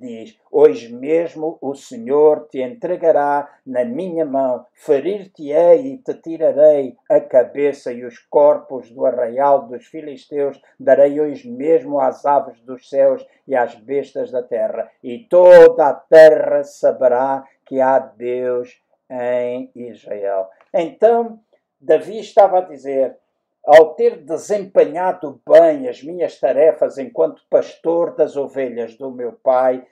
diz: 0.00 0.38
Hoje 0.50 0.90
mesmo 0.94 1.58
o 1.60 1.74
Senhor 1.74 2.48
te 2.48 2.62
entregará 2.62 3.46
na 3.66 3.84
minha 3.84 4.24
mão, 4.24 4.64
ferir-te-ei 4.72 5.86
e 5.86 5.98
te 5.98 6.14
tirarei 6.14 6.96
a 7.10 7.20
cabeça 7.20 7.92
e 7.92 8.02
os 8.02 8.18
corpos 8.30 8.90
do 8.90 9.04
arraial 9.04 9.66
dos 9.66 9.84
filisteus, 9.84 10.58
darei 10.80 11.20
hoje 11.20 11.50
mesmo 11.50 12.00
às 12.00 12.24
aves 12.24 12.58
dos 12.62 12.88
céus 12.88 13.22
e 13.46 13.54
às 13.54 13.74
bestas 13.74 14.30
da 14.30 14.42
terra, 14.42 14.90
e 15.04 15.26
toda 15.28 15.88
a 15.88 15.94
terra 15.94 16.64
saberá 16.64 17.44
que 17.66 17.82
há 17.82 17.98
Deus 17.98 18.80
em 19.10 19.70
Israel. 19.74 20.48
Então, 20.72 21.40
Davi 21.80 22.18
estava 22.18 22.58
a 22.58 22.62
dizer: 22.62 23.16
ao 23.64 23.94
ter 23.94 24.18
desempenhado 24.24 25.40
bem 25.48 25.88
as 25.88 26.02
minhas 26.02 26.38
tarefas 26.38 26.98
enquanto 26.98 27.42
pastor 27.50 28.14
das 28.14 28.36
ovelhas 28.36 28.96
do 28.96 29.10
meu 29.10 29.32
pai, 29.32 29.86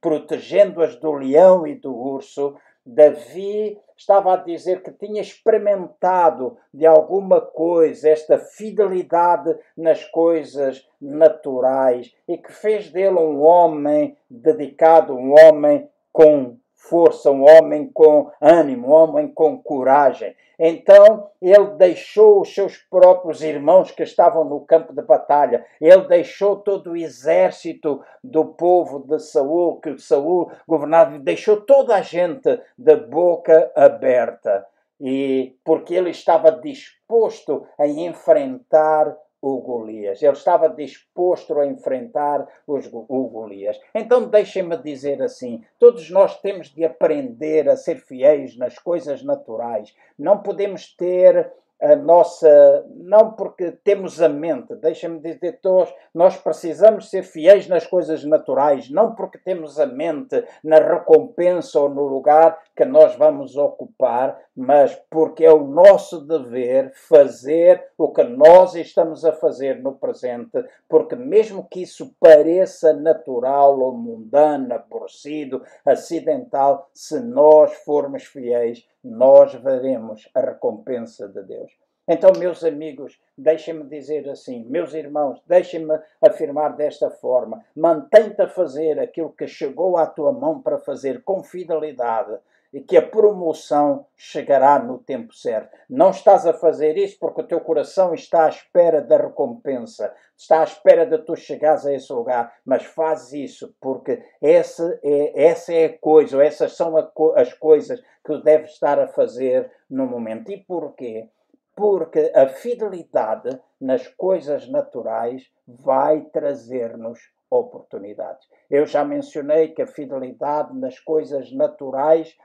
protegendo-as 0.00 0.96
do 0.96 1.12
leão 1.12 1.66
e 1.66 1.74
do 1.74 1.94
urso, 1.94 2.56
Davi 2.86 3.80
estava 3.96 4.34
a 4.34 4.36
dizer 4.36 4.82
que 4.82 4.92
tinha 4.92 5.22
experimentado 5.22 6.56
de 6.72 6.84
alguma 6.84 7.40
coisa 7.40 8.10
esta 8.10 8.38
fidelidade 8.38 9.56
nas 9.76 10.04
coisas 10.04 10.86
naturais 11.00 12.14
e 12.28 12.36
que 12.36 12.52
fez 12.52 12.90
dele 12.90 13.18
um 13.18 13.40
homem 13.42 14.16
dedicado, 14.28 15.16
um 15.16 15.32
homem 15.32 15.88
com 16.12 16.58
força, 16.88 17.30
um 17.30 17.42
homem 17.42 17.90
com 17.92 18.30
ânimo, 18.40 18.88
um 18.88 18.92
homem 18.92 19.28
com 19.28 19.60
coragem. 19.60 20.34
Então 20.58 21.30
ele 21.42 21.70
deixou 21.76 22.40
os 22.40 22.54
seus 22.54 22.76
próprios 22.76 23.42
irmãos 23.42 23.90
que 23.90 24.02
estavam 24.02 24.44
no 24.44 24.60
campo 24.60 24.92
de 24.92 25.02
batalha, 25.02 25.66
ele 25.80 26.02
deixou 26.02 26.56
todo 26.56 26.92
o 26.92 26.96
exército 26.96 28.00
do 28.22 28.44
povo 28.44 29.00
de 29.00 29.18
Saul, 29.18 29.80
que 29.80 29.98
Saul 29.98 30.50
governava, 30.66 31.18
deixou 31.18 31.60
toda 31.60 31.96
a 31.96 32.02
gente 32.02 32.60
de 32.78 32.96
boca 32.96 33.72
aberta. 33.74 34.64
E 35.00 35.56
porque 35.64 35.94
ele 35.94 36.10
estava 36.10 36.52
disposto 36.52 37.66
a 37.78 37.86
enfrentar 37.86 39.16
o 39.44 39.60
Golias. 39.60 40.22
Ele 40.22 40.32
estava 40.32 40.70
disposto 40.70 41.58
a 41.58 41.66
enfrentar 41.66 42.48
os, 42.66 42.88
o 42.90 43.28
Golias. 43.28 43.78
Então 43.94 44.26
deixem-me 44.26 44.74
dizer 44.78 45.22
assim: 45.22 45.62
todos 45.78 46.08
nós 46.08 46.40
temos 46.40 46.70
de 46.70 46.82
aprender 46.82 47.68
a 47.68 47.76
ser 47.76 47.96
fiéis 47.96 48.56
nas 48.56 48.78
coisas 48.78 49.22
naturais. 49.22 49.94
Não 50.18 50.38
podemos 50.38 50.96
ter 50.96 51.52
a 51.84 51.96
nossa. 51.96 52.86
Não 52.96 53.32
porque 53.32 53.70
temos 53.70 54.20
a 54.22 54.28
mente, 54.28 54.74
deixa-me 54.76 55.20
dizer, 55.20 55.58
todos, 55.60 55.92
nós 56.14 56.36
precisamos 56.36 57.10
ser 57.10 57.22
fiéis 57.22 57.68
nas 57.68 57.86
coisas 57.86 58.24
naturais, 58.24 58.90
não 58.90 59.14
porque 59.14 59.38
temos 59.38 59.78
a 59.78 59.86
mente 59.86 60.42
na 60.62 60.78
recompensa 60.78 61.78
ou 61.78 61.88
no 61.88 62.04
lugar 62.06 62.58
que 62.74 62.84
nós 62.84 63.14
vamos 63.16 63.56
ocupar, 63.56 64.38
mas 64.56 64.94
porque 65.10 65.44
é 65.44 65.52
o 65.52 65.66
nosso 65.66 66.20
dever 66.20 66.92
fazer 66.94 67.84
o 67.98 68.12
que 68.12 68.24
nós 68.24 68.74
estamos 68.74 69.24
a 69.24 69.32
fazer 69.32 69.82
no 69.82 69.92
presente, 69.92 70.64
porque 70.88 71.14
mesmo 71.14 71.68
que 71.68 71.82
isso 71.82 72.14
pareça 72.18 72.92
natural 72.94 73.78
ou 73.78 73.92
mundano, 73.92 74.74
aborrecido, 74.74 75.62
acidental, 75.84 76.88
se 76.94 77.20
nós 77.20 77.72
formos 77.84 78.24
fiéis, 78.24 78.86
nós 79.04 79.54
veremos 79.54 80.28
a 80.34 80.40
recompensa 80.40 81.28
de 81.28 81.42
Deus. 81.42 81.72
Então, 82.06 82.32
meus 82.38 82.62
amigos, 82.62 83.18
deixem-me 83.36 83.84
dizer 83.84 84.28
assim, 84.28 84.64
meus 84.64 84.92
irmãos, 84.92 85.40
deixem-me 85.46 85.98
afirmar 86.20 86.76
desta 86.76 87.10
forma: 87.10 87.64
mantém-te 87.74 88.42
a 88.42 88.48
fazer 88.48 88.98
aquilo 88.98 89.32
que 89.32 89.46
chegou 89.46 89.96
à 89.96 90.06
tua 90.06 90.32
mão 90.32 90.60
para 90.60 90.78
fazer 90.78 91.22
com 91.22 91.42
fidelidade 91.42 92.36
e 92.74 92.80
que 92.80 92.96
a 92.96 93.08
promoção 93.08 94.04
chegará 94.16 94.80
no 94.80 94.98
tempo 94.98 95.32
certo. 95.32 95.78
Não 95.88 96.10
estás 96.10 96.44
a 96.44 96.52
fazer 96.52 96.98
isso 96.98 97.16
porque 97.20 97.42
o 97.42 97.46
teu 97.46 97.60
coração 97.60 98.12
está 98.12 98.46
à 98.46 98.48
espera 98.48 99.00
da 99.00 99.16
recompensa, 99.16 100.12
está 100.36 100.60
à 100.60 100.64
espera 100.64 101.06
de 101.06 101.18
tu 101.18 101.36
chegares 101.36 101.86
a 101.86 101.94
esse 101.94 102.12
lugar, 102.12 102.52
mas 102.66 102.84
faz 102.84 103.32
isso 103.32 103.72
porque 103.80 104.20
essa 104.42 104.98
é, 105.04 105.44
essa 105.46 105.72
é 105.72 105.84
a 105.84 105.98
coisa, 105.98 106.36
ou 106.36 106.42
essas 106.42 106.72
são 106.76 106.96
as 107.36 107.54
coisas 107.54 108.02
que 108.26 108.42
deves 108.42 108.72
estar 108.72 108.98
a 108.98 109.06
fazer 109.06 109.70
no 109.88 110.06
momento. 110.06 110.50
E 110.50 110.56
porquê? 110.56 111.28
Porque 111.76 112.32
a 112.34 112.48
fidelidade 112.48 113.56
nas 113.80 114.08
coisas 114.08 114.68
naturais 114.68 115.48
vai 115.64 116.22
trazer-nos 116.32 117.20
oportunidades. 117.48 118.48
Eu 118.68 118.84
já 118.84 119.04
mencionei 119.04 119.68
que 119.68 119.82
a 119.82 119.86
fidelidade 119.86 120.76
nas 120.76 120.98
coisas 120.98 121.52
naturais 121.52 122.36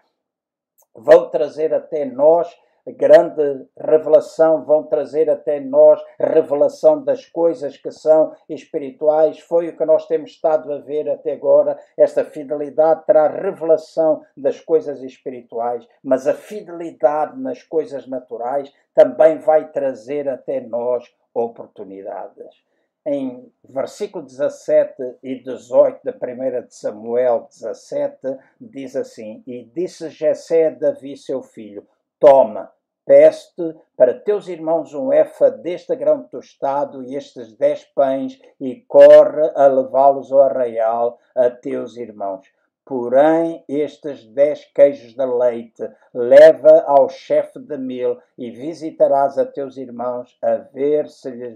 vão 0.96 1.30
trazer 1.30 1.74
até 1.74 2.06
nós 2.06 2.54
grande 2.92 3.68
revelação, 3.78 4.64
vão 4.64 4.84
trazer 4.84 5.30
até 5.30 5.60
nós 5.60 6.02
revelação 6.20 7.04
das 7.04 7.26
coisas 7.26 7.78
que 7.78 7.92
são 7.92 8.34
espirituais. 8.48 9.40
Foi 9.40 9.70
o 9.70 9.78
que 9.78 9.86
nós 9.86 10.08
temos 10.08 10.32
estado 10.32 10.72
a 10.72 10.80
ver 10.80 11.10
até 11.10 11.34
agora. 11.34 11.78
Esta 11.98 12.24
fidelidade 12.24 13.06
traz 13.06 13.34
revelação 13.34 14.24
das 14.36 14.60
coisas 14.60 15.02
espirituais, 15.02 15.88
mas 16.04 16.28
a 16.28 16.34
fidelidade 16.34 17.40
nas 17.40 17.64
coisas 17.64 18.08
naturais 18.08 18.72
também 18.94 19.38
vai 19.38 19.72
trazer 19.72 20.28
até 20.28 20.62
nós 20.62 21.04
oportunidades 21.34 22.69
em 23.12 23.52
versículo 23.68 24.24
17 24.24 25.16
e 25.24 25.42
18 25.42 26.02
da 26.04 26.14
primeira 26.14 26.62
de 26.62 26.76
Samuel 26.76 27.48
17, 27.50 28.38
diz 28.62 28.96
assim: 28.96 29.44
E 29.48 29.64
disse 29.64 30.12
Jessé 30.12 30.70
Davi, 30.70 31.18
seu 31.18 31.42
filho: 31.42 31.88
Toma, 32.20 32.72
peço-te 33.08 33.76
para 33.98 34.14
teus 34.14 34.48
irmãos 34.48 34.94
um 34.94 35.12
efa 35.12 35.50
deste 35.50 35.96
grão 35.96 36.22
tostado 36.22 37.04
e 37.04 37.16
estes 37.16 37.58
dez 37.58 37.84
pães, 37.84 38.40
e 38.62 38.76
corre 38.88 39.50
a 39.56 39.66
levá-los 39.66 40.32
ao 40.32 40.42
arraial 40.42 41.20
a 41.34 41.50
teus 41.50 41.98
irmãos. 41.98 42.46
Porém, 42.90 43.64
estes 43.70 44.26
dez 44.26 44.66
queijos 44.66 45.14
de 45.14 45.24
leite 45.24 45.88
leva 46.12 46.82
ao 46.88 47.08
chefe 47.08 47.60
de 47.60 47.78
mil 47.78 48.18
e 48.36 48.50
visitarás 48.50 49.38
a 49.38 49.46
teus 49.46 49.78
irmãos 49.78 50.36
a 50.42 50.56
ver 50.56 51.08
se 51.08 51.30
lhes, 51.30 51.56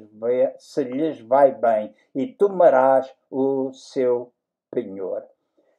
se 0.60 0.84
lhes 0.84 1.20
vai 1.22 1.52
bem 1.52 1.92
e 2.14 2.28
tomarás 2.28 3.12
o 3.32 3.74
seu 3.74 4.32
penhor. 4.70 5.24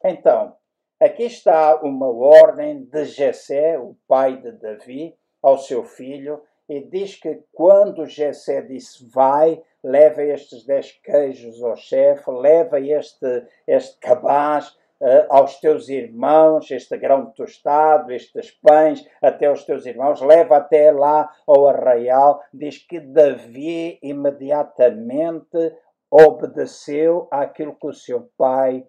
Então, 0.04 0.56
aqui 0.98 1.22
está 1.22 1.80
uma 1.84 2.08
ordem 2.08 2.82
de 2.86 3.04
Jessé, 3.04 3.78
o 3.78 3.94
pai 4.08 4.36
de 4.36 4.50
Davi, 4.50 5.16
ao 5.40 5.56
seu 5.56 5.84
filho, 5.84 6.42
e 6.68 6.80
diz 6.80 7.14
que 7.14 7.44
quando 7.52 8.06
Jessé 8.06 8.60
disse 8.60 9.08
vai, 9.08 9.62
leva 9.84 10.20
estes 10.20 10.64
dez 10.64 10.90
queijos 10.90 11.62
ao 11.62 11.76
chefe, 11.76 12.28
leva 12.28 12.80
este, 12.80 13.46
este 13.68 13.96
cabaz, 14.00 14.76
uh, 15.04 15.26
aos 15.28 15.60
teus 15.60 15.88
irmãos 15.90 16.70
este 16.70 16.96
grão 16.96 17.26
tostado, 17.26 18.10
estes 18.10 18.50
pães, 18.50 19.06
até 19.20 19.46
aos 19.46 19.64
teus 19.64 19.84
irmãos, 19.84 20.22
leva 20.22 20.56
até 20.56 20.90
lá 20.90 21.30
ao 21.46 21.68
arraial. 21.68 22.42
Diz 22.52 22.78
que 22.78 22.98
Davi 22.98 23.98
imediatamente 24.02 25.76
obedeceu 26.10 27.28
àquilo 27.30 27.74
que 27.74 27.86
o 27.86 27.92
seu 27.92 28.30
pai 28.36 28.86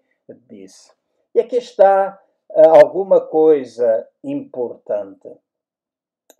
disse. 0.48 0.94
E 1.34 1.42
aqui 1.42 1.58
está 1.58 2.18
uh, 2.50 2.70
alguma 2.70 3.20
coisa 3.20 4.08
importante. 4.24 5.30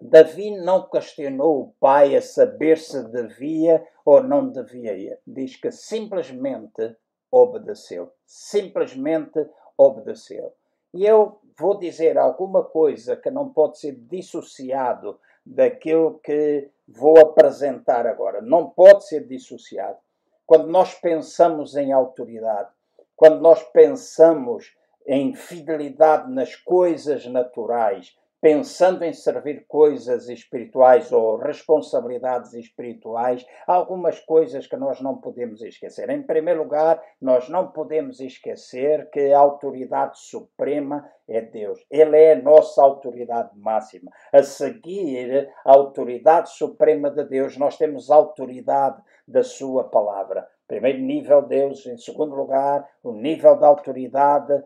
Davi 0.02 0.52
não 0.52 0.90
questionou 0.90 1.62
o 1.62 1.74
pai 1.80 2.16
a 2.16 2.22
saber 2.22 2.78
se 2.78 3.02
devia 3.10 3.86
ou 4.06 4.22
não 4.22 4.50
devia 4.50 4.94
ir. 4.94 5.20
Diz 5.26 5.56
que 5.56 5.72
simplesmente 5.72 6.96
obedeceu. 7.32 8.12
Simplesmente 8.26 9.48
obedeceu. 9.78 10.54
E 10.94 11.06
eu 11.06 11.40
vou 11.58 11.78
dizer 11.78 12.18
alguma 12.18 12.64
coisa 12.64 13.16
que 13.16 13.30
não 13.30 13.50
pode 13.50 13.80
ser 13.80 13.94
dissociado 13.94 15.20
daquilo 15.46 16.20
que 16.24 16.70
vou 16.88 17.20
apresentar 17.20 18.08
agora. 18.08 18.42
Não 18.42 18.70
pode 18.70 19.08
ser 19.08 19.26
dissociado. 19.28 19.98
Quando 20.46 20.68
nós 20.68 20.94
pensamos 20.94 21.76
em 21.76 21.92
autoridade, 21.92 22.70
quando 23.16 23.42
nós 23.42 23.64
pensamos 23.64 24.76
em 25.08 25.34
fidelidade 25.34 26.32
nas 26.32 26.56
coisas 26.56 27.26
naturais, 27.26 28.18
pensando 28.46 29.04
em 29.04 29.12
servir 29.12 29.66
coisas 29.68 30.30
espirituais 30.30 31.12
ou 31.12 31.36
responsabilidades 31.36 32.54
espirituais, 32.54 33.44
algumas 33.66 34.20
coisas 34.20 34.68
que 34.68 34.78
nós 34.78 35.02
não 35.02 35.18
podemos 35.18 35.64
esquecer. 35.64 36.12
Em 36.12 36.22
primeiro 36.22 36.62
lugar, 36.62 37.02
nós 37.20 37.50
não 37.50 37.72
podemos 37.72 38.20
esquecer 38.20 39.10
que 39.10 39.34
a 39.34 39.40
autoridade 39.40 40.20
suprema 40.20 41.10
é 41.28 41.42
Deus. 41.42 41.84
Ele 41.90 42.16
é 42.16 42.34
a 42.34 42.42
nossa 42.44 42.84
autoridade 42.84 43.50
máxima. 43.58 44.12
A 44.32 44.44
seguir 44.44 45.52
a 45.66 45.72
autoridade 45.72 46.52
suprema 46.52 47.10
de 47.10 47.24
Deus, 47.24 47.58
nós 47.58 47.80
temos 47.80 48.12
a 48.12 48.16
autoridade 48.16 49.02
da 49.28 49.42
Sua 49.42 49.86
palavra. 49.86 50.48
Primeiro 50.68 51.00
nível, 51.00 51.44
Deus. 51.44 51.86
Em 51.86 51.98
segundo 51.98 52.36
lugar, 52.36 52.90
o 53.04 53.12
nível 53.12 53.56
da 53.56 53.68
autoridade. 53.68 54.64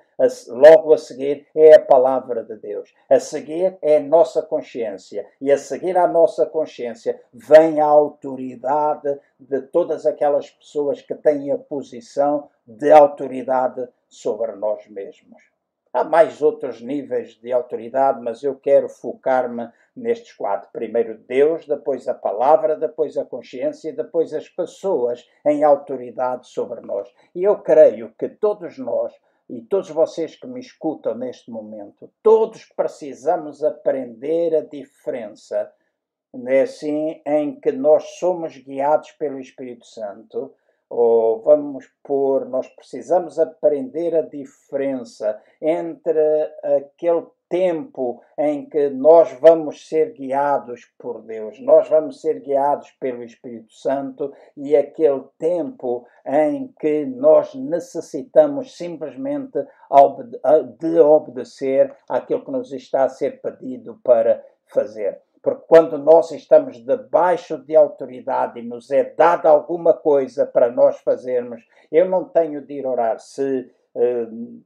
Logo 0.47 0.93
a 0.93 0.97
seguir 0.97 1.47
é 1.53 1.75
a 1.75 1.81
palavra 1.81 2.43
de 2.43 2.55
Deus. 2.55 2.93
A 3.09 3.19
seguir 3.19 3.77
é 3.81 3.97
a 3.97 4.01
nossa 4.01 4.41
consciência. 4.41 5.27
E 5.41 5.51
a 5.51 5.57
seguir 5.57 5.97
à 5.97 6.07
nossa 6.07 6.45
consciência 6.45 7.21
vem 7.33 7.81
a 7.81 7.85
autoridade 7.85 9.19
de 9.39 9.61
todas 9.61 10.05
aquelas 10.05 10.49
pessoas 10.49 11.01
que 11.01 11.15
têm 11.15 11.51
a 11.51 11.57
posição 11.57 12.49
de 12.65 12.91
autoridade 12.91 13.87
sobre 14.07 14.53
nós 14.53 14.87
mesmos. 14.87 15.58
Há 15.91 16.03
mais 16.03 16.41
outros 16.41 16.81
níveis 16.81 17.33
de 17.35 17.51
autoridade, 17.51 18.21
mas 18.21 18.43
eu 18.43 18.55
quero 18.55 18.87
focar-me 18.87 19.69
nestes 19.95 20.33
quatro. 20.33 20.69
Primeiro 20.71 21.17
Deus, 21.17 21.65
depois 21.65 22.07
a 22.07 22.13
palavra, 22.13 22.75
depois 22.75 23.17
a 23.17 23.25
consciência 23.25 23.89
e 23.89 23.95
depois 23.95 24.31
as 24.31 24.47
pessoas 24.47 25.27
em 25.43 25.63
autoridade 25.63 26.47
sobre 26.47 26.81
nós. 26.81 27.11
E 27.33 27.43
eu 27.43 27.57
creio 27.57 28.13
que 28.19 28.29
todos 28.29 28.77
nós 28.77 29.13
e 29.49 29.61
todos 29.61 29.89
vocês 29.89 30.35
que 30.35 30.45
me 30.45 30.59
escutam 30.59 31.15
neste 31.15 31.49
momento, 31.49 32.11
todos 32.21 32.65
precisamos 32.65 33.63
aprender 33.63 34.55
a 34.55 34.61
diferença, 34.61 35.73
né, 36.31 36.61
assim, 36.61 37.19
em 37.25 37.59
que 37.59 37.71
nós 37.71 38.19
somos 38.19 38.55
guiados 38.57 39.11
pelo 39.13 39.39
Espírito 39.39 39.87
Santo 39.87 40.53
ou 40.89 41.41
vamos 41.41 41.85
pôr, 42.03 42.45
nós 42.45 42.67
precisamos 42.67 43.37
aprender 43.37 44.15
a 44.15 44.21
diferença 44.21 45.39
entre 45.61 46.19
aquele 46.63 47.27
tempo 47.47 48.21
em 48.37 48.69
que 48.69 48.89
nós 48.89 49.31
vamos 49.39 49.87
ser 49.87 50.13
guiados 50.13 50.85
por 50.97 51.21
Deus, 51.21 51.59
nós 51.59 51.89
vamos 51.89 52.21
ser 52.21 52.39
guiados 52.41 52.91
pelo 52.99 53.23
Espírito 53.23 53.73
Santo 53.73 54.31
e 54.55 54.75
aquele 54.75 55.23
tempo 55.37 56.07
em 56.25 56.73
que 56.79 57.05
nós 57.05 57.53
necessitamos 57.55 58.77
simplesmente 58.77 59.59
de 60.79 60.99
obedecer 60.99 61.95
àquilo 62.07 62.45
que 62.45 62.51
nos 62.51 62.71
está 62.71 63.03
a 63.03 63.09
ser 63.09 63.41
pedido 63.41 63.99
para 64.03 64.43
fazer. 64.67 65.19
Porque 65.41 65.63
quando 65.67 65.97
nós 65.97 66.31
estamos 66.31 66.83
debaixo 66.83 67.57
de 67.57 67.75
autoridade 67.75 68.59
e 68.59 68.63
nos 68.63 68.91
é 68.91 69.03
dada 69.03 69.49
alguma 69.49 69.93
coisa 69.93 70.45
para 70.45 70.69
nós 70.69 70.99
fazermos, 70.99 71.61
eu 71.91 72.07
não 72.09 72.25
tenho 72.25 72.61
de 72.61 72.73
ir 72.73 72.85
orar 72.85 73.19
se 73.19 73.71
uh, 73.95 74.63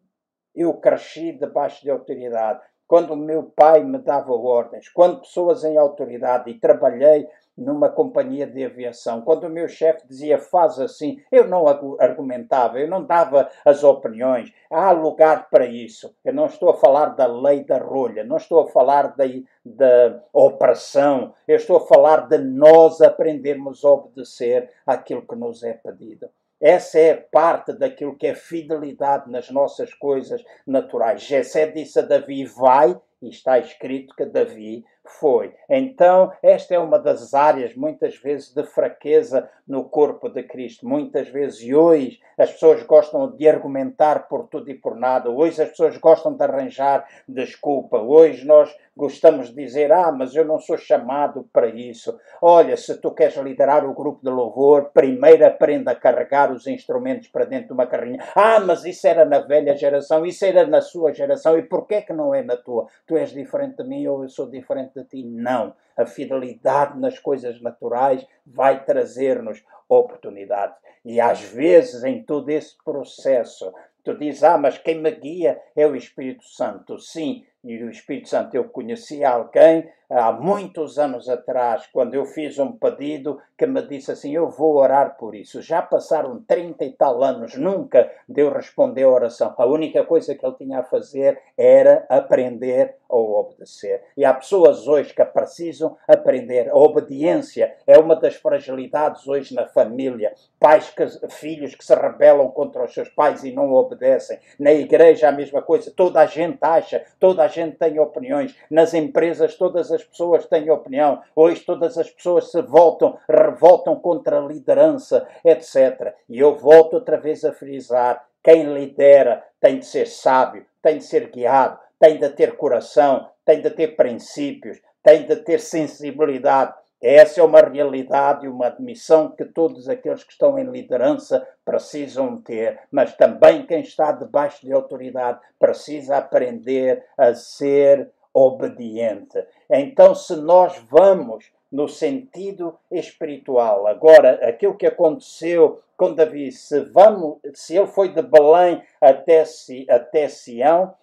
eu 0.56 0.74
cresci 0.76 1.32
debaixo 1.34 1.84
de 1.84 1.90
autoridade. 1.90 2.62
Quando 2.88 3.14
o 3.14 3.18
meu 3.18 3.44
pai 3.44 3.84
me 3.84 3.98
dava 3.98 4.34
ordens, 4.34 4.90
quando 4.90 5.22
pessoas 5.22 5.64
em 5.64 5.78
autoridade 5.78 6.52
e 6.52 6.60
trabalhei 6.60 7.28
numa 7.58 7.90
companhia 7.90 8.48
de 8.48 8.66
aviação, 8.66 9.22
quando 9.22 9.46
o 9.46 9.50
meu 9.50 9.68
chefe 9.68 10.08
dizia 10.08 10.40
faz 10.40 10.80
assim, 10.80 11.22
eu 11.32 11.48
não 11.48 11.66
argumentava, 12.00 12.80
eu 12.80 12.88
não 12.88 13.04
dava 13.04 13.50
as 13.64 13.84
opiniões. 13.84 14.52
Há 14.70 14.92
lugar 14.92 15.50
para 15.50 15.66
isso. 15.66 16.16
Eu 16.26 16.34
não 16.34 16.48
estou 16.48 16.70
a 16.70 16.78
falar 16.78 17.08
da 17.16 17.28
lei 17.28 17.64
da 17.64 17.78
rolha, 17.78 18.24
não 18.24 18.38
estou 18.38 18.60
a 18.60 18.68
falar 18.68 19.16
da, 19.16 19.26
da 19.64 20.24
operação, 20.34 21.34
eu 21.48 21.56
estou 21.56 21.78
a 21.78 21.88
falar 21.88 22.28
de 22.28 22.38
nós 22.40 23.02
aprendermos 23.02 23.86
a 23.86 23.92
obedecer 23.92 24.70
aquilo 24.86 25.22
que 25.22 25.36
nos 25.36 25.64
é 25.64 25.74
pedido. 25.74 26.30
Essa 26.64 26.98
é 26.98 27.14
parte 27.14 27.74
daquilo 27.74 28.16
que 28.16 28.26
é 28.26 28.34
fidelidade 28.34 29.30
nas 29.30 29.50
nossas 29.50 29.94
coisas 29.94 30.42
naturais. 30.66 31.22
Jessé 31.22 31.68
disse 31.68 32.00
a 32.00 32.04
Davi: 32.04 32.46
vai, 32.46 32.98
e 33.22 33.28
está 33.28 33.60
escrito 33.60 34.16
que 34.16 34.26
Davi 34.26 34.86
foi. 35.06 35.54
Então, 35.70 36.32
esta 36.42 36.74
é 36.74 36.80
uma 36.80 36.98
das 36.98 37.34
áreas, 37.34 37.76
muitas 37.76 38.16
vezes, 38.18 38.54
de 38.54 38.64
fraqueza 38.64 39.50
no 39.68 39.84
corpo 39.86 40.30
de 40.30 40.44
Cristo. 40.44 40.88
Muitas 40.88 41.28
vezes, 41.28 41.62
e 41.62 41.76
hoje, 41.76 42.20
as 42.38 42.52
pessoas 42.52 42.84
gostam 42.84 43.30
de 43.30 43.48
argumentar 43.48 44.28
por 44.28 44.48
tudo 44.48 44.70
e 44.70 44.74
por 44.74 44.96
nada. 44.96 45.30
Hoje, 45.30 45.62
as 45.62 45.70
pessoas 45.70 45.98
gostam 45.98 46.34
de 46.34 46.44
arranjar 46.44 47.06
desculpa. 47.28 47.98
Hoje, 47.98 48.46
nós 48.46 48.76
gostamos 48.96 49.50
de 49.50 49.56
dizer: 49.56 49.92
Ah, 49.92 50.12
mas 50.12 50.36
eu 50.36 50.46
não 50.46 50.60
sou 50.60 50.78
chamado 50.78 51.48
para 51.52 51.68
isso. 51.68 52.18
Olha, 52.42 52.78
se 52.78 52.98
tu 52.98 53.12
queres 53.12 53.36
liderar 53.38 53.86
o 53.86 53.94
grupo 53.94 54.24
de 54.24 54.30
louvor, 54.30 54.92
primeiro 54.94 55.46
aprenda 55.46 55.92
a 55.92 55.96
carregar 55.96 56.52
os 56.52 56.68
instrumentos 56.68 57.28
para 57.28 57.46
dentro 57.46 57.68
de 57.68 57.74
uma 57.74 57.88
carrinha. 57.88 58.24
Ah, 58.36 58.60
mas 58.60 58.86
isso 58.86 59.08
era 59.08 59.26
na 59.26 59.40
velha 59.40 59.76
geração, 59.76 60.26
isso 60.26 60.46
era 60.46 60.66
na 60.66 60.82
sua 60.82 61.14
geração. 61.14 61.58
E 61.58 61.64
por 61.64 61.86
que 61.88 62.06
não 62.14 62.34
é 62.34 62.44
na 62.44 62.58
tua? 62.58 62.88
Tu 63.06 63.18
és 63.18 63.32
diferente 63.32 63.78
de 63.78 63.88
mim 63.88 64.06
ou 64.08 64.24
eu 64.24 64.30
sou 64.30 64.50
diferente 64.50 64.93
de 64.94 65.04
ti. 65.06 65.24
Não. 65.24 65.76
A 65.96 66.06
fidelidade 66.06 67.00
nas 67.00 67.20
coisas 67.20 67.62
naturais 67.62 68.26
vai 68.46 68.84
trazer-nos 68.84 69.64
oportunidades. 69.88 70.78
E 71.06 71.20
às 71.20 71.42
vezes, 71.42 72.04
em 72.04 72.24
todo 72.24 72.50
esse 72.50 72.78
processo, 72.84 73.74
tu 74.04 74.18
dizes: 74.18 74.44
Ah, 74.44 74.58
mas 74.58 74.78
quem 74.78 75.00
me 75.00 75.12
guia 75.12 75.62
é 75.76 75.86
o 75.86 75.96
Espírito 75.96 76.44
Santo. 76.46 76.98
Sim, 76.98 77.46
e 77.64 77.84
o 77.84 77.90
Espírito 77.90 78.30
Santo, 78.30 78.56
eu 78.56 78.66
conheci 78.66 79.24
alguém 79.24 79.90
há 80.14 80.32
muitos 80.32 81.00
anos 81.00 81.28
atrás, 81.28 81.88
quando 81.92 82.14
eu 82.14 82.26
fiz 82.26 82.60
um 82.60 82.72
pedido 82.72 83.40
que 83.58 83.66
me 83.66 83.82
disse 83.82 84.12
assim: 84.12 84.36
Eu 84.36 84.50
vou 84.50 84.76
orar 84.76 85.18
por 85.18 85.36
isso. 85.36 85.62
Já 85.62 85.82
passaram 85.82 86.44
30 86.48 86.86
e 86.86 86.92
tal 86.92 87.24
anos, 87.24 87.56
nunca 87.56 88.12
Deus 88.28 88.54
respondeu 88.54 89.10
a 89.10 89.14
oração. 89.14 89.54
A 89.58 89.66
única 89.66 90.04
coisa 90.06 90.36
que 90.36 90.46
ele 90.46 90.56
tinha 90.56 90.80
a 90.80 90.84
fazer 90.84 91.42
era 91.58 92.06
aprender 92.10 92.96
a 93.10 93.16
obedecer. 93.16 94.04
E 94.18 94.26
há 94.26 94.34
pessoas 94.34 94.88
hoje 94.88 95.14
que 95.14 95.24
precisam 95.26 95.96
aprender. 96.08 96.70
A 96.70 96.76
obediência 96.76 97.76
é 97.86 97.98
uma 97.98 98.16
das 98.16 98.36
fragilidades 98.36 99.28
hoje 99.28 99.54
na 99.54 99.68
família. 99.68 100.34
Pais, 100.60 100.90
que, 100.90 101.06
filhos 101.30 101.76
que 101.76 101.86
se 101.86 101.94
rebelam 101.94 102.50
contra 102.50 102.84
os 102.84 102.94
seus 102.94 103.10
pais 103.10 103.44
e 103.44 103.52
não 103.52 103.72
obedecem. 103.74 104.40
Na 104.60 104.72
igreja, 104.72 105.30
a 105.30 105.32
mesma 105.32 105.62
coisa. 105.62 105.92
Toda 105.96 106.22
a 106.22 106.26
gente 106.26 106.58
acha, 106.62 107.04
toda 107.20 107.44
a 107.44 107.48
gente 107.48 107.78
tem 107.78 108.00
opiniões. 108.00 108.56
Nas 108.70 108.94
empresas, 108.94 109.56
todas 109.56 109.92
as 109.92 110.03
pessoas 110.04 110.46
têm 110.46 110.70
opinião. 110.70 111.22
Hoje, 111.36 111.62
todas 111.62 111.98
as 111.98 112.10
pessoas 112.10 112.52
se 112.52 112.62
voltam, 112.62 113.18
revoltam 113.28 113.96
contra 113.96 114.40
a 114.40 114.46
liderança, 114.46 115.28
etc. 115.44 116.14
E 116.30 116.40
eu 116.40 116.56
volto 116.56 116.96
outra 116.96 117.18
vez 117.18 117.44
a 117.44 117.52
frisar: 117.52 118.26
quem 118.44 118.74
lidera 118.74 119.44
tem 119.60 119.80
de 119.80 119.86
ser 119.86 120.08
sábio, 120.08 120.66
tem 120.82 120.98
de 120.98 121.06
ser 121.06 121.30
guiado, 121.30 121.80
tem 122.00 122.20
de 122.20 122.30
ter 122.30 122.58
coração, 122.58 123.30
tem 123.46 123.62
de 123.62 123.70
ter 123.70 123.96
princípios, 123.96 124.80
tem 125.02 125.26
de 125.26 125.36
ter 125.38 125.60
sensibilidade. 125.60 126.74
Essa 127.02 127.42
é 127.42 127.44
uma 127.44 127.60
realidade 127.60 128.46
e 128.46 128.50
uma 128.50 128.68
admissão 128.68 129.30
que 129.30 129.44
todos 129.44 129.90
aqueles 129.90 130.24
que 130.24 130.32
estão 130.32 130.58
em 130.58 130.64
liderança 130.64 131.46
precisam 131.66 132.38
ter, 132.38 132.80
mas 132.90 133.14
também 133.16 133.66
quem 133.66 133.82
está 133.82 134.14
debaixo 134.14 134.66
de 134.66 134.72
autoridade 134.72 135.40
precisa 135.60 136.16
aprender 136.16 137.06
a 137.18 137.34
ser 137.34 138.10
obediente. 138.34 139.46
Então, 139.70 140.16
se 140.16 140.36
nós 140.36 140.78
vamos 140.90 141.52
no 141.74 141.88
sentido 141.88 142.78
espiritual. 142.92 143.88
Agora, 143.88 144.48
aquilo 144.48 144.78
que 144.78 144.86
aconteceu 144.86 145.82
com 145.98 146.14
Davi, 146.14 146.52
se, 146.52 146.82
vamos, 146.82 147.40
se 147.56 147.76
ele 147.76 147.88
foi 147.88 148.10
de 148.10 148.22
Belém 148.22 148.84
até, 149.02 149.44
até 149.90 150.28
Sião, 150.28 150.94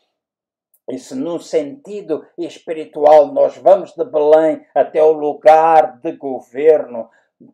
e 0.88 0.96
se 0.96 1.16
no 1.16 1.40
sentido 1.40 2.24
espiritual 2.38 3.32
nós 3.32 3.56
vamos 3.56 3.92
de 3.94 4.04
Belém 4.04 4.64
até 4.72 5.02
o 5.02 5.12
lugar 5.12 5.98
de 5.98 6.12
governo, 6.12 7.10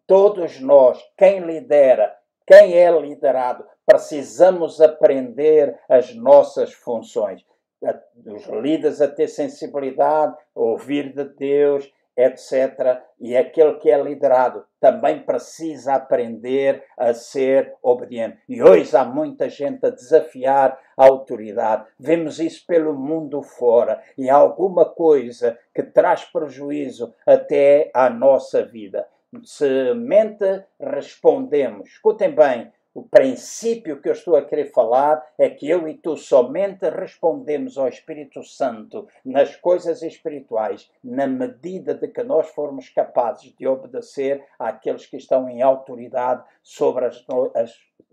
todos 0.07 0.61
nós, 0.61 1.03
quem 1.17 1.41
lidera, 1.41 2.15
quem 2.47 2.75
é 2.75 2.91
liderado, 2.91 3.65
precisamos 3.87 4.79
aprender 4.79 5.79
as 5.89 6.15
nossas 6.15 6.73
funções. 6.75 7.43
Os 7.83 8.47
líderes 8.47 9.01
a 9.01 9.09
ter 9.09 9.29
sensibilidade, 9.29 10.37
ouvir 10.55 11.13
de 11.13 11.25
Deus, 11.25 11.93
etc. 12.17 13.03
E 13.21 13.37
aquele 13.37 13.75
que 13.75 13.91
é 13.91 14.03
liderado 14.03 14.65
também 14.81 15.23
precisa 15.23 15.95
aprender 15.95 16.83
a 16.97 17.13
ser 17.13 17.75
obediente. 17.83 18.39
E 18.49 18.63
hoje 18.63 18.97
há 18.97 19.05
muita 19.05 19.49
gente 19.51 19.85
a 19.85 19.91
desafiar 19.91 20.79
a 20.97 21.05
autoridade. 21.05 21.87
Vemos 21.99 22.39
isso 22.41 22.65
pelo 22.67 22.95
mundo 22.95 23.43
fora. 23.43 24.03
E 24.17 24.31
há 24.31 24.35
alguma 24.35 24.87
coisa 24.87 25.59
que 25.75 25.83
traz 25.83 26.25
prejuízo 26.25 27.15
até 27.27 27.91
à 27.93 28.09
nossa 28.09 28.65
vida. 28.65 29.07
Se 29.43 29.93
mente 29.95 30.63
respondemos. 30.81 31.89
Escutem 31.91 32.31
bem, 32.31 32.73
o 32.97 33.03
princípio 33.03 34.01
que 34.01 34.09
eu 34.09 34.15
estou 34.15 34.37
a 34.37 34.45
querer 34.47 34.73
falar 34.73 35.23
é 35.37 35.51
que 35.51 35.69
eu 35.69 35.87
e 35.87 35.93
tu 35.93 36.17
somente 36.17 36.89
respondemos 36.89 37.77
ao 37.77 37.89
Espírito 37.89 38.43
Santo 38.43 39.07
nas 39.23 39.55
coisas 39.55 40.01
espirituais 40.01 40.91
na 41.05 41.27
medida 41.27 41.95
de 41.95 42.09
que 42.09 42.23
nós 42.23 42.49
formos 42.49 42.89
capazes 42.89 43.55
de 43.55 43.69
obedecer 43.69 44.43
àqueles 44.59 45.05
que 45.05 45.19
estão 45.19 45.47
em 45.47 45.61
autoridade 45.61 46.43
sobre 46.63 47.05
a 47.05 47.11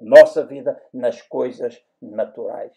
nossa 0.01 0.45
vida 0.45 0.77
nas 0.93 1.21
coisas 1.21 1.81
naturais. 2.01 2.75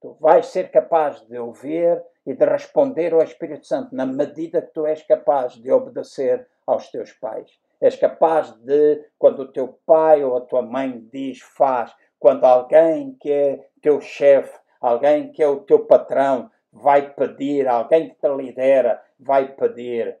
Tu 0.00 0.16
vais 0.18 0.46
ser 0.46 0.70
capaz 0.70 1.20
de 1.20 1.38
ouvir 1.38 2.02
e 2.24 2.32
de 2.32 2.46
responder 2.46 3.12
ao 3.12 3.22
Espírito 3.22 3.66
Santo 3.66 3.94
na 3.94 4.06
medida 4.06 4.62
que 4.62 4.72
tu 4.72 4.86
és 4.86 5.02
capaz 5.02 5.52
de 5.52 5.70
obedecer 5.70 6.48
aos 6.66 6.90
teus 6.90 7.12
pais. 7.12 7.50
És 7.80 7.96
capaz 7.96 8.52
de, 8.64 9.04
quando 9.18 9.40
o 9.40 9.52
teu 9.52 9.78
pai 9.86 10.24
ou 10.24 10.36
a 10.36 10.40
tua 10.40 10.62
mãe 10.62 11.00
diz 11.12 11.40
faz, 11.40 11.94
quando 12.18 12.44
alguém 12.44 13.16
que 13.20 13.30
é 13.30 13.68
teu 13.80 14.00
chefe, 14.00 14.58
alguém 14.80 15.30
que 15.30 15.42
é 15.42 15.48
o 15.48 15.60
teu 15.60 15.86
patrão, 15.86 16.50
vai 16.72 17.14
pedir, 17.14 17.66
alguém 17.66 18.10
que 18.10 18.16
te 18.16 18.28
lidera, 18.28 19.02
vai 19.18 19.54
pedir. 19.54 20.18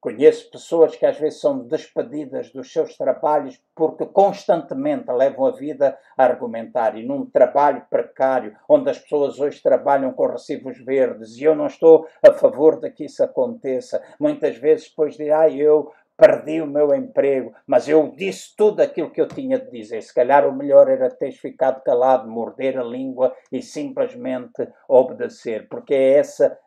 Conheço 0.00 0.50
pessoas 0.50 0.96
que 0.96 1.04
às 1.04 1.18
vezes 1.18 1.42
são 1.42 1.58
despedidas 1.58 2.50
dos 2.50 2.72
seus 2.72 2.96
trabalhos 2.96 3.60
porque 3.74 4.06
constantemente 4.06 5.12
levam 5.12 5.44
a 5.44 5.50
vida 5.50 5.98
a 6.16 6.24
argumentar. 6.24 6.96
E 6.96 7.04
num 7.04 7.26
trabalho 7.26 7.84
precário, 7.90 8.56
onde 8.66 8.88
as 8.88 8.98
pessoas 8.98 9.38
hoje 9.38 9.62
trabalham 9.62 10.10
com 10.14 10.26
recibos 10.26 10.78
verdes, 10.78 11.36
e 11.36 11.44
eu 11.44 11.54
não 11.54 11.66
estou 11.66 12.06
a 12.26 12.32
favor 12.32 12.80
de 12.80 12.90
que 12.90 13.04
isso 13.04 13.22
aconteça, 13.22 14.02
muitas 14.18 14.56
vezes 14.56 14.88
depois 14.88 15.18
de, 15.18 15.30
ah, 15.30 15.50
eu 15.50 15.92
perdi 16.20 16.60
o 16.60 16.66
meu 16.66 16.94
emprego, 16.94 17.54
mas 17.66 17.88
eu 17.88 18.12
disse 18.14 18.54
tudo 18.54 18.80
aquilo 18.80 19.10
que 19.10 19.20
eu 19.20 19.26
tinha 19.26 19.58
de 19.58 19.70
dizer. 19.70 20.02
Se 20.02 20.14
calhar 20.14 20.46
o 20.46 20.54
melhor 20.54 20.88
era 20.88 21.08
teres 21.08 21.38
ficado 21.38 21.82
calado, 21.82 22.28
morder 22.28 22.78
a 22.78 22.84
língua 22.84 23.34
e 23.50 23.62
simplesmente 23.62 24.68
obedecer, 24.86 25.66
porque 25.68 25.94
é 25.94 26.18
essa, 26.18 26.58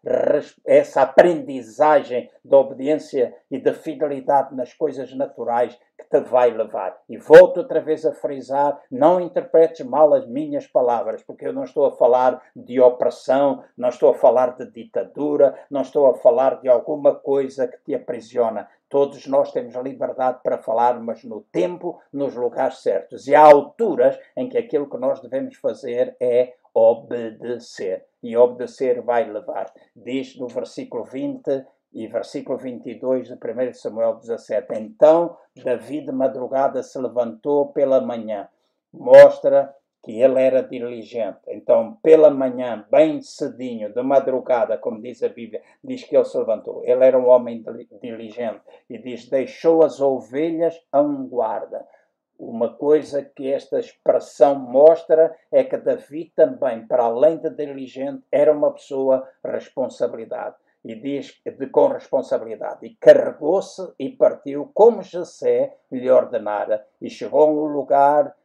essa 0.66 1.04
aprendizagem 1.04 2.30
da 2.44 2.58
obediência 2.58 3.34
e 3.52 3.60
da 3.60 3.74
fidelidade 3.74 4.56
nas 4.56 4.74
coisas 4.74 5.16
naturais 5.16 5.78
que 6.04 6.10
te 6.10 6.20
vai 6.30 6.52
levar. 6.52 6.98
E 7.10 7.18
volto 7.18 7.58
outra 7.58 7.82
vez 7.82 8.06
a 8.06 8.12
frisar: 8.12 8.80
não 8.92 9.20
interpretes 9.20 9.86
mal 9.86 10.14
as 10.14 10.28
minhas 10.28 10.68
palavras, 10.68 11.24
porque 11.24 11.48
eu 11.48 11.54
não 11.54 11.64
estou 11.64 11.86
a 11.86 11.92
falar 11.92 12.42
de 12.56 12.80
opressão, 12.80 13.64
não 13.78 13.90
estou 13.90 14.10
a 14.10 14.16
falar 14.16 14.56
de 14.58 14.70
ditadura, 14.70 15.58
não 15.70 15.82
estou 15.82 16.08
a 16.08 16.16
falar 16.16 16.62
de 16.62 16.70
alguma 16.70 17.16
coisa 17.16 17.68
que 17.68 17.78
te 17.86 17.96
aprisiona. 17.96 18.68
Todos 18.90 19.26
nós 19.26 19.52
temos 19.52 19.74
liberdade 19.76 20.40
para 20.44 20.60
falar, 20.60 21.00
mas 21.00 21.24
no 21.24 21.42
tempo, 21.52 22.00
nos 22.12 22.36
lugares 22.36 22.80
certos. 22.80 23.28
E 23.28 23.34
há 23.34 23.42
alturas 23.42 24.20
em 24.38 24.48
que 24.48 24.58
aquilo 24.58 24.88
que 24.88 24.98
nós 24.98 25.20
devemos 25.20 25.56
fazer 25.56 26.16
é 26.20 26.54
obedecer. 26.74 28.06
E 28.22 28.38
obedecer 28.38 29.02
vai 29.02 29.30
levar. 29.30 29.72
Diz 29.96 30.38
no 30.38 30.48
versículo 30.48 31.04
20 31.04 31.66
e 31.94 32.08
versículo 32.08 32.58
22 32.58 33.28
de 33.28 33.34
1 33.34 33.74
Samuel 33.74 34.16
17. 34.16 34.74
Então 34.80 35.38
Davi 35.64 36.02
de 36.02 36.12
madrugada 36.12 36.82
se 36.82 36.98
levantou 37.00 37.68
pela 37.68 38.02
manhã. 38.02 38.48
Mostra 38.92 39.74
que 40.04 40.20
ele 40.20 40.42
era 40.42 40.62
diligente. 40.62 41.40
Então, 41.48 41.98
pela 42.04 42.30
manhã, 42.30 42.86
bem 42.92 43.22
cedinho, 43.22 43.94
de 43.94 44.04
madrugada, 44.04 44.78
como 44.78 45.02
diz 45.02 45.24
a 45.24 45.30
Bíblia, 45.30 45.62
diz 45.82 46.04
que 46.04 46.16
ele 46.16 46.26
se 46.26 46.38
levantou. 46.38 46.84
Ele 46.84 47.06
era 47.06 47.18
um 47.18 47.30
homem 47.30 47.64
diligente 48.02 48.62
e 48.90 48.98
diz: 48.98 49.30
deixou 49.30 49.82
as 49.82 50.02
ovelhas 50.02 50.78
a 50.92 51.02
um 51.02 51.26
guarda. 51.28 51.88
Uma 52.38 52.74
coisa 52.74 53.24
que 53.24 53.50
esta 53.50 53.80
expressão 53.80 54.56
mostra 54.56 55.34
é 55.50 55.64
que 55.64 55.78
Davi 55.78 56.34
também, 56.36 56.86
para 56.86 57.04
além 57.04 57.38
de 57.38 57.50
diligente, 57.50 58.24
era 58.30 58.52
uma 58.52 58.74
pessoa 58.74 59.26
responsabilidade. 59.46 60.56
E 60.84 60.96
diz 60.96 61.40
de 61.46 61.68
com 61.68 61.88
responsabilidade. 61.88 62.86
E 62.86 62.96
carregou-se 62.96 63.94
e 63.98 64.10
partiu 64.10 64.70
como 64.74 65.02
Jessé 65.02 65.78
lhe 65.92 66.10
ordenara. 66.10 66.86
E 67.02 67.10
chegou 67.10 67.42
a 67.42 67.46
um 67.46 67.66
lugar 67.66 68.36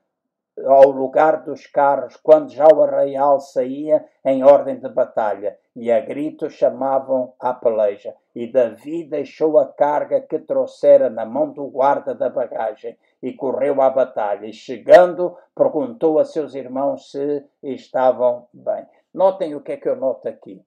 ao 0.66 0.90
lugar 0.90 1.44
dos 1.44 1.66
carros 1.66 2.16
quando 2.16 2.50
já 2.50 2.66
o 2.66 2.82
arraial 2.82 3.40
saía 3.40 4.04
em 4.24 4.42
ordem 4.42 4.78
de 4.78 4.88
batalha, 4.88 5.58
e 5.74 5.92
a 5.92 6.00
grito 6.00 6.50
chamavam 6.50 7.32
à 7.38 7.54
peleja. 7.54 8.14
E 8.34 8.50
Davi 8.50 9.04
deixou 9.04 9.58
a 9.58 9.66
carga 9.66 10.20
que 10.20 10.38
trouxera 10.38 11.08
na 11.08 11.24
mão 11.24 11.50
do 11.50 11.66
guarda 11.66 12.14
da 12.14 12.28
bagagem 12.28 12.96
e 13.22 13.32
correu 13.32 13.80
à 13.80 13.90
batalha. 13.90 14.46
E 14.46 14.52
chegando, 14.52 15.36
perguntou 15.54 16.18
a 16.18 16.24
seus 16.24 16.54
irmãos 16.54 17.10
se 17.10 17.44
estavam 17.62 18.46
bem. 18.52 18.86
Notem 19.14 19.54
o 19.54 19.60
que 19.60 19.72
é 19.72 19.76
que 19.76 19.88
eu 19.88 19.96
noto 19.96 20.28
aqui. 20.28 20.62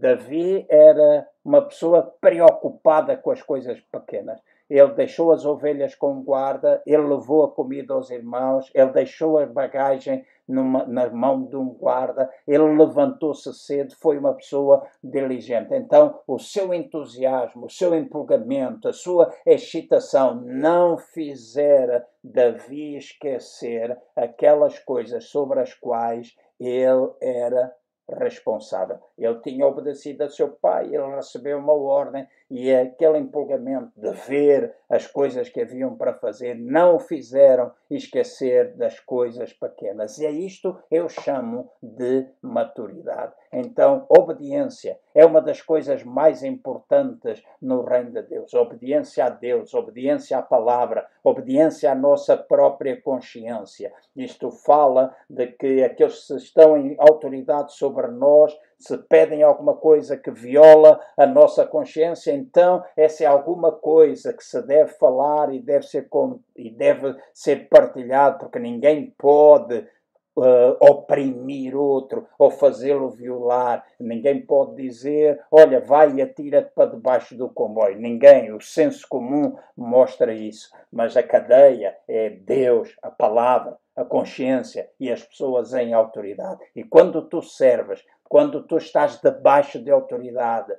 Davi 0.00 0.66
era 0.68 1.26
uma 1.44 1.62
pessoa 1.62 2.14
preocupada 2.20 3.16
com 3.16 3.30
as 3.30 3.42
coisas 3.42 3.80
pequenas 3.80 4.40
ele 4.72 4.94
deixou 4.94 5.32
as 5.32 5.44
ovelhas 5.44 5.94
com 5.94 6.22
guarda, 6.22 6.82
ele 6.86 7.02
levou 7.02 7.44
a 7.44 7.50
comida 7.50 7.92
aos 7.92 8.10
irmãos, 8.10 8.70
ele 8.74 8.90
deixou 8.90 9.38
a 9.38 9.44
bagagem 9.44 10.24
numa, 10.48 10.86
na 10.86 11.10
mão 11.10 11.44
de 11.44 11.56
um 11.56 11.68
guarda, 11.68 12.30
ele 12.48 12.64
levantou-se 12.76 13.52
cedo, 13.52 13.94
foi 13.96 14.16
uma 14.16 14.32
pessoa 14.32 14.86
diligente. 15.04 15.74
Então, 15.74 16.18
o 16.26 16.38
seu 16.38 16.72
entusiasmo, 16.72 17.66
o 17.66 17.70
seu 17.70 17.94
empolgamento, 17.94 18.88
a 18.88 18.94
sua 18.94 19.30
excitação 19.44 20.36
não 20.36 20.96
fizera 20.96 22.06
Davi 22.24 22.96
esquecer 22.96 23.98
aquelas 24.16 24.78
coisas 24.78 25.24
sobre 25.24 25.60
as 25.60 25.74
quais 25.74 26.34
ele 26.58 27.10
era 27.20 27.74
responsável. 28.08 28.98
Ele 29.16 29.40
tinha 29.40 29.66
obedecido 29.66 30.24
a 30.24 30.28
seu 30.28 30.48
pai, 30.48 30.86
ele 30.86 31.14
recebeu 31.14 31.58
uma 31.58 31.72
ordem 31.72 32.26
e 32.52 32.70
aquele 32.70 33.16
empolgamento 33.16 33.90
de 33.96 34.12
ver 34.12 34.74
as 34.86 35.06
coisas 35.06 35.48
que 35.48 35.62
haviam 35.62 35.96
para 35.96 36.12
fazer 36.12 36.54
não 36.54 36.96
o 36.96 36.98
fizeram 36.98 37.72
esquecer 37.90 38.74
das 38.74 39.00
coisas 39.00 39.54
pequenas. 39.54 40.18
E 40.18 40.26
é 40.26 40.30
isto 40.30 40.76
eu 40.90 41.08
chamo 41.08 41.70
de 41.82 42.26
maturidade. 42.42 43.32
Então, 43.50 44.04
obediência 44.06 44.98
é 45.14 45.24
uma 45.24 45.40
das 45.40 45.62
coisas 45.62 46.04
mais 46.04 46.42
importantes 46.42 47.42
no 47.60 47.82
reino 47.84 48.10
de 48.10 48.22
Deus. 48.22 48.52
Obediência 48.52 49.24
a 49.24 49.30
Deus, 49.30 49.72
obediência 49.72 50.36
à 50.36 50.42
palavra, 50.42 51.06
obediência 51.24 51.90
à 51.90 51.94
nossa 51.94 52.36
própria 52.36 53.00
consciência. 53.00 53.94
Isto 54.14 54.50
fala 54.50 55.16
de 55.28 55.46
que 55.46 55.82
aqueles 55.82 56.26
que 56.26 56.34
estão 56.34 56.76
em 56.76 56.96
autoridade 56.98 57.72
sobre 57.72 58.08
nós 58.08 58.54
se 58.84 58.98
pedem 59.08 59.42
alguma 59.42 59.74
coisa 59.74 60.16
que 60.16 60.30
viola 60.30 61.00
a 61.16 61.26
nossa 61.26 61.66
consciência, 61.66 62.32
então 62.32 62.82
essa 62.96 63.24
é 63.24 63.26
alguma 63.26 63.72
coisa 63.72 64.32
que 64.32 64.44
se 64.44 64.60
deve 64.62 64.92
falar 64.94 65.52
e 65.52 65.60
deve 65.60 65.86
ser, 65.86 66.08
e 66.56 66.70
deve 66.70 67.14
ser 67.32 67.68
partilhado, 67.68 68.38
porque 68.38 68.58
ninguém 68.58 69.14
pode 69.18 69.86
Uh, 70.34 70.72
oprimir 70.80 71.76
outro 71.76 72.26
ou 72.38 72.50
fazê-lo 72.50 73.10
violar. 73.10 73.84
Ninguém 74.00 74.40
pode 74.40 74.76
dizer, 74.76 75.38
olha, 75.50 75.78
vai 75.78 76.10
e 76.14 76.22
atira-te 76.22 76.70
para 76.74 76.88
debaixo 76.88 77.36
do 77.36 77.50
comboio. 77.50 78.00
Ninguém, 78.00 78.50
o 78.50 78.58
senso 78.58 79.06
comum 79.06 79.54
mostra 79.76 80.32
isso. 80.32 80.70
Mas 80.90 81.18
a 81.18 81.22
cadeia 81.22 81.98
é 82.08 82.30
Deus, 82.30 82.96
a 83.02 83.10
palavra, 83.10 83.76
a 83.94 84.06
consciência 84.06 84.88
e 84.98 85.12
as 85.12 85.22
pessoas 85.22 85.74
em 85.74 85.92
autoridade. 85.92 86.64
E 86.74 86.82
quando 86.82 87.28
tu 87.28 87.42
serves 87.42 88.02
quando 88.32 88.62
tu 88.62 88.78
estás 88.78 89.20
debaixo 89.20 89.78
de 89.78 89.90
autoridade, 89.90 90.72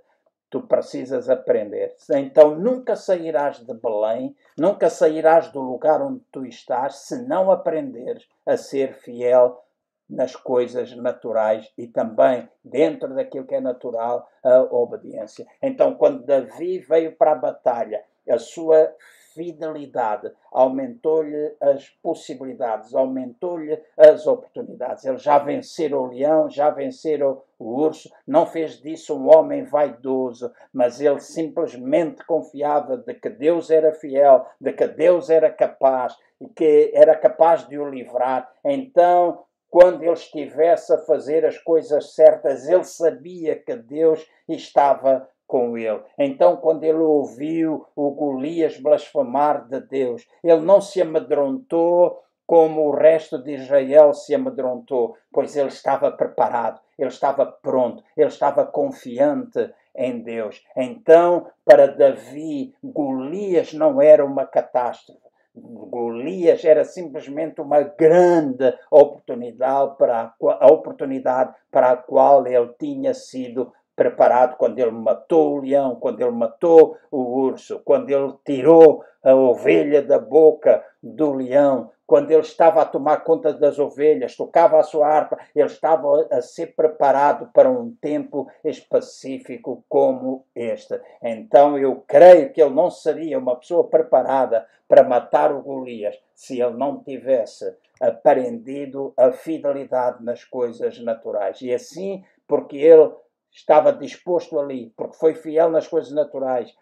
Tu 0.50 0.62
precisas 0.62 1.32
aprender. 1.32 1.96
Então 2.12 2.54
nunca 2.54 2.96
sairás 2.96 3.58
de 3.58 3.74
Belém, 3.74 4.36
nunca 4.56 4.88
sairás 4.88 5.52
do 5.52 5.60
lugar 5.60 6.00
onde 6.00 6.22
tu 6.32 6.46
estás, 6.46 7.08
se 7.08 7.24
não 7.28 7.50
aprenderes 7.50 8.28
a 8.46 8.56
ser 8.56 8.94
fiel 8.94 9.64
nas 10.08 10.36
coisas 10.36 10.96
naturais 10.96 11.72
e 11.76 11.88
também 11.88 12.48
dentro 12.64 13.16
daquilo 13.16 13.48
que 13.48 13.56
é 13.56 13.60
natural, 13.60 14.30
a 14.44 14.62
obediência. 14.62 15.48
Então, 15.60 15.96
quando 15.96 16.24
Davi 16.24 16.78
veio 16.78 17.16
para 17.16 17.32
a 17.32 17.36
batalha, 17.36 18.04
a 18.30 18.38
sua 18.38 18.94
fidelidade 19.34 20.32
aumentou-lhe 20.52 21.56
as 21.60 21.90
possibilidades, 22.02 22.94
aumentou-lhe 22.94 23.82
as 23.98 24.28
oportunidades. 24.28 25.06
Ele 25.06 25.18
já 25.18 25.40
venceu 25.40 26.02
o 26.02 26.08
leão, 26.08 26.50
já 26.50 26.70
venceu 26.70 27.44
o 27.60 27.82
urso, 27.82 28.12
não 28.28 28.46
fez 28.46 28.80
disso 28.82 29.18
um 29.18 29.28
homem 29.36 29.64
vaidoso, 29.64 30.52
mas 30.72 31.00
ele 31.02 31.20
simplesmente 31.20 32.26
confiava 32.26 32.98
de 32.98 33.14
que 33.14 33.30
Deus 33.30 33.70
era 33.70 33.94
fiel, 33.94 34.46
de 34.60 34.74
que 34.74 34.88
Deus 34.88 35.30
era 35.30 35.50
capaz 35.50 36.16
e 36.40 36.48
que 36.48 36.92
era 36.94 37.16
capaz 37.16 37.68
de 37.68 37.78
o 37.78 37.90
livrar. 37.90 38.50
Então, 38.64 39.44
quando 39.74 40.04
ele 40.04 40.14
estivesse 40.14 40.94
a 40.94 41.00
fazer 41.00 41.44
as 41.44 41.58
coisas 41.58 42.14
certas, 42.14 42.68
ele 42.68 42.84
sabia 42.84 43.56
que 43.56 43.76
Deus 43.76 44.24
estava 44.48 45.28
com 45.54 45.78
ele. 45.78 46.02
Então, 46.18 46.58
quando 46.58 46.84
ele 46.84 46.98
ouviu 46.98 47.86
o 47.96 48.10
Golias 48.10 48.80
blasfemar 48.80 49.68
de 49.68 49.82
Deus, 49.82 50.28
ele 50.44 50.62
não 50.62 50.82
se 50.82 51.00
amedrontou 51.00 52.24
como 52.48 52.88
o 52.88 52.92
resto 52.92 53.38
de 53.38 53.54
Israel 53.54 54.16
se 54.16 54.34
amedrontou, 54.34 55.16
pois 55.32 55.56
ele 55.56 55.68
estava 55.68 56.12
preparado, 56.12 56.82
ele 56.98 57.10
estava 57.10 57.46
pronto, 57.46 58.04
ele 58.18 58.30
estava 58.30 58.66
confiante 58.66 59.72
em 59.96 60.24
Deus. 60.24 60.60
Então, 60.76 61.46
para 61.64 61.86
Davi, 61.86 62.74
Golias 62.84 63.74
não 63.74 64.02
era 64.02 64.26
uma 64.26 64.48
catástrofe. 64.48 65.22
Golias 65.56 66.66
era 66.66 66.84
simplesmente 66.84 67.62
uma 67.62 67.82
grande 67.82 68.76
oportunidade 68.90 69.96
para 70.00 70.34
a, 70.42 70.66
a 70.66 70.68
oportunidade 70.74 71.54
para 71.70 71.92
a 71.92 71.98
qual 71.98 72.48
ele 72.48 72.74
tinha 72.80 73.14
sido 73.14 73.72
preparado 73.96 74.58
quando 74.58 74.80
ele 74.80 74.92
matou 74.92 75.54
o 75.54 75.62
leão, 75.62 75.96
quando 75.96 76.22
ele 76.22 76.32
matou 76.32 76.98
o 77.12 77.20
urso, 77.20 77.82
quando 77.86 78.10
ele 78.10 78.34
tirou 78.46 79.04
a 79.24 79.34
ovelha 79.34 80.02
da 80.02 80.20
boca 80.20 80.84
do 81.02 81.34
leão, 81.34 81.92
quando 82.06 82.32
ele 82.32 82.42
estava 82.42 82.82
a 82.82 82.86
tomar 82.86 83.24
conta 83.24 83.54
das 83.54 83.80
ovelhas, 83.80 84.36
tocava 84.36 84.78
a 84.78 84.84
sua 84.84 85.08
harpa, 85.08 85.38
ele 85.56 85.68
estava 85.68 86.28
a 86.30 86.42
ser 86.42 86.76
preparado 86.76 87.50
para 87.54 87.70
um 87.70 87.96
tempo 88.02 88.48
específico 88.64 89.84
como 89.88 90.46
este. 90.54 91.00
Então 91.22 91.78
eu 91.78 92.04
creio 92.08 92.52
que 92.52 92.62
ele 92.62 92.74
não 92.74 92.92
seria 92.92 93.40
uma 93.40 93.56
pessoa 93.56 93.88
preparada 93.88 94.66
para 94.88 95.04
matar 95.04 95.52
o 95.52 95.62
Golias 95.62 96.20
se 96.36 96.62
ele 96.62 96.76
não 96.76 97.02
tivesse 97.02 97.74
aprendido 98.00 99.14
a 99.18 99.32
fidelidade 99.32 100.24
nas 100.24 100.44
coisas 100.44 101.00
naturais. 101.00 101.62
E 101.62 101.74
assim, 101.74 102.24
porque 102.48 102.78
ele 102.78 103.12
estava 103.54 103.94
disposto 103.94 104.60
ali, 104.60 104.92
porque 104.98 105.18
foi 105.18 105.36
fiel 105.36 105.70
nas 105.70 105.88
coisas 105.88 106.12
naturais, 106.12 106.76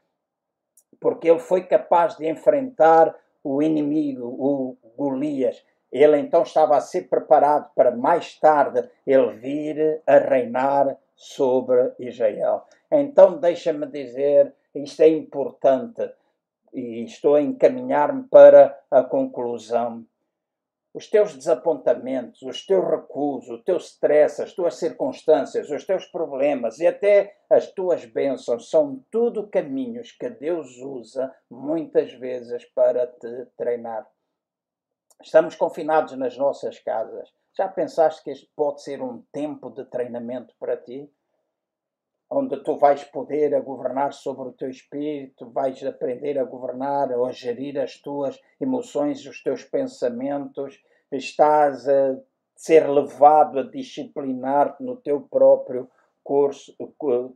porque 1.00 1.30
ele 1.30 1.40
foi 1.40 1.64
capaz 1.64 2.16
de 2.16 2.28
enfrentar 2.28 3.16
o 3.44 3.62
inimigo, 3.62 4.26
o 4.26 4.78
Golias. 4.96 5.64
Ele 5.92 6.18
então 6.18 6.44
estava 6.44 6.78
a 6.78 6.82
ser 6.82 7.10
preparado 7.10 7.70
para 7.76 7.92
mais 7.92 8.40
tarde 8.40 8.90
ele 9.06 9.34
vir 9.34 10.02
a 10.08 10.18
reinar 10.18 10.98
sobre 11.16 11.94
Israel. 12.00 12.66
Então 12.90 13.38
deixa-me 13.38 13.86
dizer, 13.88 14.54
isto 14.74 15.02
é 15.02 15.10
importante 15.10 16.10
e 16.74 17.04
estou 17.04 17.36
a 17.36 17.42
encaminhar-me 17.42 18.24
para 18.24 18.80
a 18.90 19.04
conclusão 19.04 20.06
os 20.94 21.10
teus 21.10 21.36
desapontamentos, 21.36 22.42
os 22.42 22.66
teus 22.66 22.86
recusos, 22.86 23.50
o 23.50 23.64
teu 23.64 23.78
stress, 23.78 24.42
as 24.42 24.54
tuas 24.54 24.76
circunstâncias, 24.76 25.70
os 25.70 25.86
teus 25.86 26.06
problemas 26.06 26.80
e 26.80 26.88
até 26.88 27.38
as 27.50 27.72
tuas 27.72 28.04
bênçãos 28.06 28.70
são 28.70 29.04
tudo 29.10 29.48
caminhos 29.48 30.12
que 30.12 30.30
Deus 30.30 30.78
usa 30.78 31.34
muitas 31.50 32.12
vezes 32.14 32.66
para 32.74 33.08
te 33.08 33.46
treinar. 33.58 34.06
Estamos 35.24 35.56
confinados 35.56 36.18
nas 36.18 36.38
nossas 36.38 36.80
casas. 36.80 37.30
Já 37.56 37.68
pensaste 37.68 38.24
que 38.24 38.32
este 38.32 38.52
pode 38.56 38.82
ser 38.82 39.02
um 39.02 39.24
tempo 39.32 39.70
de 39.70 39.86
treinamento 39.86 40.54
para 40.60 40.76
ti? 40.76 41.10
Onde 42.34 42.64
tu 42.64 42.78
vais 42.78 43.04
poder 43.04 43.54
a 43.54 43.60
governar 43.60 44.14
sobre 44.14 44.48
o 44.48 44.54
teu 44.54 44.70
espírito, 44.70 45.50
vais 45.50 45.84
aprender 45.84 46.40
a 46.40 46.46
governar 46.46 47.12
ou 47.12 47.26
a 47.26 47.32
gerir 47.34 47.78
as 47.78 47.98
tuas 47.98 48.40
emoções, 48.60 49.26
os 49.26 49.44
teus 49.44 49.66
pensamentos, 49.66 50.82
estás 51.12 51.90
a 51.90 52.18
ser 52.56 52.90
levado 52.90 53.60
a 53.60 53.64
disciplinar-te 53.64 54.82
no 54.82 54.96
teu 54.96 55.20
próprio 55.20 55.90
curso, 56.24 56.74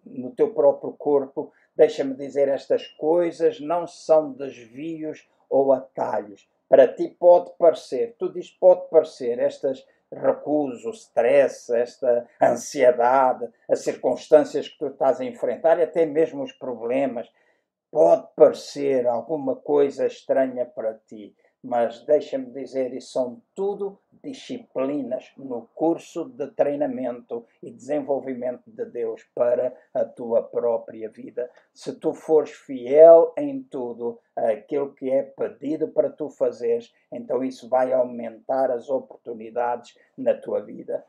no 0.06 0.32
teu 0.32 0.54
próprio 0.54 0.94
corpo. 0.94 1.52
Deixa-me 1.76 2.16
dizer, 2.16 2.48
estas 2.48 2.88
coisas 2.88 3.60
não 3.60 3.86
são 3.86 4.32
desvios 4.32 5.28
ou 5.50 5.74
atalhos. 5.74 6.48
Para 6.70 6.88
ti 6.88 7.10
pode 7.20 7.52
parecer, 7.60 8.16
tu 8.18 8.32
dizes 8.32 8.52
pode 8.52 8.90
parecer, 8.90 9.40
estas 9.40 9.86
recuso, 10.16 10.90
o 10.90 10.94
stress, 10.94 11.70
esta 11.70 12.28
ansiedade, 12.42 13.48
as 13.70 13.82
circunstâncias 13.82 14.68
que 14.68 14.78
tu 14.78 14.88
estás 14.88 15.20
a 15.20 15.26
enfrentar 15.26 15.80
e 15.80 15.84
até 15.84 16.06
mesmo 16.06 16.44
os 16.44 16.52
problemas, 16.52 17.30
pode 17.92 18.28
parecer 18.36 19.08
alguma 19.08 19.56
coisa 19.56 20.06
estranha 20.06 20.66
para 20.66 20.96
ti 21.08 21.36
mas 21.66 22.06
deixa-me 22.06 22.52
dizer, 22.52 22.94
isso 22.94 23.12
são 23.12 23.42
tudo 23.56 23.98
disciplinas 24.24 25.32
no 25.36 25.68
curso 25.74 26.26
de 26.26 26.48
treinamento 26.52 27.44
e 27.62 27.72
desenvolvimento 27.72 28.64
de 28.68 28.86
Deus 28.86 29.24
para 29.34 29.76
a 29.92 30.06
tua 30.06 30.44
própria 30.44 31.10
vida. 31.10 31.50
Se 31.74 32.00
tu 32.00 32.14
fores 32.14 32.52
fiel 32.52 33.34
em 33.36 33.64
tudo 33.64 34.20
aquilo 34.36 34.94
que 34.94 35.10
é 35.10 35.24
pedido 35.24 35.88
para 35.88 36.12
tu 36.12 36.30
fazeres, 36.30 36.94
então 37.12 37.44
isso 37.44 37.68
vai 37.68 37.92
aumentar 37.92 38.70
as 38.70 38.88
oportunidades 38.88 39.98
na 40.16 40.36
tua 40.36 40.62
vida. 40.62 41.04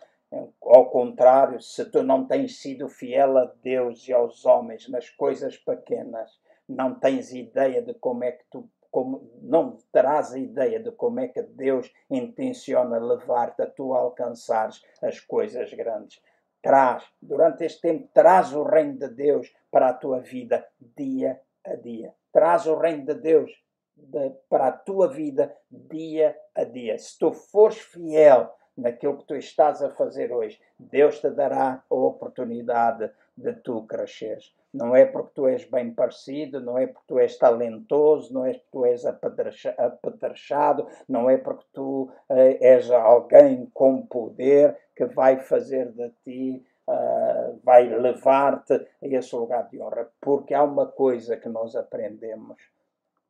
Ao 0.62 0.88
contrário, 0.88 1.60
se 1.60 1.84
tu 1.84 2.02
não 2.02 2.26
tens 2.26 2.60
sido 2.60 2.88
fiel 2.88 3.36
a 3.36 3.44
Deus 3.62 4.08
e 4.08 4.12
aos 4.12 4.46
homens 4.46 4.88
nas 4.88 5.10
coisas 5.10 5.58
pequenas, 5.58 6.40
não 6.68 6.94
tens 6.94 7.32
ideia 7.32 7.80
de 7.82 7.94
como 7.94 8.24
é 8.24 8.32
que 8.32 8.44
tu 8.50 8.68
como, 8.96 9.30
não 9.42 9.76
terás 9.92 10.32
a 10.32 10.38
ideia 10.38 10.80
de 10.80 10.90
como 10.90 11.20
é 11.20 11.28
que 11.28 11.42
Deus 11.42 11.92
intenciona 12.08 12.96
levar-te 12.96 13.60
a 13.60 13.66
tu 13.66 13.92
alcançares 13.92 14.82
as 15.02 15.20
coisas 15.20 15.70
grandes. 15.74 16.18
Traz, 16.62 17.04
durante 17.20 17.62
este 17.62 17.82
tempo, 17.82 18.08
traz 18.14 18.54
o 18.54 18.62
reino 18.62 18.98
de 18.98 19.08
Deus 19.08 19.54
para 19.70 19.90
a 19.90 19.92
tua 19.92 20.20
vida 20.20 20.66
dia 20.96 21.38
a 21.62 21.74
dia. 21.74 22.14
Traz 22.32 22.64
o 22.64 22.74
reino 22.74 23.04
de 23.04 23.14
Deus 23.16 23.52
de, 23.94 24.30
para 24.48 24.68
a 24.68 24.72
tua 24.72 25.08
vida 25.08 25.54
dia 25.70 26.34
a 26.54 26.64
dia. 26.64 26.98
Se 26.98 27.18
tu 27.18 27.32
fores 27.32 27.76
fiel 27.76 28.50
naquilo 28.74 29.18
que 29.18 29.26
tu 29.26 29.34
estás 29.34 29.82
a 29.82 29.90
fazer 29.90 30.32
hoje, 30.32 30.58
Deus 30.78 31.20
te 31.20 31.28
dará 31.28 31.84
a 31.86 31.94
oportunidade 31.94 33.10
de 33.36 33.52
tu 33.56 33.86
cresceres. 33.86 34.54
Não 34.76 34.94
é 34.94 35.06
porque 35.06 35.30
tu 35.34 35.48
és 35.48 35.64
bem 35.64 35.90
parecido, 35.94 36.60
não 36.60 36.76
é 36.76 36.86
porque 36.86 37.06
tu 37.08 37.18
és 37.18 37.38
talentoso, 37.38 38.32
não 38.34 38.44
é 38.44 38.52
porque 38.52 38.68
tu 38.70 38.84
és 38.84 39.06
apetrechado, 39.06 40.86
não 41.08 41.30
é 41.30 41.38
porque 41.38 41.64
tu 41.72 42.10
uh, 42.28 42.58
és 42.60 42.90
alguém 42.90 43.70
com 43.72 44.06
poder 44.06 44.76
que 44.94 45.06
vai 45.06 45.38
fazer 45.38 45.90
de 45.92 46.10
ti, 46.22 46.66
uh, 46.86 47.58
vai 47.64 47.88
levar-te 47.88 48.74
a 48.74 48.86
esse 49.00 49.34
lugar 49.34 49.66
de 49.70 49.80
honra. 49.80 50.10
Porque 50.20 50.52
há 50.52 50.62
uma 50.62 50.86
coisa 50.86 51.38
que 51.38 51.48
nós 51.48 51.74
aprendemos, 51.74 52.58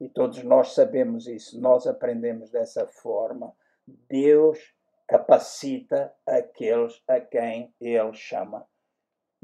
e 0.01 0.09
todos 0.09 0.42
nós 0.42 0.74
sabemos 0.74 1.28
isso, 1.28 1.61
nós 1.61 1.86
aprendemos 1.86 2.51
dessa 2.51 2.88
forma. 2.88 3.53
Deus 4.09 4.74
capacita 5.07 6.12
aqueles 6.26 7.01
a 7.07 7.20
quem 7.20 7.72
Ele 7.80 8.14
chama. 8.14 8.66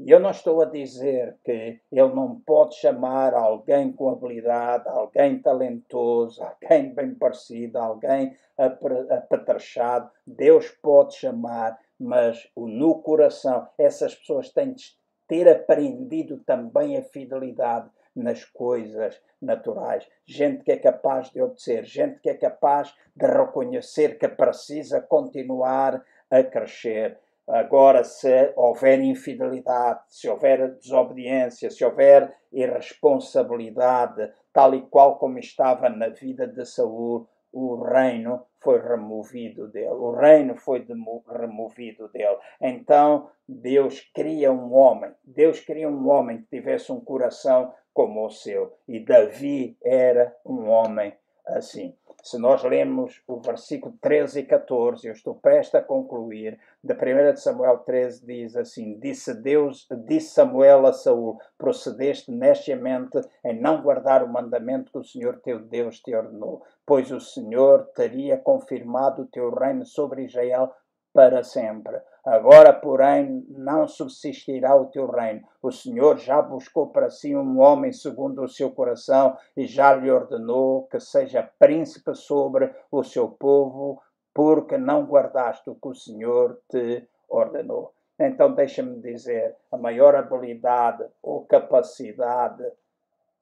E 0.05 0.11
eu 0.11 0.19
não 0.19 0.31
estou 0.31 0.61
a 0.61 0.65
dizer 0.65 1.37
que 1.45 1.79
ele 1.89 2.13
não 2.13 2.37
pode 2.41 2.75
chamar 2.75 3.33
alguém 3.33 3.89
com 3.89 4.09
habilidade, 4.09 4.89
alguém 4.89 5.39
talentoso, 5.39 6.43
alguém 6.43 6.93
bem 6.93 7.15
parecido, 7.15 7.77
alguém 7.77 8.35
apetrechado. 8.57 10.11
Deus 10.27 10.69
pode 10.81 11.15
chamar, 11.15 11.79
mas 11.97 12.45
no 12.53 13.01
coração 13.01 13.65
essas 13.77 14.13
pessoas 14.13 14.49
têm 14.49 14.73
de 14.73 14.93
ter 15.25 15.47
aprendido 15.47 16.37
também 16.39 16.97
a 16.97 17.01
fidelidade 17.01 17.89
nas 18.13 18.43
coisas 18.43 19.21
naturais. 19.41 20.05
Gente 20.25 20.65
que 20.65 20.73
é 20.73 20.77
capaz 20.77 21.29
de 21.29 21.41
obedecer, 21.41 21.85
gente 21.85 22.19
que 22.19 22.29
é 22.29 22.33
capaz 22.33 22.93
de 23.15 23.25
reconhecer 23.25 24.17
que 24.19 24.27
precisa 24.27 24.99
continuar 24.99 26.03
a 26.29 26.43
crescer 26.43 27.17
Agora, 27.47 28.03
se 28.03 28.53
houver 28.55 28.99
infidelidade, 29.01 29.99
se 30.07 30.29
houver 30.29 30.75
desobediência, 30.75 31.69
se 31.69 31.83
houver 31.83 32.33
irresponsabilidade, 32.51 34.31
tal 34.53 34.73
e 34.73 34.81
qual 34.83 35.17
como 35.17 35.37
estava 35.39 35.89
na 35.89 36.07
vida 36.07 36.47
de 36.47 36.65
Saul, 36.65 37.27
o 37.51 37.83
reino 37.83 38.45
foi 38.59 38.81
removido 38.81 39.67
dele. 39.67 39.89
O 39.89 40.11
reino 40.11 40.55
foi 40.55 40.85
removido 41.29 42.07
dele. 42.07 42.37
Então 42.59 43.29
Deus 43.47 43.99
cria 44.13 44.51
um 44.51 44.73
homem. 44.73 45.11
Deus 45.23 45.59
cria 45.59 45.87
um 45.87 46.09
homem 46.09 46.39
que 46.39 46.57
tivesse 46.57 46.91
um 46.91 46.99
coração 46.99 47.73
como 47.93 48.25
o 48.25 48.29
seu. 48.29 48.73
E 48.87 48.99
Davi 48.99 49.77
era 49.83 50.35
um 50.45 50.67
homem 50.67 51.13
assim. 51.45 51.95
Se 52.23 52.37
nós 52.37 52.63
lemos 52.63 53.21
o 53.27 53.41
versículo 53.41 53.97
13 53.99 54.39
e 54.39 54.43
14, 54.45 55.05
eu 55.05 55.11
estou 55.11 55.35
prestes 55.35 55.75
a 55.75 55.81
concluir, 55.81 56.57
da 56.81 56.95
1 56.95 57.35
Samuel 57.35 57.79
13 57.79 58.25
diz 58.25 58.55
assim: 58.55 58.97
Disse 58.97 59.33
Deus, 59.33 59.85
disse 60.07 60.29
Samuel 60.29 60.85
a 60.85 60.93
Saul: 60.93 61.37
Procedeste 61.57 62.31
nestiamente 62.31 63.19
em 63.43 63.59
não 63.59 63.81
guardar 63.81 64.23
o 64.23 64.29
mandamento 64.29 64.89
que 64.89 64.99
o 64.99 65.03
Senhor 65.03 65.41
teu 65.41 65.59
Deus 65.59 65.99
te 65.99 66.15
ordenou, 66.15 66.63
pois 66.85 67.11
o 67.11 67.19
Senhor 67.19 67.89
teria 67.93 68.37
confirmado 68.37 69.23
o 69.23 69.27
teu 69.27 69.53
reino 69.53 69.85
sobre 69.85 70.23
Israel 70.23 70.73
para 71.13 71.43
sempre. 71.43 71.99
Agora, 72.25 72.71
porém, 72.71 73.45
não 73.49 73.85
subsistirá 73.85 74.73
o 74.73 74.85
teu 74.85 75.11
reino. 75.11 75.45
O 75.61 75.71
Senhor 75.71 76.17
já 76.17 76.41
buscou 76.41 76.87
para 76.87 77.09
si 77.09 77.35
um 77.35 77.59
homem 77.59 77.91
segundo 77.91 78.41
o 78.41 78.47
seu 78.47 78.71
coração 78.71 79.37
e 79.57 79.65
já 79.65 79.93
lhe 79.93 80.09
ordenou 80.09 80.87
que 80.87 81.01
seja 81.01 81.51
príncipe 81.59 82.15
sobre 82.15 82.73
o 82.89 83.03
seu 83.03 83.27
povo, 83.27 84.01
porque 84.33 84.77
não 84.77 85.03
guardaste 85.03 85.69
o 85.69 85.75
que 85.75 85.89
o 85.89 85.93
Senhor 85.93 86.61
te 86.69 87.05
ordenou. 87.27 87.93
Então, 88.17 88.53
deixa-me 88.53 89.01
dizer: 89.01 89.57
a 89.69 89.75
maior 89.75 90.15
habilidade 90.15 91.05
ou 91.21 91.45
capacidade 91.45 92.63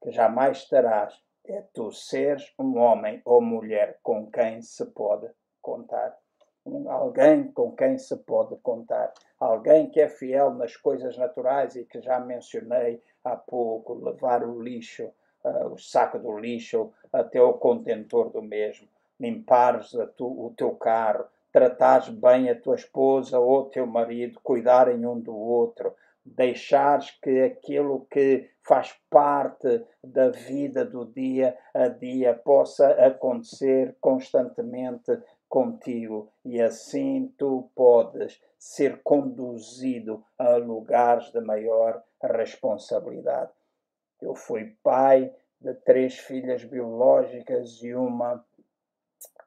que 0.01 0.09
jamais 0.11 0.65
terás 0.65 1.21
é 1.45 1.63
tu 1.71 1.91
seres 1.91 2.51
um 2.57 2.79
homem 2.79 3.21
ou 3.25 3.41
mulher 3.41 3.99
com 4.01 4.25
quem 4.31 4.59
se 4.63 4.87
pode 4.87 5.29
contar 5.61 6.20
alguém 6.87 7.51
com 7.51 7.71
quem 7.71 7.97
se 7.97 8.15
pode 8.17 8.55
contar, 8.57 9.11
alguém 9.39 9.89
que 9.89 9.99
é 9.99 10.07
fiel 10.07 10.51
nas 10.51 10.75
coisas 10.75 11.17
naturais 11.17 11.75
e 11.75 11.83
que 11.83 12.01
já 12.01 12.19
mencionei 12.19 13.01
há 13.23 13.35
pouco, 13.35 13.93
levar 13.93 14.43
o 14.43 14.61
lixo, 14.61 15.09
uh, 15.43 15.67
o 15.67 15.77
saco 15.77 16.19
do 16.19 16.37
lixo 16.37 16.91
até 17.11 17.41
o 17.41 17.53
contentor 17.53 18.29
do 18.29 18.41
mesmo, 18.41 18.87
limpares 19.19 19.91
tu, 20.15 20.27
o 20.27 20.53
teu 20.55 20.71
carro, 20.71 21.25
tratares 21.51 22.09
bem 22.09 22.49
a 22.49 22.59
tua 22.59 22.75
esposa 22.75 23.39
ou 23.39 23.65
teu 23.65 23.85
marido, 23.85 24.39
cuidarem 24.41 25.05
um 25.05 25.19
do 25.19 25.35
outro, 25.35 25.93
deixares 26.23 27.11
que 27.21 27.41
aquilo 27.41 28.05
que 28.09 28.49
faz 28.63 28.95
parte 29.09 29.83
da 30.03 30.29
vida 30.29 30.85
do 30.85 31.05
dia 31.05 31.57
a 31.73 31.87
dia 31.87 32.33
possa 32.33 32.89
acontecer 32.91 33.95
constantemente 33.99 35.17
contigo 35.51 36.31
e 36.45 36.61
assim 36.61 37.27
tu 37.37 37.69
podes 37.75 38.41
ser 38.57 39.01
conduzido 39.03 40.23
a 40.39 40.55
lugares 40.55 41.29
de 41.33 41.41
maior 41.41 42.01
responsabilidade. 42.23 43.51
Eu 44.21 44.33
fui 44.33 44.77
pai 44.81 45.29
de 45.59 45.73
três 45.73 46.17
filhas 46.17 46.63
biológicas 46.63 47.83
e 47.83 47.93
uma 47.93 48.43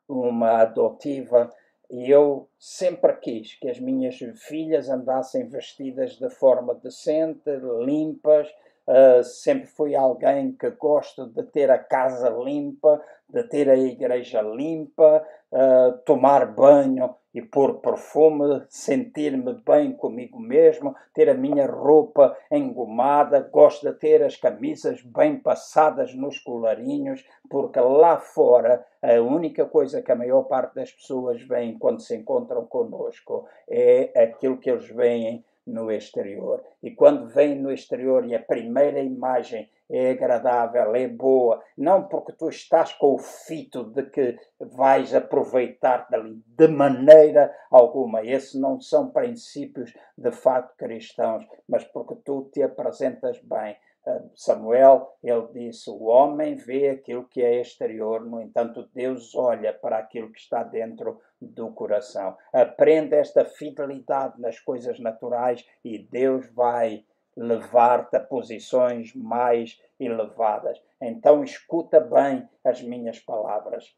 uma 0.06 0.60
adotiva 0.60 1.50
e 1.90 2.10
eu 2.10 2.50
sempre 2.58 3.14
quis 3.16 3.54
que 3.54 3.70
as 3.70 3.80
minhas 3.80 4.18
filhas 4.36 4.90
andassem 4.90 5.48
vestidas 5.48 6.18
de 6.18 6.28
forma 6.28 6.74
decente, 6.74 7.48
limpas, 7.82 8.52
Uh, 8.86 9.24
sempre 9.24 9.66
fui 9.66 9.94
alguém 9.94 10.52
que 10.52 10.70
gosto 10.72 11.26
de 11.26 11.42
ter 11.44 11.70
a 11.70 11.78
casa 11.78 12.28
limpa, 12.28 13.02
de 13.28 13.42
ter 13.44 13.70
a 13.70 13.76
igreja 13.76 14.42
limpa, 14.42 15.24
uh, 15.50 15.98
tomar 16.04 16.46
banho 16.46 17.14
e 17.34 17.42
pôr 17.42 17.80
perfume, 17.80 18.62
sentir-me 18.68 19.54
bem 19.66 19.92
comigo 19.92 20.38
mesmo, 20.38 20.94
ter 21.12 21.28
a 21.28 21.34
minha 21.34 21.66
roupa 21.66 22.36
engomada, 22.50 23.40
gosto 23.40 23.90
de 23.90 23.98
ter 23.98 24.22
as 24.22 24.36
camisas 24.36 25.02
bem 25.02 25.38
passadas 25.38 26.14
nos 26.14 26.38
colarinhos, 26.38 27.26
porque 27.50 27.80
lá 27.80 28.18
fora 28.18 28.86
a 29.02 29.20
única 29.20 29.66
coisa 29.66 30.00
que 30.00 30.12
a 30.12 30.16
maior 30.16 30.44
parte 30.44 30.76
das 30.76 30.92
pessoas 30.92 31.42
veem 31.42 31.76
quando 31.76 32.00
se 32.00 32.14
encontram 32.14 32.66
conosco 32.66 33.46
é 33.68 34.12
aquilo 34.22 34.58
que 34.58 34.70
eles 34.70 34.88
veem 34.88 35.44
no 35.66 35.90
exterior. 35.90 36.62
E 36.82 36.90
quando 36.90 37.28
vem 37.28 37.54
no 37.54 37.72
exterior 37.72 38.26
e 38.26 38.34
a 38.34 38.42
primeira 38.42 39.00
imagem 39.00 39.70
é 39.90 40.10
agradável, 40.10 40.94
é 40.94 41.06
boa, 41.06 41.62
não 41.76 42.08
porque 42.08 42.32
tu 42.32 42.48
estás 42.48 42.92
com 42.94 43.14
o 43.14 43.18
fito 43.18 43.84
de 43.84 44.04
que 44.04 44.36
vais 44.58 45.14
aproveitar 45.14 46.08
dali 46.10 46.42
de 46.46 46.68
maneira 46.68 47.54
alguma. 47.70 48.24
Esses 48.24 48.58
não 48.58 48.80
são 48.80 49.10
princípios 49.10 49.92
de 50.16 50.32
fato 50.32 50.74
cristãos, 50.76 51.46
mas 51.68 51.84
porque 51.84 52.16
tu 52.24 52.48
te 52.52 52.62
apresentas 52.62 53.38
bem. 53.42 53.76
Ah, 54.06 54.20
Samuel, 54.34 55.16
ele 55.22 55.46
disse: 55.52 55.88
o 55.88 56.04
homem 56.04 56.56
vê 56.56 56.90
aquilo 56.90 57.26
que 57.26 57.42
é 57.42 57.60
exterior, 57.60 58.24
no 58.24 58.40
entanto, 58.40 58.88
Deus 58.92 59.34
olha 59.34 59.72
para 59.72 59.98
aquilo 59.98 60.30
que 60.30 60.38
está 60.38 60.62
dentro 60.62 61.20
do 61.40 61.72
coração. 61.72 62.36
Aprenda 62.52 63.16
esta 63.16 63.44
fidelidade 63.44 64.40
nas 64.40 64.60
coisas 64.60 64.98
naturais 65.00 65.66
e 65.82 65.98
Deus 65.98 66.46
vai 66.52 67.04
levar-te 67.36 68.16
a 68.16 68.20
posições 68.20 69.14
mais 69.14 69.80
elevadas. 69.98 70.80
Então, 71.00 71.42
escuta 71.42 71.98
bem 71.98 72.48
as 72.62 72.82
minhas 72.82 73.18
palavras. 73.18 73.96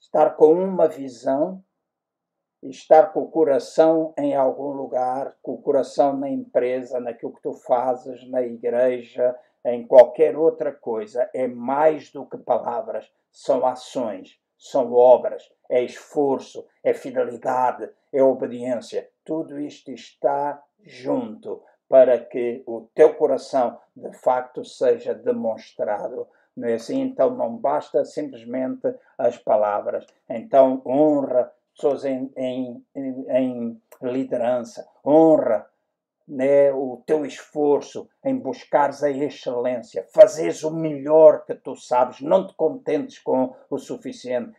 Estar 0.00 0.36
com 0.36 0.52
uma 0.52 0.86
visão 0.86 1.64
estar 2.70 3.12
com 3.12 3.20
o 3.20 3.30
coração 3.30 4.12
em 4.18 4.34
algum 4.34 4.72
lugar, 4.72 5.36
com 5.42 5.54
o 5.54 5.62
coração 5.62 6.16
na 6.16 6.28
empresa, 6.28 7.00
naquilo 7.00 7.32
que 7.32 7.42
tu 7.42 7.52
fazes, 7.52 8.28
na 8.28 8.42
igreja, 8.42 9.36
em 9.64 9.86
qualquer 9.86 10.36
outra 10.36 10.72
coisa, 10.72 11.28
é 11.34 11.48
mais 11.48 12.10
do 12.10 12.24
que 12.24 12.38
palavras, 12.38 13.10
são 13.32 13.66
ações, 13.66 14.38
são 14.56 14.92
obras, 14.92 15.42
é 15.68 15.82
esforço, 15.82 16.66
é 16.82 16.94
fidelidade, 16.94 17.90
é 18.12 18.22
obediência. 18.22 19.08
Tudo 19.24 19.58
isto 19.60 19.90
está 19.90 20.62
junto 20.82 21.62
para 21.88 22.18
que 22.18 22.62
o 22.66 22.88
teu 22.94 23.14
coração 23.14 23.78
de 23.94 24.12
facto 24.18 24.64
seja 24.64 25.14
demonstrado. 25.14 26.28
Não 26.56 26.68
é 26.68 26.74
assim? 26.74 27.00
Então 27.00 27.30
não 27.30 27.56
basta 27.56 28.04
simplesmente 28.04 28.94
as 29.18 29.36
palavras. 29.36 30.06
Então 30.28 30.82
honra 30.86 31.52
pessoas 31.76 32.04
em, 32.04 32.32
em, 32.36 32.84
em 33.28 33.82
liderança, 34.02 34.88
honra 35.04 35.66
né, 36.26 36.72
o 36.72 37.02
teu 37.06 37.24
esforço 37.24 38.08
em 38.24 38.36
buscares 38.36 39.04
a 39.04 39.10
excelência, 39.10 40.04
fazeres 40.12 40.64
o 40.64 40.74
melhor 40.74 41.44
que 41.44 41.54
tu 41.54 41.76
sabes, 41.76 42.20
não 42.20 42.46
te 42.46 42.54
contentes 42.54 43.18
com 43.18 43.54
o 43.70 43.78
suficiente. 43.78 44.52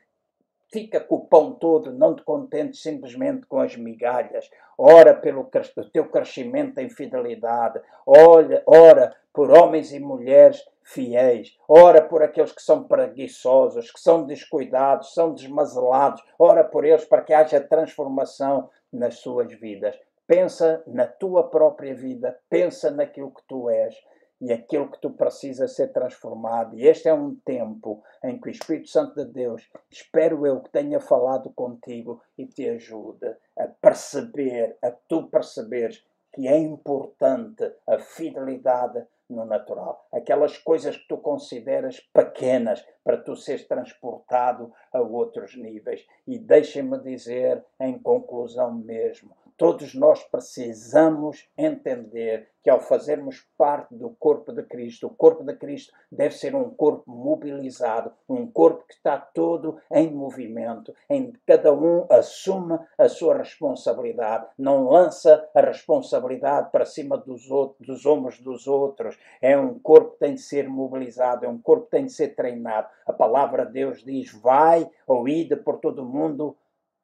Fica 0.69 0.99
com 0.99 1.15
o 1.15 1.25
pão 1.25 1.53
todo, 1.53 1.93
não 1.93 2.13
te 2.13 2.23
contentes 2.23 2.81
simplesmente 2.81 3.45
com 3.45 3.59
as 3.59 3.75
migalhas. 3.77 4.49
Ora 4.77 5.13
pelo 5.13 5.49
teu 5.93 6.09
crescimento 6.09 6.77
em 6.79 6.89
fidelidade. 6.89 7.79
Olha, 8.05 8.61
ora 8.65 9.15
por 9.33 9.49
homens 9.49 9.93
e 9.93 9.99
mulheres 9.99 10.67
fiéis. 10.83 11.57
Ora 11.67 12.01
por 12.01 12.21
aqueles 12.21 12.51
que 12.51 12.61
são 12.61 12.83
preguiçosos, 12.83 13.91
que 13.91 13.99
são 13.99 14.25
descuidados, 14.25 15.13
são 15.13 15.33
desmazelados. 15.33 16.21
Ora 16.37 16.63
por 16.63 16.83
eles 16.83 17.05
para 17.05 17.21
que 17.21 17.33
haja 17.33 17.61
transformação 17.61 18.69
nas 18.91 19.19
suas 19.19 19.51
vidas. 19.53 19.97
Pensa 20.25 20.83
na 20.85 21.07
tua 21.07 21.49
própria 21.49 21.95
vida, 21.95 22.37
pensa 22.49 22.91
naquilo 22.91 23.31
que 23.31 23.43
tu 23.47 23.69
és 23.69 23.95
e 24.39 24.53
aquilo 24.53 24.91
que 24.91 24.99
tu 24.99 25.11
precisas 25.11 25.75
ser 25.75 25.91
transformado. 25.91 26.75
E 26.75 26.87
este 26.87 27.09
é 27.09 27.13
um 27.13 27.35
tempo 27.35 28.03
em 28.23 28.39
que 28.39 28.47
o 28.47 28.51
Espírito 28.51 28.89
Santo 28.89 29.15
de 29.15 29.31
Deus, 29.31 29.69
espero 29.89 30.45
eu 30.45 30.61
que 30.61 30.69
tenha 30.69 30.99
falado 30.99 31.51
contigo 31.51 32.21
e 32.37 32.45
te 32.45 32.67
ajude 32.69 33.35
a 33.57 33.67
perceber, 33.67 34.77
a 34.81 34.91
tu 34.91 35.27
perceberes 35.27 36.05
que 36.33 36.47
é 36.47 36.57
importante 36.57 37.63
a 37.87 37.97
fidelidade 37.97 39.03
no 39.29 39.43
natural. 39.45 40.07
Aquelas 40.13 40.57
coisas 40.57 40.95
que 40.95 41.07
tu 41.07 41.17
consideras 41.17 41.99
pequenas 42.13 42.85
para 43.03 43.17
tu 43.17 43.35
seres 43.35 43.67
transportado 43.67 44.71
a 44.93 45.01
outros 45.01 45.55
níveis. 45.55 46.05
E 46.25 46.37
deixem-me 46.37 46.99
dizer, 46.99 47.63
em 47.79 47.97
conclusão 47.99 48.73
mesmo, 48.73 49.35
Todos 49.57 49.95
nós 49.95 50.23
precisamos 50.23 51.49
entender 51.57 52.47
que 52.63 52.69
ao 52.69 52.79
fazermos 52.79 53.47
parte 53.57 53.95
do 53.95 54.11
corpo 54.19 54.51
de 54.51 54.61
Cristo, 54.61 55.07
o 55.07 55.09
corpo 55.09 55.43
de 55.43 55.55
Cristo 55.55 55.91
deve 56.11 56.35
ser 56.35 56.53
um 56.53 56.69
corpo 56.69 57.09
mobilizado, 57.09 58.11
um 58.29 58.45
corpo 58.45 58.85
que 58.87 58.93
está 58.93 59.17
todo 59.17 59.79
em 59.89 60.13
movimento, 60.13 60.93
em 61.09 61.31
que 61.31 61.39
cada 61.47 61.73
um 61.73 62.05
assume 62.07 62.77
a 62.97 63.09
sua 63.09 63.37
responsabilidade, 63.37 64.45
não 64.59 64.89
lança 64.89 65.49
a 65.55 65.61
responsabilidade 65.61 66.69
para 66.71 66.85
cima 66.85 67.17
dos, 67.17 67.49
outros, 67.49 67.87
dos 67.87 68.05
ombros 68.05 68.39
dos 68.39 68.67
outros. 68.67 69.17
É 69.41 69.57
um 69.57 69.79
corpo 69.79 70.11
que 70.11 70.19
tem 70.19 70.35
de 70.35 70.41
ser 70.41 70.69
mobilizado, 70.69 71.45
é 71.45 71.49
um 71.49 71.57
corpo 71.57 71.85
que 71.85 71.91
tem 71.91 72.05
de 72.05 72.11
ser 72.11 72.35
treinado. 72.35 72.89
A 73.07 73.13
palavra 73.13 73.65
de 73.65 73.71
Deus 73.71 74.03
diz: 74.03 74.31
vai 74.33 74.87
ou 75.07 75.27
ide 75.27 75.55
por 75.55 75.79
todo 75.79 76.03
o 76.03 76.05
mundo 76.05 76.55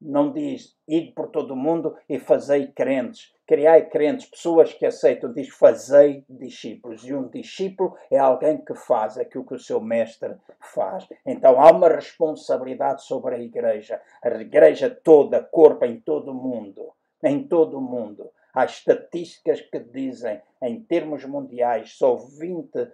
não 0.04 0.32
diz 0.32 0.76
ide 0.88 1.12
por 1.12 1.30
todo 1.30 1.51
o 1.51 1.58
mundo 1.58 1.95
e 2.10 2.20
fazei 2.20 2.68
crentes. 2.68 3.34
Criai 3.47 3.89
crentes, 3.89 4.30
pessoas 4.30 4.74
que 4.74 4.86
aceitam, 4.86 5.32
diz 5.32 5.49
fazei 5.49 6.26
discípulos. 6.30 7.04
E 7.04 7.14
um 7.14 7.28
discípulo 7.28 7.95
é 8.12 8.18
alguém 8.18 8.58
que 8.58 8.76
faz 8.76 9.18
aquilo 9.18 9.45
que 9.45 9.54
o 9.54 9.60
seu 9.60 9.82
mestre 9.82 10.36
faz. 10.60 11.08
Então 11.26 11.60
há 11.60 11.72
uma 11.72 11.88
responsabilidade 11.88 13.04
sobre 13.04 13.36
a 13.36 13.39
igreja. 13.39 14.01
A 14.22 14.30
igreja 14.30 14.89
toda, 14.89 15.41
corpo 15.41 15.86
em 15.86 15.99
todo 15.99 16.32
o 16.32 16.36
mundo. 16.36 16.93
Em 17.24 17.47
todo 17.47 17.78
o 17.78 17.82
mundo. 17.82 18.30
Há 18.54 18.66
estatísticas 18.66 19.62
que 19.62 19.80
dizem, 19.80 20.39
em 20.62 20.80
termos 20.82 21.26
mundiais, 21.26 21.93
só 21.97 22.16
20% 22.16 22.91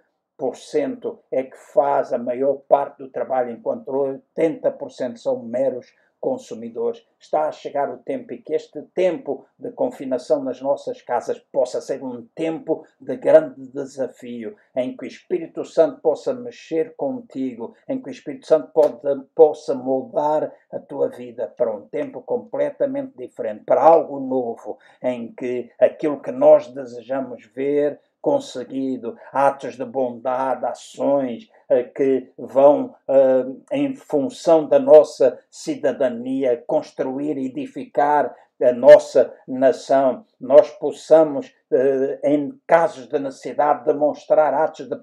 é 1.30 1.42
que 1.42 1.56
faz 1.56 2.12
a 2.12 2.18
maior 2.18 2.54
parte 2.66 2.98
do 2.98 3.10
trabalho, 3.10 3.50
enquanto 3.50 3.90
80% 3.90 5.18
são 5.18 5.42
meros 5.42 5.92
consumidores. 6.20 7.04
Está 7.18 7.48
a 7.48 7.52
chegar 7.52 7.90
o 7.90 7.98
tempo 7.98 8.32
e 8.32 8.38
que 8.38 8.54
este 8.54 8.82
tempo 8.94 9.46
de 9.58 9.72
confinação 9.72 10.44
nas 10.44 10.60
nossas 10.60 11.02
casas 11.02 11.38
possa 11.52 11.80
ser 11.80 12.02
um 12.02 12.26
tempo 12.34 12.84
de 13.00 13.16
grande 13.16 13.66
desafio, 13.72 14.56
em 14.76 14.96
que 14.96 15.04
o 15.04 15.08
Espírito 15.08 15.64
Santo 15.64 16.00
possa 16.00 16.34
mexer 16.34 16.94
contigo, 16.96 17.74
em 17.88 18.00
que 18.00 18.08
o 18.08 18.12
Espírito 18.12 18.46
Santo 18.46 18.70
pode, 18.72 19.00
possa 19.34 19.74
moldar 19.74 20.52
a 20.70 20.78
tua 20.78 21.08
vida 21.08 21.48
para 21.48 21.74
um 21.74 21.88
tempo 21.88 22.22
completamente 22.22 23.16
diferente, 23.16 23.64
para 23.64 23.82
algo 23.82 24.20
novo, 24.20 24.78
em 25.02 25.32
que 25.32 25.70
aquilo 25.78 26.20
que 26.20 26.30
nós 26.30 26.68
desejamos 26.68 27.46
ver 27.54 28.00
conseguido, 28.20 29.16
atos 29.32 29.76
de 29.76 29.84
bondade, 29.84 30.66
ações 30.66 31.48
eh, 31.68 31.84
que 31.84 32.30
vão, 32.36 32.94
eh, 33.08 33.46
em 33.72 33.94
função 33.94 34.68
da 34.68 34.78
nossa 34.78 35.38
cidadania, 35.50 36.62
construir 36.66 37.38
e 37.38 37.46
edificar 37.46 38.34
a 38.62 38.72
nossa 38.72 39.32
nação, 39.48 40.26
nós 40.38 40.70
possamos, 40.72 41.52
eh, 41.72 42.20
em 42.24 42.52
casos 42.66 43.08
de 43.08 43.18
necessidade, 43.18 43.86
demonstrar 43.86 44.52
atos 44.52 44.86
de 44.86 44.96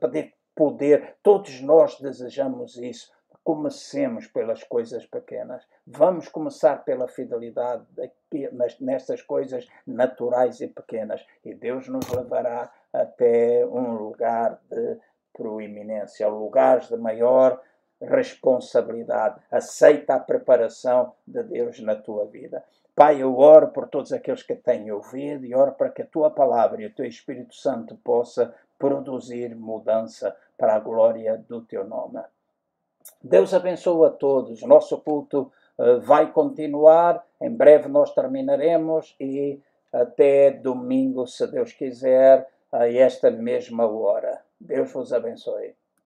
poder. 0.56 1.16
Todos 1.24 1.62
nós 1.62 2.00
desejamos 2.00 2.78
isso. 2.78 3.17
Comecemos 3.48 4.28
pelas 4.28 4.62
coisas 4.62 5.06
pequenas. 5.06 5.66
Vamos 5.88 6.28
começar 6.28 6.84
pela 6.84 7.08
fidelidade 7.08 7.86
nestas 8.82 9.22
coisas 9.22 9.66
naturais 9.88 10.60
e 10.60 10.68
pequenas. 10.68 11.26
E 11.46 11.54
Deus 11.54 11.88
nos 11.88 12.10
levará 12.10 12.70
até 12.92 13.66
um 13.66 13.94
lugar 13.94 14.60
de 14.70 14.98
proeminência, 15.32 16.28
lugares 16.28 16.90
de 16.90 16.98
maior 16.98 17.64
responsabilidade. 18.02 19.40
Aceita 19.50 20.16
a 20.16 20.20
preparação 20.20 21.14
de 21.26 21.42
Deus 21.44 21.80
na 21.80 21.96
tua 21.96 22.26
vida. 22.26 22.62
Pai, 22.94 23.22
eu 23.22 23.38
oro 23.38 23.70
por 23.70 23.88
todos 23.88 24.12
aqueles 24.12 24.44
que 24.44 24.56
têm 24.56 24.92
ouvido 24.92 25.46
e 25.46 25.56
oro 25.56 25.72
para 25.72 25.90
que 25.90 26.02
a 26.02 26.06
tua 26.06 26.30
palavra 26.30 26.82
e 26.82 26.86
o 26.86 26.94
teu 26.94 27.06
Espírito 27.06 27.56
Santo 27.56 27.96
possa 27.96 28.54
produzir 28.78 29.56
mudança 29.56 30.36
para 30.58 30.76
a 30.76 30.80
glória 30.80 31.38
do 31.48 31.62
teu 31.62 31.86
nome. 31.86 32.20
Deus 33.24 33.54
abençoe 33.54 34.08
a 34.08 34.12
todos. 34.12 34.62
Nosso 34.64 34.98
culto 35.00 35.52
uh, 35.78 36.00
vai 36.02 36.32
continuar. 36.32 37.24
Em 37.42 37.50
breve 37.50 37.88
nós 37.88 38.14
terminaremos 38.14 39.16
e 39.20 39.60
até 39.92 40.52
domingo, 40.52 41.26
se 41.28 41.48
Deus 41.48 41.72
quiser 41.74 42.48
a 42.72 42.88
esta 42.92 43.32
mesma 43.32 43.86
hora. 43.88 44.42
Deus 44.60 44.92
vos 44.92 45.14
abençoe. 45.14 45.76